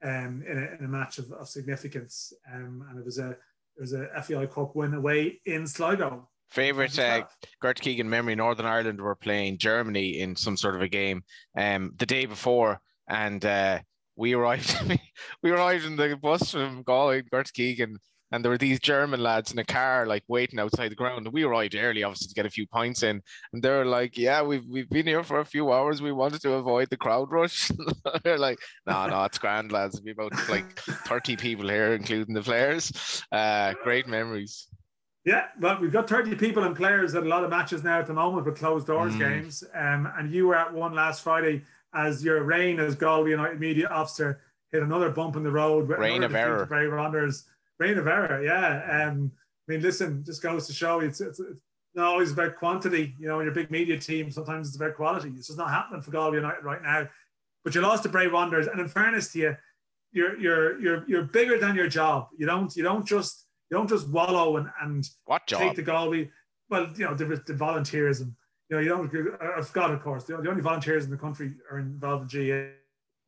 [0.03, 3.81] um, in, a, in, a, match of, of significance, um, and it was a it
[3.81, 6.29] was a FAI Cup win away in Sligo.
[6.51, 7.25] Favorite uh,
[7.61, 11.23] Gortakeegan memory: Northern Ireland were playing Germany in some sort of a game
[11.57, 13.79] um, the day before, and uh,
[14.15, 14.75] we arrived.
[15.43, 17.95] we arrived in the bus from Galway, Gortakeegan,
[18.31, 21.25] and there were these German lads in a car like waiting outside the ground.
[21.25, 23.21] And we arrived early, obviously, to get a few pints in.
[23.53, 26.01] And they're like, "Yeah, we've we've been here for a few hours.
[26.01, 27.71] We wanted to avoid the crowd rush."
[28.23, 30.01] they're like, "No, no, it's grand, lads.
[30.03, 33.23] We've about like thirty people here, including the players.
[33.31, 34.67] Uh, great memories."
[35.25, 38.05] Yeah, well, we've got 30 people and players at a lot of matches now at
[38.05, 39.19] the moment with closed doors mm.
[39.19, 39.63] games.
[39.73, 41.63] Um, and you were at one last Friday
[41.95, 44.41] as your reign as Galway United media officer
[44.71, 45.87] hit another bump in the road.
[45.87, 46.65] With reign of error.
[46.67, 47.45] Bray Ronder's.
[47.79, 49.07] Reign of error, yeah.
[49.07, 49.31] Um,
[49.67, 51.59] I mean, listen, just goes to show it's, it's, it's
[51.95, 53.15] not always about quantity.
[53.19, 55.33] You know, in your big media team, sometimes it's about quality.
[55.35, 57.07] It's just not happening for Galway United right now.
[57.63, 59.57] But you lost to Bray Wanderers, and in fairness to you,
[60.11, 62.27] you're you're you're you're bigger than your job.
[62.37, 63.44] You don't you don't just
[63.75, 65.59] don't just wallow and, and what job?
[65.59, 66.29] take the Galway.
[66.69, 68.33] Well, you know, the, the volunteerism.
[68.69, 69.41] You know, you don't.
[69.41, 70.23] I forgot, of course.
[70.23, 72.71] The, the only volunteers in the country are involved in GA.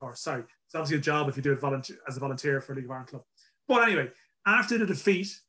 [0.02, 2.74] Or sorry, it's obviously a job if you do it volunteer as a volunteer for
[2.74, 3.24] a League of Ireland club.
[3.68, 4.10] But anyway,
[4.46, 5.40] after the defeat,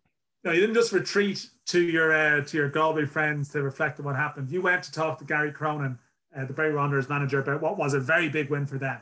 [0.43, 3.99] you, know, you didn't just retreat to your uh, to your Galway friends to reflect
[4.01, 4.51] on what happened.
[4.51, 5.99] You went to talk to Gary Cronin,
[6.37, 9.01] uh, the Bray Wanderers manager, about what was a very big win for them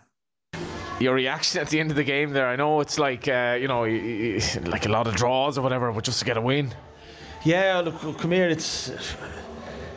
[1.01, 2.49] your reaction at the end of the game there.
[2.49, 3.83] I know it's like uh, you know,
[4.71, 6.75] like a lot of draws or whatever, but just to get a win.
[7.45, 8.49] Yeah, look, come here.
[8.49, 8.91] It's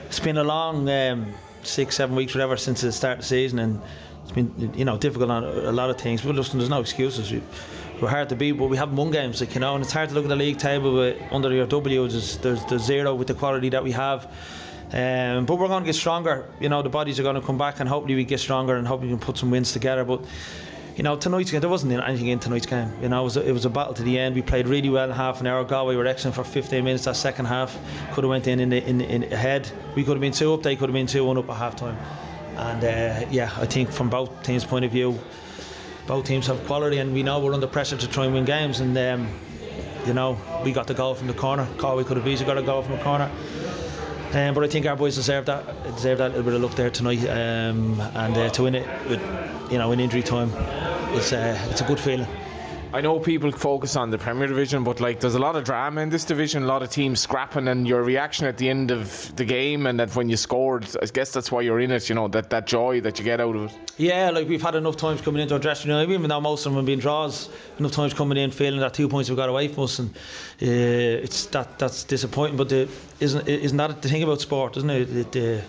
[0.08, 3.60] it's been a long um, six, seven weeks, whatever, since the start of the season,
[3.60, 3.82] and
[4.24, 6.22] it's been you know difficult on a lot of things.
[6.22, 7.32] But listen, there's no excuses.
[7.32, 7.42] We,
[8.02, 10.10] we're hard to beat, but we haven't won games, like you know, and it's hard
[10.10, 12.14] to look at the league table with under your W's.
[12.14, 14.32] There's, there's, there's zero with the quality that we have.
[14.92, 16.50] Um, but we're going to get stronger.
[16.60, 18.88] You know, the bodies are going to come back, and hopefully we get stronger, and
[18.88, 20.04] hopefully we can put some wins together.
[20.04, 20.24] But
[21.00, 22.92] you know, tonight's game, there wasn't anything in tonight's game.
[23.02, 24.36] You know, it was, a, it was a battle to the end.
[24.36, 25.64] We played really well in half an hour.
[25.64, 27.06] Galway were excellent for 15 minutes.
[27.06, 27.74] That second half
[28.12, 29.72] could have went in in, the, in, in ahead.
[29.96, 30.62] We could have been two up.
[30.62, 31.98] They could have been two one up at half time.
[32.58, 35.18] And uh, yeah, I think from both teams' point of view,
[36.06, 38.82] both teams have quality, and we know we're under pressure to try and win games.
[38.82, 39.30] And um,
[40.06, 41.66] you know, we got the goal from the corner.
[41.78, 43.32] Galway could have easily got a goal from the corner.
[44.32, 45.66] Um, but I think our boys deserve that
[45.96, 49.22] deserve that little bit of luck there tonight, um, and uh, to win it with
[49.72, 50.52] you know in injury time
[51.16, 52.28] it's uh, it's a good feeling.
[52.92, 56.02] I know people focus on the Premier Division, but like there's a lot of drama
[56.02, 59.36] in this division, a lot of teams scrapping, and your reaction at the end of
[59.36, 62.10] the game and that when you scored, I guess that's why you're in it.
[62.10, 63.92] You know that that joy that you get out of it.
[63.98, 66.72] Yeah, like we've had enough times coming into our dressing room, even though most of
[66.72, 67.50] them have been draws.
[67.78, 70.66] Enough times coming in feeling that two points we got away from us, and uh,
[71.24, 72.58] it's that that's disappointing.
[72.58, 72.90] But the,
[73.20, 75.32] isn't isn't that the thing about sport, isn't it?
[75.32, 75.62] The,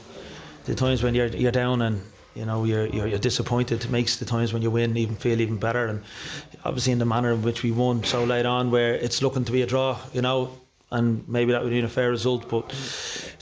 [0.65, 2.01] the times when you're you're down and
[2.35, 3.85] you know you're, you're, you're disappointed.
[3.85, 5.87] It makes the times when you win even feel even better.
[5.87, 6.03] And
[6.65, 9.53] obviously in the manner in which we won so late on where it's looking to
[9.53, 10.51] be a draw you know
[10.93, 12.69] and maybe that would be a fair result but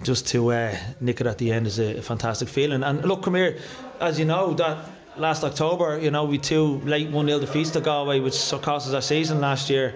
[0.03, 2.83] just to uh, nick it at the end is a, a fantastic feeling.
[2.83, 3.59] And look come here
[4.01, 4.79] as you know that
[5.17, 9.03] last October you know we two late 1-0 defeats to Galway which cost us our
[9.03, 9.95] season last year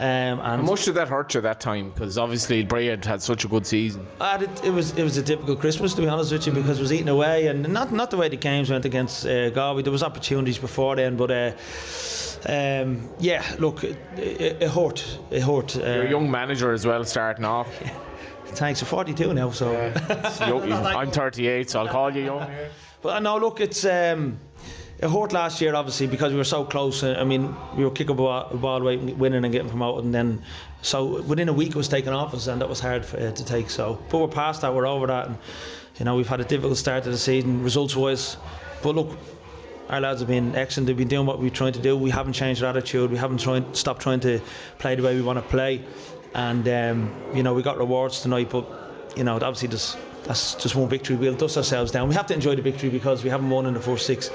[0.00, 1.90] Um, and How much did that hurt you that time?
[1.90, 4.04] Because obviously Bray had had such a good season.
[4.20, 6.78] Uh, it, it was it was a difficult Christmas to be honest with you because
[6.78, 9.82] it was eating away and not not the way the games went against uh, Galway.
[9.82, 11.52] There was opportunities before then, but uh,
[12.48, 15.18] um, yeah, look, it, it, it hurt.
[15.30, 15.76] It hurt.
[15.76, 17.68] Uh, You're a young manager as well, starting off.
[18.46, 18.82] Thanks.
[18.82, 19.72] I'm 42 now, so.
[20.46, 22.50] You- I'm 38, so I'll call you young.
[23.02, 24.38] But I know, look, it's um,
[24.98, 27.02] it hurt last year obviously because we were so close.
[27.02, 30.42] I mean, we were kicking a ball, away, winning and getting promoted, and then
[30.82, 33.32] so within a week it was taken off us, and that was hard for, uh,
[33.32, 33.70] to take.
[33.70, 35.38] So, but we're past that, we're over that, and
[35.98, 38.36] you know we've had a difficult start to the season results wise.
[38.82, 39.16] But look.
[39.90, 40.86] Our lads have been excellent.
[40.86, 41.94] They've been doing what we're trying to do.
[41.94, 43.10] We haven't changed our attitude.
[43.10, 44.40] We haven't tried, stopped trying to
[44.78, 45.84] play the way we want to play.
[46.34, 48.66] And um, you know, we got rewards tonight, but
[49.14, 51.16] you know, obviously just that's just one victory.
[51.16, 52.08] We'll dust ourselves down.
[52.08, 54.30] We have to enjoy the victory because we haven't won in the first six.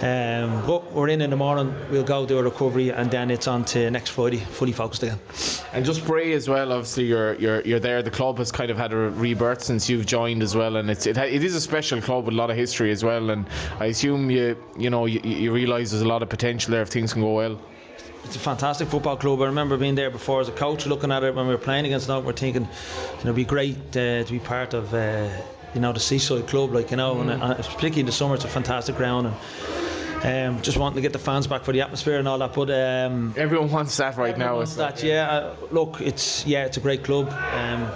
[0.00, 1.74] Um, but we're in in the morning.
[1.90, 5.18] We'll go do a recovery, and then it's on to next Friday, fully focused again.
[5.72, 6.72] And just Bray as well.
[6.72, 8.02] Obviously, you're you're you're there.
[8.02, 11.06] The club has kind of had a rebirth since you've joined as well, and it's
[11.06, 13.30] it, it is a special club with a lot of history as well.
[13.30, 13.46] And
[13.80, 16.88] I assume you you know you, you realise there's a lot of potential there if
[16.88, 17.60] things can go well.
[18.24, 19.40] It's a fantastic football club.
[19.40, 21.86] I remember being there before as a coach, looking at it when we were playing
[21.86, 22.24] against them.
[22.24, 22.68] We're thinking, you
[23.24, 25.30] know, it'd be great uh, to be part of, uh,
[25.74, 28.44] you know, the seaside club, like you know, and, uh, particularly in the summer, it's
[28.44, 29.36] a fantastic ground and.
[30.20, 32.68] Um, just wanting to get the fans back for the atmosphere and all that, but
[32.70, 34.56] um, Everyone wants that right now.
[34.56, 35.30] Wants like- that, yeah.
[35.30, 37.32] Uh, look, it's yeah, it's a great club.
[37.52, 37.88] Um,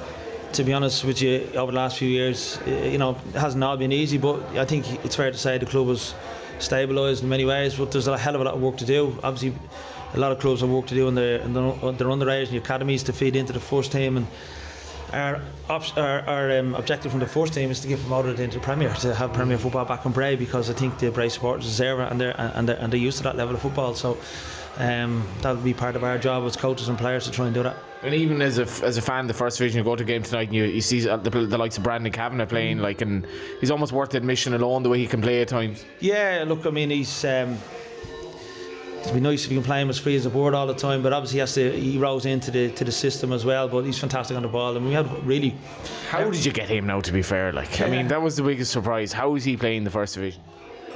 [0.52, 3.76] to be honest with you, over the last few years, you know, it hasn't all
[3.76, 6.14] been easy, but I think it's fair to say the club has
[6.60, 7.74] stabilised in many ways.
[7.74, 9.18] But there's a hell of a lot of work to do.
[9.24, 9.52] Obviously,
[10.14, 12.50] a lot of clubs have work to do in their in their, their underage and
[12.52, 14.28] the academies to feed into the first team and.
[15.12, 18.58] Our, op- our, our um, objective from the first team is to get promoted into
[18.58, 21.66] the Premier, to have Premier football back in Bray because I think the Bray supporters
[21.66, 23.94] deserve it and they're, and they're, and they're used to that level of football.
[23.94, 24.16] So
[24.78, 27.62] um, that'll be part of our job as coaches and players to try and do
[27.62, 27.76] that.
[28.02, 30.22] And even as a, as a fan, the first division, you go to a game
[30.22, 33.26] tonight and you, you see the, the likes of Brandon Kavanagh playing, like, and
[33.60, 35.84] he's almost worth the admission alone the way he can play at times.
[36.00, 37.24] Yeah, look, I mean, he's.
[37.24, 37.58] Um,
[39.02, 40.74] it'd be nice if you can play him as free as a board all the
[40.74, 41.72] time, but obviously he has to.
[41.72, 43.68] He rose into the to the system as well.
[43.68, 45.54] But he's fantastic on the ball, and we had really.
[46.08, 47.00] How did you get him now?
[47.00, 49.12] To be fair, like, I mean, that was the biggest surprise.
[49.12, 50.42] How is he playing the first division?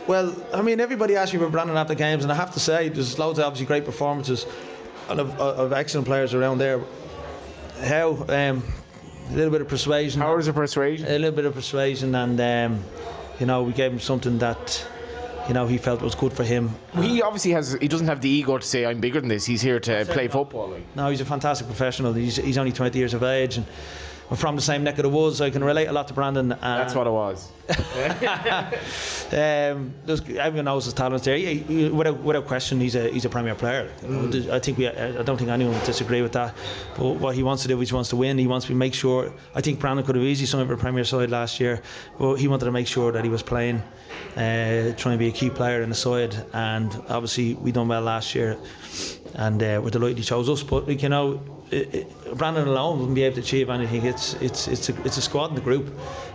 [0.07, 2.89] Well, I mean, everybody asks me about Brandon after games, and I have to say,
[2.89, 4.47] there's loads of obviously great performances
[5.09, 6.81] and of, of excellent players around there.
[7.83, 8.63] How um,
[9.31, 10.21] a little bit of persuasion.
[10.21, 11.07] How is the persuasion?
[11.09, 12.85] a little bit of persuasion, and um,
[13.41, 14.87] you know, we gave him something that
[15.49, 16.71] you know he felt was good for him.
[16.95, 17.75] He obviously has.
[17.81, 19.45] He doesn't have the ego to say I'm bigger than this.
[19.45, 20.77] He's here to play football.
[20.95, 22.13] No, he's a fantastic professional.
[22.13, 23.73] He's, he's only 20 years of age, and we're
[24.35, 25.39] from the same neck of the woods.
[25.39, 26.53] So I can relate a lot to Brandon.
[26.53, 27.51] And, That's what it was.
[29.33, 29.93] Um,
[30.39, 31.37] everyone knows his talents there.
[31.37, 33.91] He, he- without, without question, he's a he's a premier player.
[34.03, 34.51] Mm.
[34.51, 34.87] I think we.
[34.87, 36.55] I don't think anyone would disagree with that.
[36.97, 38.39] But what he wants to do, is he wants to win.
[38.39, 39.33] He wants to make sure.
[39.57, 41.83] I think Brandon could have easily signed for the premier side last year,
[42.21, 43.83] but he wanted to make sure that he was playing,
[44.37, 46.37] uh, trying to be a key player in the side.
[46.53, 48.57] And obviously, we done well last year,
[49.35, 50.63] and uh, we're delighted he chose us.
[50.63, 51.41] But you know.
[51.71, 54.05] It, it, Brandon alone wouldn't be able to achieve anything.
[54.05, 55.87] It's it's it's a, it's a squad in the group,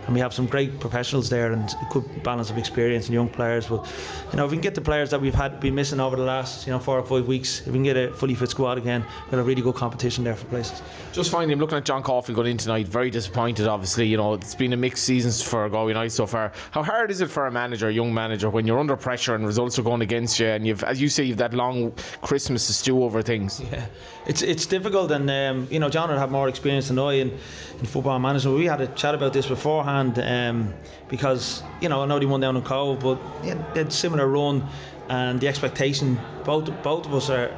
[0.06, 3.28] and we have some great professionals there and a good balance of experience and young
[3.28, 3.66] players.
[3.66, 3.90] But
[4.30, 6.22] you know, if we can get the players that we've had been missing over the
[6.22, 8.78] last you know four or five weeks, if we can get a fully fit squad
[8.78, 10.82] again, we'll have got a really good competition there for places.
[11.12, 13.66] Just finding him looking at John Caulfield going in tonight, very disappointed.
[13.66, 16.52] Obviously, you know it's been a mixed season for Galway United so far.
[16.72, 19.46] How hard is it for a manager, a young manager, when you're under pressure and
[19.46, 22.72] results are going against you, and you've, as you say, you've that long Christmas to
[22.72, 23.60] stew over things.
[23.60, 23.86] Yeah,
[24.26, 27.30] it's it's difficult, and um, you know, John would have more experience than I in,
[27.78, 28.56] in football management.
[28.56, 30.72] We had a chat about this beforehand um,
[31.08, 34.26] because you know I know they won down in Cobh, but yeah, they had similar
[34.28, 34.64] run,
[35.08, 37.50] and the expectation both both of us are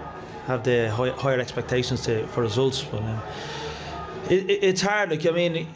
[0.47, 2.83] have the high, higher expectations to for results.
[2.83, 3.23] But um,
[4.31, 5.11] it, it, it's hard.
[5.11, 5.69] Like I mean,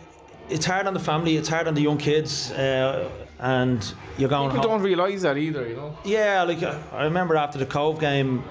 [0.48, 1.36] it's hard on the family.
[1.36, 2.51] It's hard on the young kids.
[2.52, 3.09] Uh,
[3.40, 4.78] and you're going People home.
[4.81, 5.97] don't realise that either, you know.
[6.05, 8.43] Yeah, like I remember after the Cove game,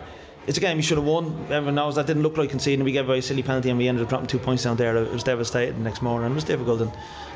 [0.47, 1.45] it's a game you should have won.
[1.51, 2.85] Everyone knows that didn't look like conceding.
[2.85, 4.95] We gave away a silly penalty and we ended up dropping two points down there.
[4.95, 6.31] It was devastating the next morning.
[6.31, 6.91] It was difficult, and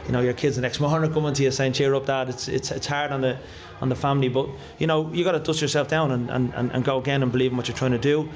[0.05, 2.29] you know your kids the next morning are coming to you saying cheer up, dad.
[2.29, 3.37] It's it's it's hard on the
[3.81, 4.47] on the family, but
[4.79, 7.51] you know you got to dust yourself down and, and, and, go again and believe
[7.51, 8.29] in what you're trying to do.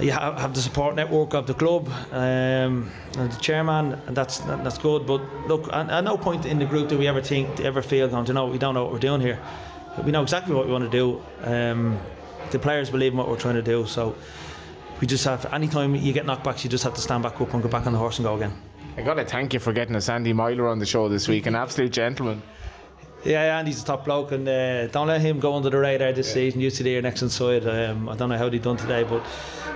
[0.00, 4.40] You have, have the support network of the club um, and the chairman, and that's
[4.40, 5.06] that, that's good.
[5.06, 8.08] But look, at, at no point in the group do we ever think, ever feel,
[8.08, 9.40] going, "Do you know, we don't know what we're doing here.
[10.04, 11.22] We know exactly what we want to do.
[11.42, 11.98] Um,
[12.50, 13.86] the players believe in what we're trying to do.
[13.86, 14.14] So
[15.00, 17.62] we just have, anytime you get knockbacks, you just have to stand back up and
[17.62, 18.52] go back on the horse and go again.
[18.96, 21.46] I got to thank you for getting us Andy Myler on the show this week,
[21.46, 22.42] an absolute gentleman.
[23.24, 26.28] Yeah, Andy's a top bloke, and uh, don't let him go under the radar this
[26.28, 26.34] yeah.
[26.34, 26.60] season.
[26.60, 27.66] You see there next inside.
[27.66, 29.20] Um, I don't know how they done today, but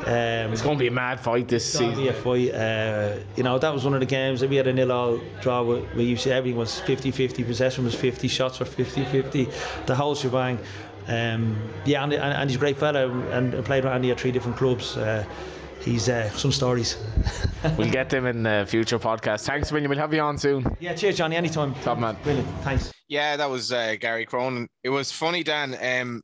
[0.06, 1.96] um, it's going to be a mad fight this season.
[1.96, 2.54] Be a fight.
[2.54, 5.20] Uh, you know, that was one of the games that we had a nil all
[5.42, 9.94] draw where, where you see everything was 50-50, possession was 50, shots were 50-50, the
[9.94, 10.58] whole shebang.
[11.10, 14.30] Um, yeah, and, and, and, he's a great fella, and played with Andy at three
[14.30, 14.96] different clubs.
[14.96, 15.24] Uh,
[15.80, 16.96] he's uh, some stories.
[17.76, 19.44] we'll get them in uh, future podcasts.
[19.44, 19.88] Thanks, William.
[19.88, 20.64] We'll have you on soon.
[20.78, 21.34] Yeah, cheers, Johnny.
[21.34, 21.74] Anytime.
[21.82, 22.16] Top man.
[22.22, 22.48] Brilliant.
[22.60, 22.92] Thanks.
[23.08, 24.68] Yeah, that was uh, Gary Cronin.
[24.84, 25.76] It was funny, Dan.
[25.82, 26.22] Um,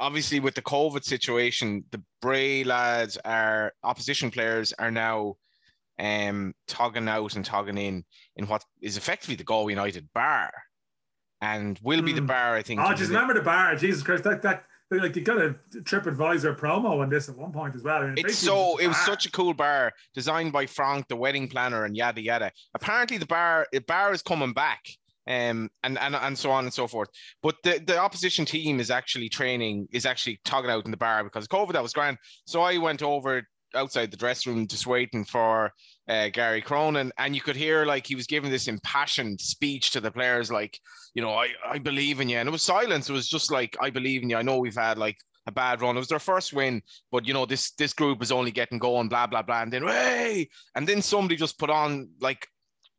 [0.00, 5.36] obviously, with the COVID situation, the Bray lads are opposition players are now
[5.98, 8.04] um, togging out and togging in
[8.36, 10.50] in what is effectively the Galway United bar,
[11.44, 12.16] and will be mm.
[12.16, 12.26] the hmm.
[12.26, 12.56] bar.
[12.56, 12.80] I think.
[12.82, 13.76] Oh, just remember the bar.
[13.76, 17.74] Jesus Christ, that that like you got a TripAdvisor promo on this at one point
[17.74, 18.02] as well.
[18.02, 21.48] I mean, it's so it was such a cool bar designed by Frank, the wedding
[21.48, 22.50] planner, and yada yada.
[22.74, 24.80] Apparently, the bar the bar is coming back.
[25.26, 27.08] Um, and, and and so on and so forth.
[27.42, 31.24] But the, the opposition team is actually training, is actually talking out in the bar
[31.24, 32.18] because COVID, that was grand.
[32.44, 33.42] So I went over
[33.74, 35.72] outside the dressing room just waiting for
[36.08, 40.00] uh, Gary Cronin, and you could hear like he was giving this impassioned speech to
[40.00, 40.78] the players, like,
[41.14, 42.38] you know, I, I believe in you.
[42.38, 43.08] And it was silence.
[43.08, 44.36] It was just like, I believe in you.
[44.36, 45.16] I know we've had like
[45.46, 45.96] a bad run.
[45.96, 46.82] It was their first win,
[47.12, 49.62] but you know, this this group is only getting going, blah, blah, blah.
[49.62, 52.48] And then hey, and then somebody just put on like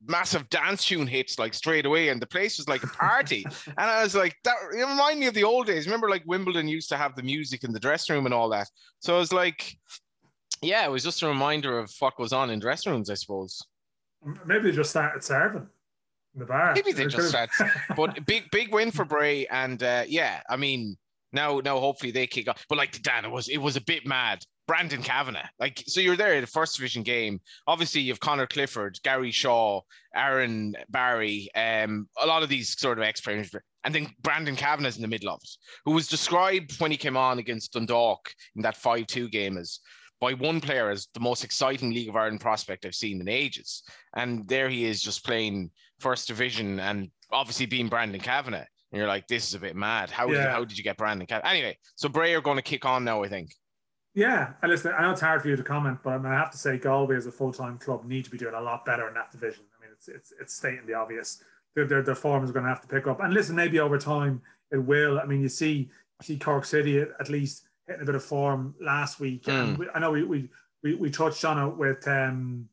[0.08, 3.46] massive dance tune hits like straight away, and the place was like a party.
[3.68, 5.86] and I was like, that it reminded me of the old days.
[5.86, 8.70] Remember, like Wimbledon used to have the music in the dressing room and all that.
[9.00, 9.76] So I was like,
[10.62, 13.62] yeah, it was just a reminder of what goes on in dressing rooms, I suppose.
[14.46, 15.68] Maybe they just started serving in
[16.36, 16.74] the bar.
[16.74, 17.52] Maybe they just started.
[17.96, 20.98] but big, big win for Bray, and uh, yeah, I mean,
[21.32, 22.66] now, now, hopefully they kick off.
[22.70, 24.44] But like Dan, it was, it was a bit mad.
[24.68, 27.40] Brandon Kavanagh, like, so you're there at the first division game.
[27.68, 29.82] Obviously, you've Conor Clifford, Gary Shaw,
[30.16, 33.54] Aaron Barry, um, a lot of these sort of ex players,
[33.84, 35.50] and then Brandon Kavanagh's in the middle of it,
[35.86, 39.80] who was described when he came on against Dundalk in that 5 2 game as
[40.20, 43.84] by one player as the most exciting League of Ireland prospect I've seen in ages.
[44.16, 48.66] And there he is just playing first division and obviously being Brandon Kavanagh.
[48.92, 50.10] And you're like, this is a bit mad.
[50.10, 50.44] How, yeah.
[50.44, 51.50] did, how did you get Brandon Kavanagh?
[51.50, 53.52] Anyway, so Bray are going to kick on now, I think.
[54.14, 56.36] Yeah, and listen, I know it's hard for you to comment, but I, mean, I
[56.36, 59.10] have to say Galway as a full-time club need to be doing a lot better
[59.10, 59.66] in that division.
[59.78, 61.44] I mean, it's it's, it's stating the obvious.
[61.76, 63.20] Their, their, their form is going to have to pick up.
[63.20, 64.42] And listen, maybe over time
[64.72, 65.20] it will.
[65.20, 68.24] I mean, you see, you see Cork City at, at least hitting a bit of
[68.24, 69.44] form last week.
[69.44, 69.64] Mm.
[69.64, 70.50] And we, I know we, we
[70.82, 72.70] we we touched on it with um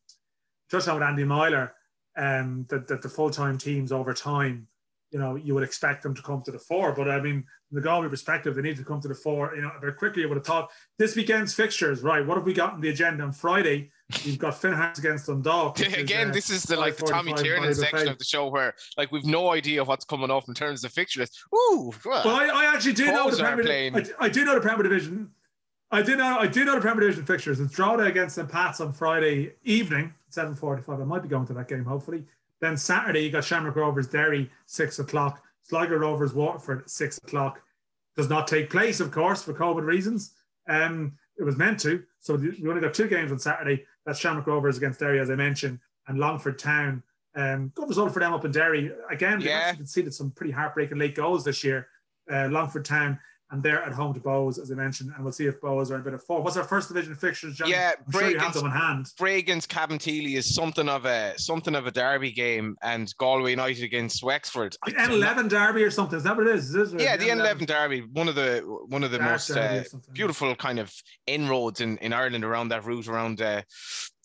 [0.71, 1.75] touched on with Andy Myler,
[2.17, 4.67] um that, that the full time teams over time,
[5.11, 6.93] you know, you would expect them to come to the fore.
[6.93, 9.63] But I mean, from the Galway perspective, they need to come to the fore, you
[9.63, 10.25] know, very quickly.
[10.25, 12.27] I would have thought this weekend's fixtures, right?
[12.27, 13.91] What have we got on the agenda on Friday?
[14.25, 15.81] You've got Finn against Dundalk.
[15.81, 18.75] Again, is, uh, this is the like the Tommy Tiernan section of the show where
[18.97, 21.39] like we've no idea what's coming up in terms of fixture list.
[21.55, 23.91] Ooh, well, well I, I, actually do know the Premier.
[23.95, 25.31] I, I, do know the Premier Division.
[25.91, 26.39] I do know.
[26.39, 27.61] I do know the Premier Division fixtures.
[27.61, 31.01] It's Drogheda against St Pat's on Friday evening, seven forty-five.
[31.01, 31.85] I might be going to that game.
[31.85, 32.25] Hopefully,
[32.61, 35.43] then Saturday you got Shamrock Rovers Derry six o'clock.
[35.63, 37.61] Sligo Rovers Waterford six o'clock.
[38.17, 40.33] Does not take place, of course, for COVID reasons.
[40.69, 42.03] Um, it was meant to.
[42.21, 43.85] So we only got two games on Saturday.
[44.05, 45.79] That's Shamrock Rovers against Derry, as I mentioned,
[46.09, 47.03] and Longford Town.
[47.35, 48.93] Um, good result for them up in Derry.
[49.11, 49.73] Again, yeah.
[49.73, 51.89] conceded some pretty heartbreaking late goals this year.
[52.31, 53.19] Uh, Longford Town
[53.53, 55.97] and they're at home to Bohs, as I mentioned, and we'll see if Bohs are
[55.97, 56.43] a bit of form.
[56.43, 57.69] What's our first division fixtures, John?
[57.69, 59.13] Yeah, I'm sure you have them in hand.
[59.19, 63.85] Bray against Cabinteely is something of a something of a derby game, and Galway United
[63.85, 64.77] against Wexford.
[64.87, 66.17] The N11 derby or something.
[66.17, 66.75] Is that what it is?
[66.75, 68.01] is it yeah, the N11 derby.
[68.01, 70.91] One of the one of the Dark most uh, beautiful kind of
[71.27, 73.63] inroads in, in Ireland around that route around uh,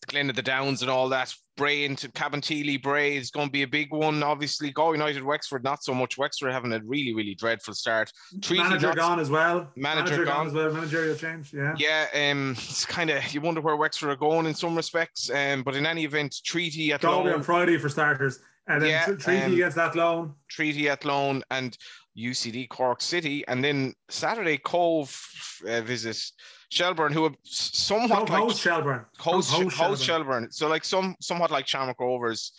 [0.07, 1.34] Glen of the Downs and all that.
[1.57, 4.22] Bray into Cabinteely, Bray is going to be a big one.
[4.22, 6.18] Obviously, Go United, Wexford, not so much.
[6.18, 8.11] Wexford having a really, really dreadful start.
[8.41, 9.72] Treaty manager not, gone as well.
[9.76, 10.36] Manager, manager gone.
[10.36, 10.48] gone.
[10.48, 10.72] as well.
[10.72, 11.52] Managerial change.
[11.53, 11.76] Yeah.
[11.78, 12.06] Yeah.
[12.14, 15.32] Um, it's kind of you wonder where Wexford are going in some respects.
[15.32, 19.06] Um, but in any event, Treaty at Galway on Friday for starters, and then yeah,
[19.06, 20.36] Treaty um, against Athlone.
[20.48, 21.76] Treaty Athlone and
[22.15, 25.19] UCD Cork City, and then Saturday Cobh
[25.68, 26.34] uh, visits
[26.69, 30.52] Shelbourne, who are somewhat like host Shelbourne, host, host, host Shelbourne.
[30.52, 32.52] So like some somewhat like Shamrock Rovers,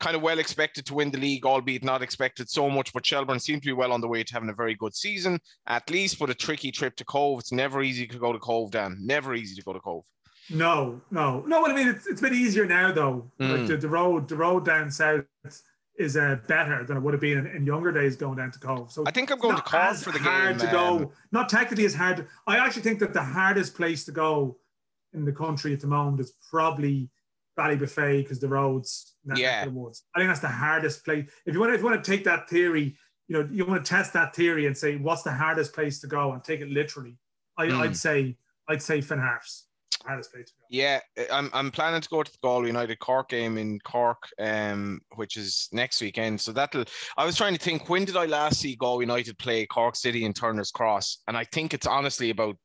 [0.00, 2.92] kind of well expected to win the league, albeit not expected so much.
[2.92, 5.38] But Shelbourne seem to be well on the way to having a very good season,
[5.66, 6.18] at least.
[6.18, 7.38] But a tricky trip to Cobh.
[7.38, 8.96] It's never easy to go to Cobh, Dan.
[9.00, 10.04] Never easy to go to Cobh.
[10.52, 11.64] No, no, no.
[11.64, 13.30] I mean, it's, it's been easier now though.
[13.40, 13.58] Mm.
[13.58, 15.24] Like the, the road, the road down south
[16.00, 18.58] is uh, better than it would have been in, in, younger days going down to
[18.58, 18.90] Cobh.
[18.90, 20.66] So I think I'm going to Cobh for the hard game.
[20.66, 21.12] to go.
[21.30, 22.26] Not technically as hard.
[22.46, 24.56] I actually think that the hardest place to go
[25.12, 27.10] in the country at the moment is probably
[27.58, 29.14] Ballybofey because the roads.
[29.36, 29.66] Yeah.
[29.66, 29.70] The
[30.14, 31.28] I think that's the hardest place.
[31.44, 32.96] If you want, to, if you want to take that theory,
[33.28, 36.06] you know, you want to test that theory and say what's the hardest place to
[36.06, 37.16] go and take it literally.
[37.58, 37.82] I, Hmm.
[37.82, 38.36] I'd say
[38.68, 39.18] I'd say Finn
[40.02, 40.64] Harps, hardest place to go.
[40.70, 41.00] Yeah,
[41.32, 45.36] I'm I'm planning to go to the Galway United Cork game in Cork, um, which
[45.36, 46.40] is next weekend.
[46.40, 46.84] So that'll.
[47.16, 50.24] I was trying to think when did I last see Galway United play Cork City
[50.24, 52.56] in Turner's Cross, and I think it's honestly about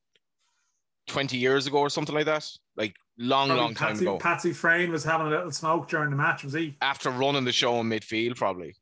[1.07, 2.49] twenty years ago or something like that.
[2.77, 4.17] Like long, Probably long time ago.
[4.17, 6.43] Patsy Freyne was having a little smoke during the match.
[6.43, 6.77] Was he?
[6.81, 8.75] After running the show in midfield, probably.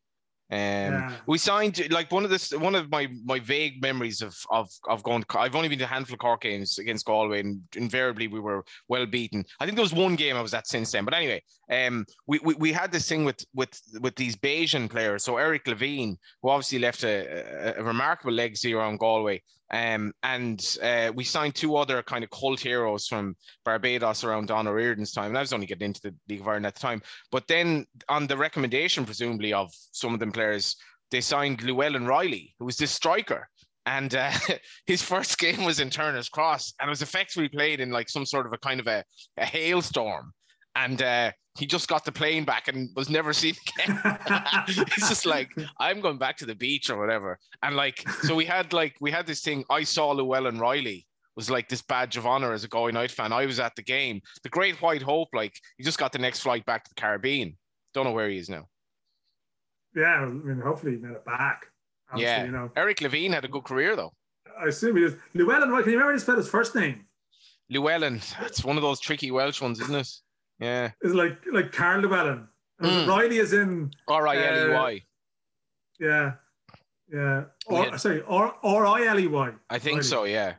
[0.53, 1.17] Um, Yeah.
[1.25, 5.01] we signed like one of this one of my my vague memories of of of
[5.01, 5.23] going.
[5.43, 8.63] I've only been to a handful of Cork games against Galway, and invariably we were
[8.87, 9.43] well beaten.
[9.59, 11.05] I think there was one game I was at since then.
[11.05, 13.73] But anyway, um, we we, we had this thing with with
[14.05, 15.23] with these Bajan players.
[15.23, 17.15] So Eric Lavine, who obviously left a,
[17.77, 19.41] a, a remarkable legacy around Galway.
[19.73, 23.35] Um, and uh, we signed two other kind of cult heroes from
[23.65, 25.29] Barbados around Don O'Riordan's time.
[25.29, 27.01] And I was only getting into the League of Ireland at the time.
[27.31, 30.75] But then, on the recommendation, presumably, of some of them players,
[31.09, 33.49] they signed Llewellyn Riley, who was this striker.
[33.87, 34.31] And uh,
[34.85, 38.27] his first game was in Turner's Cross, and it was effectively played in like some
[38.27, 39.03] sort of a kind of a,
[39.37, 40.33] a hailstorm.
[40.75, 43.99] And uh, he just got the plane back and was never seen again.
[44.67, 47.37] He's just like, I'm going back to the beach or whatever.
[47.61, 49.63] And like, so we had like, we had this thing.
[49.69, 51.05] I saw Llewellyn Riley
[51.35, 53.31] was like this badge of honor as a Galway Night fan.
[53.31, 54.21] I was at the game.
[54.43, 57.57] The Great White Hope, like, he just got the next flight back to the Caribbean.
[57.93, 58.65] Don't know where he is now.
[59.95, 61.67] Yeah, I mean, hopefully he made it back.
[62.15, 62.45] Yeah.
[62.45, 64.13] you know, Eric Lavine had a good career though.
[64.59, 65.15] I assume he is.
[65.33, 67.05] Llewellyn, Riley, can you remember how to spell his first name?
[67.69, 70.09] Llewellyn, it's one of those tricky Welsh ones, isn't it?
[70.59, 70.91] Yeah.
[71.01, 72.47] It's like like Carl Llewellyn.
[72.81, 73.07] Mm.
[73.07, 75.01] Riley is in R I L E Y.
[75.99, 76.31] yeah,
[77.11, 77.43] yeah.
[77.67, 77.97] Or Yeah.
[77.97, 79.51] sorry, or or I L E Y.
[79.69, 80.03] I think Riley.
[80.03, 80.55] so, yeah.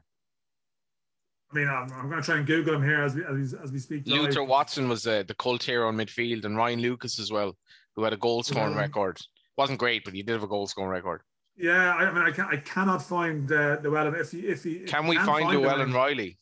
[1.53, 3.59] I mean, I'm, I'm going to try and Google him here as we as we,
[3.63, 4.07] as we speak.
[4.07, 4.23] live.
[4.23, 7.57] Luther Watson was uh, the cult hero in midfield, and Ryan Lucas as well,
[7.95, 8.81] who had a goal scoring Yeah.
[8.81, 9.19] record.
[9.57, 11.23] Wasn't great, but he did have a goal scoring record.
[11.57, 14.15] Yeah, I, I mean, I can I cannot find uh, Llewellyn.
[14.17, 16.39] If he if he if Can we find him, Llewellyn then- Riley?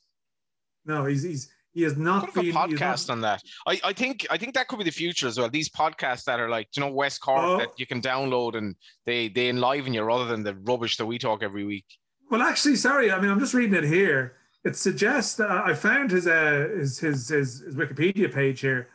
[0.86, 3.42] No, he's he's he has not have a podcast not- on that.
[3.66, 5.48] I, I think I think that could be the future as well.
[5.48, 7.58] These podcasts that are like, you know, West Cork Oh.
[7.58, 8.74] that you can download and
[9.06, 11.86] they they enliven you rather than the rubbish that we talk every week.
[12.30, 13.10] Well, actually, sorry.
[13.10, 14.36] I mean, I'm just reading it here.
[14.64, 18.88] It suggests that I found his uh, his, his his his Wikipedia page here.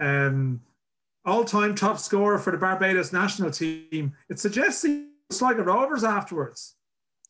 [0.00, 0.60] Um,
[1.24, 4.12] all-time top scorer for the Barbados national team.
[4.28, 6.74] It suggests he was like a Rovers afterwards.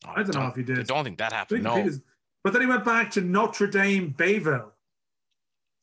[0.05, 0.79] I don't know if he did.
[0.79, 1.63] I don't think that happened.
[1.63, 1.87] No.
[2.43, 4.72] But then he went back to Notre Dame Bayville.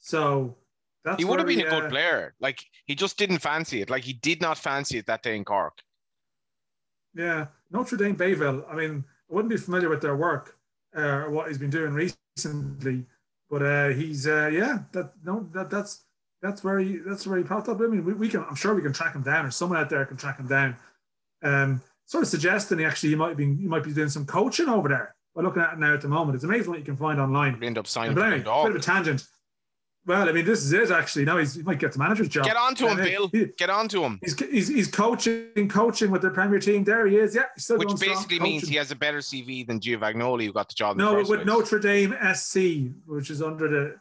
[0.00, 0.56] So
[1.04, 2.34] that's He would have been a good uh, player.
[2.40, 3.90] Like he just didn't fancy it.
[3.90, 5.78] Like he did not fancy it that day in Cork.
[7.14, 8.64] Yeah, Notre Dame Bayville.
[8.70, 10.56] I mean, I wouldn't be familiar with their work
[10.96, 13.06] uh, or what he's been doing recently,
[13.48, 14.80] but uh, he's uh, yeah.
[14.92, 16.04] That no, that that's
[16.42, 17.80] that's where he that's where he popped up.
[17.80, 18.44] I mean, we, we can.
[18.48, 20.76] I'm sure we can track him down, or someone out there can track him down.
[21.42, 24.68] Um, sort of suggesting he actually he might be he might be doing some coaching
[24.68, 25.14] over there.
[25.34, 27.58] By looking at it now at the moment, it's amazing what you can find online.
[27.60, 29.24] We end up signing But anyway, bit of a tangent.
[30.06, 31.26] Well, I mean, this is it actually.
[31.26, 32.44] Now he's, he might get the manager's job.
[32.44, 33.28] Get on to him, Uh, Bill.
[33.32, 34.18] he- Get on to him.
[34.22, 36.84] He's, he's, he's coaching coaching with the Premier team.
[36.84, 37.34] There he is.
[37.34, 40.68] Yeah, Which going strong, basically means he has a better CV than Giovanni, who got
[40.68, 40.96] the job.
[40.96, 41.46] No, the with place.
[41.46, 43.96] Notre Dame SC, which is under the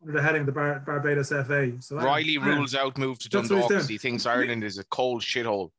[0.00, 1.72] under the heading of the Bar- Barbados FA.
[1.80, 5.70] So Riley rules out move to Dundalk because he thinks Ireland is a cold shithole.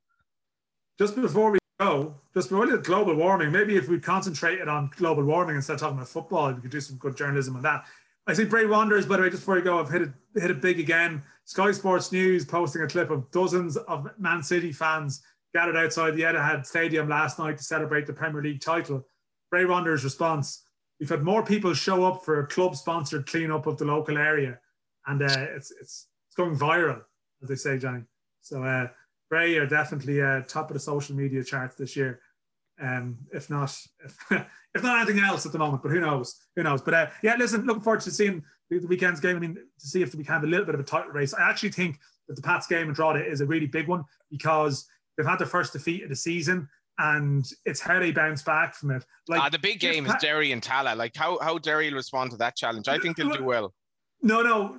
[0.99, 4.67] Just before we go, just before we look at global warming, maybe if we concentrated
[4.67, 7.61] on global warming instead of talking about football, we could do some good journalism on
[7.61, 7.85] that.
[8.27, 10.51] I see Bray Wanderers, by the way, just before you go, I've hit it hit
[10.51, 11.23] it big again.
[11.45, 15.23] Sky Sports News posting a clip of dozens of Man City fans
[15.53, 19.03] gathered outside the Etihad Stadium last night to celebrate the Premier League title.
[19.49, 20.63] Bray Wanderers' response:
[20.99, 24.59] We've had more people show up for a club-sponsored cleanup of the local area,
[25.07, 27.01] and uh, it's it's it's going viral,
[27.41, 28.03] as they say, Johnny.
[28.41, 28.89] So uh,
[29.29, 32.21] Bray are definitely uh, top of the social media charts this year.
[32.81, 34.17] Um, if not, if,
[34.75, 36.35] if not anything else at the moment, but who knows?
[36.55, 36.81] Who knows?
[36.81, 39.35] But uh, yeah, listen, looking forward to seeing the, the weekend's game.
[39.35, 41.33] I mean, to see if we can have a little bit of a title race.
[41.33, 44.87] I actually think that the Pats game in Drogheda is a really big one because
[45.17, 46.69] they've had their first defeat of the season,
[46.99, 49.05] and it's how they bounce back from it.
[49.27, 50.95] Like ah, the big game is Derry and Tala.
[50.95, 52.87] Like how how Derry will respond to that challenge.
[52.87, 53.73] I think they'll do well.
[54.21, 54.77] no, no,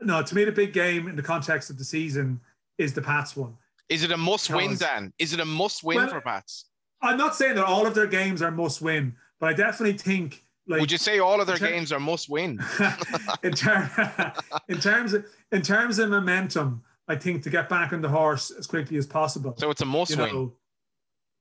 [0.00, 0.22] no.
[0.22, 2.40] To me, the big game in the context of the season
[2.78, 3.56] is the Pats one.
[3.88, 5.12] Is it a must win, Dan?
[5.18, 6.66] Is it a must win Well- for Pats?
[7.02, 10.44] I'm not saying that all of their games are must win, but I definitely think
[10.68, 12.60] like Would you say all of their Ter- games are must win?
[13.42, 14.32] in, ter-
[14.68, 18.50] in terms of in terms of momentum, I think to get back on the horse
[18.50, 19.54] as quickly as possible.
[19.58, 20.34] So it's a must you win.
[20.34, 20.52] know,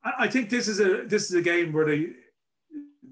[0.04, 2.14] I, I think this is a this is a game where the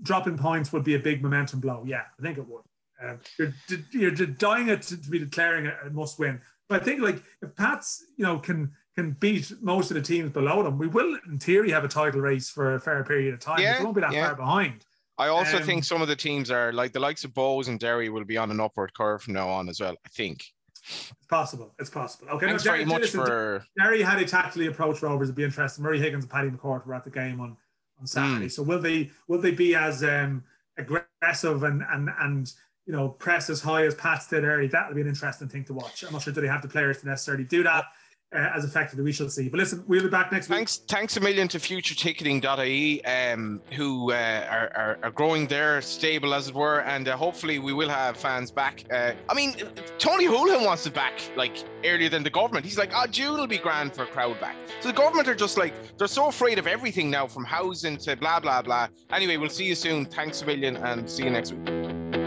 [0.01, 1.83] dropping points would be a big momentum blow.
[1.85, 2.63] Yeah, I think it would.
[3.01, 3.53] Um, you're
[3.91, 6.41] you're dying it to, to be declaring it a must win.
[6.67, 10.31] But I think like if Pats, you know, can can beat most of the teams
[10.31, 13.39] below them, we will, in theory, have a title race for a fair period of
[13.39, 13.59] time.
[13.59, 14.27] Yeah, we won't be that yeah.
[14.27, 14.85] far behind.
[15.17, 17.79] I also Um, think some of the teams are like the likes of Bohs and
[17.79, 19.95] Derry will be on an upward curve from now on as well.
[20.05, 20.43] I think.
[20.87, 21.73] It's possible.
[21.77, 22.27] It's possible.
[22.29, 23.65] Okay, Thanks no, very Derry- much listen, for.
[23.77, 25.27] Derry had a tactically approach Rovers.
[25.27, 25.83] It'd be interesting.
[25.83, 27.57] Ruaidhrí Higgins and Paddy McCourt were at the game on,
[27.99, 28.47] on Saturday.
[28.47, 28.51] Mm.
[28.51, 30.43] So will they will they be as um,
[30.77, 32.53] aggressive and and and
[32.85, 34.67] you know press as high as Pats did early?
[34.67, 36.03] That'll be an interesting thing to watch.
[36.03, 37.85] I'm not sure do they have the players to necessarily do that
[38.33, 39.03] uh, as effectively.
[39.03, 39.49] We shall see.
[39.49, 40.57] But listen, we'll be back next week.
[40.57, 46.33] Thanks, thanks a million to futureticketing.ie, um, who uh, are, are, are growing their stable,
[46.33, 48.83] as it were, and uh, hopefully we will have fans back.
[48.91, 49.55] Uh, I mean,
[49.97, 52.65] Tony Holohan wants it back like earlier than the government.
[52.65, 54.55] He's like, oh, June will be grand for a crowd back.
[54.81, 58.15] So the government are just like, they're so afraid of everything now, from housing to
[58.15, 58.87] blah, blah, blah.
[59.11, 60.05] Anyway, we'll see you soon.
[60.05, 62.18] Thanks a million and see you next week.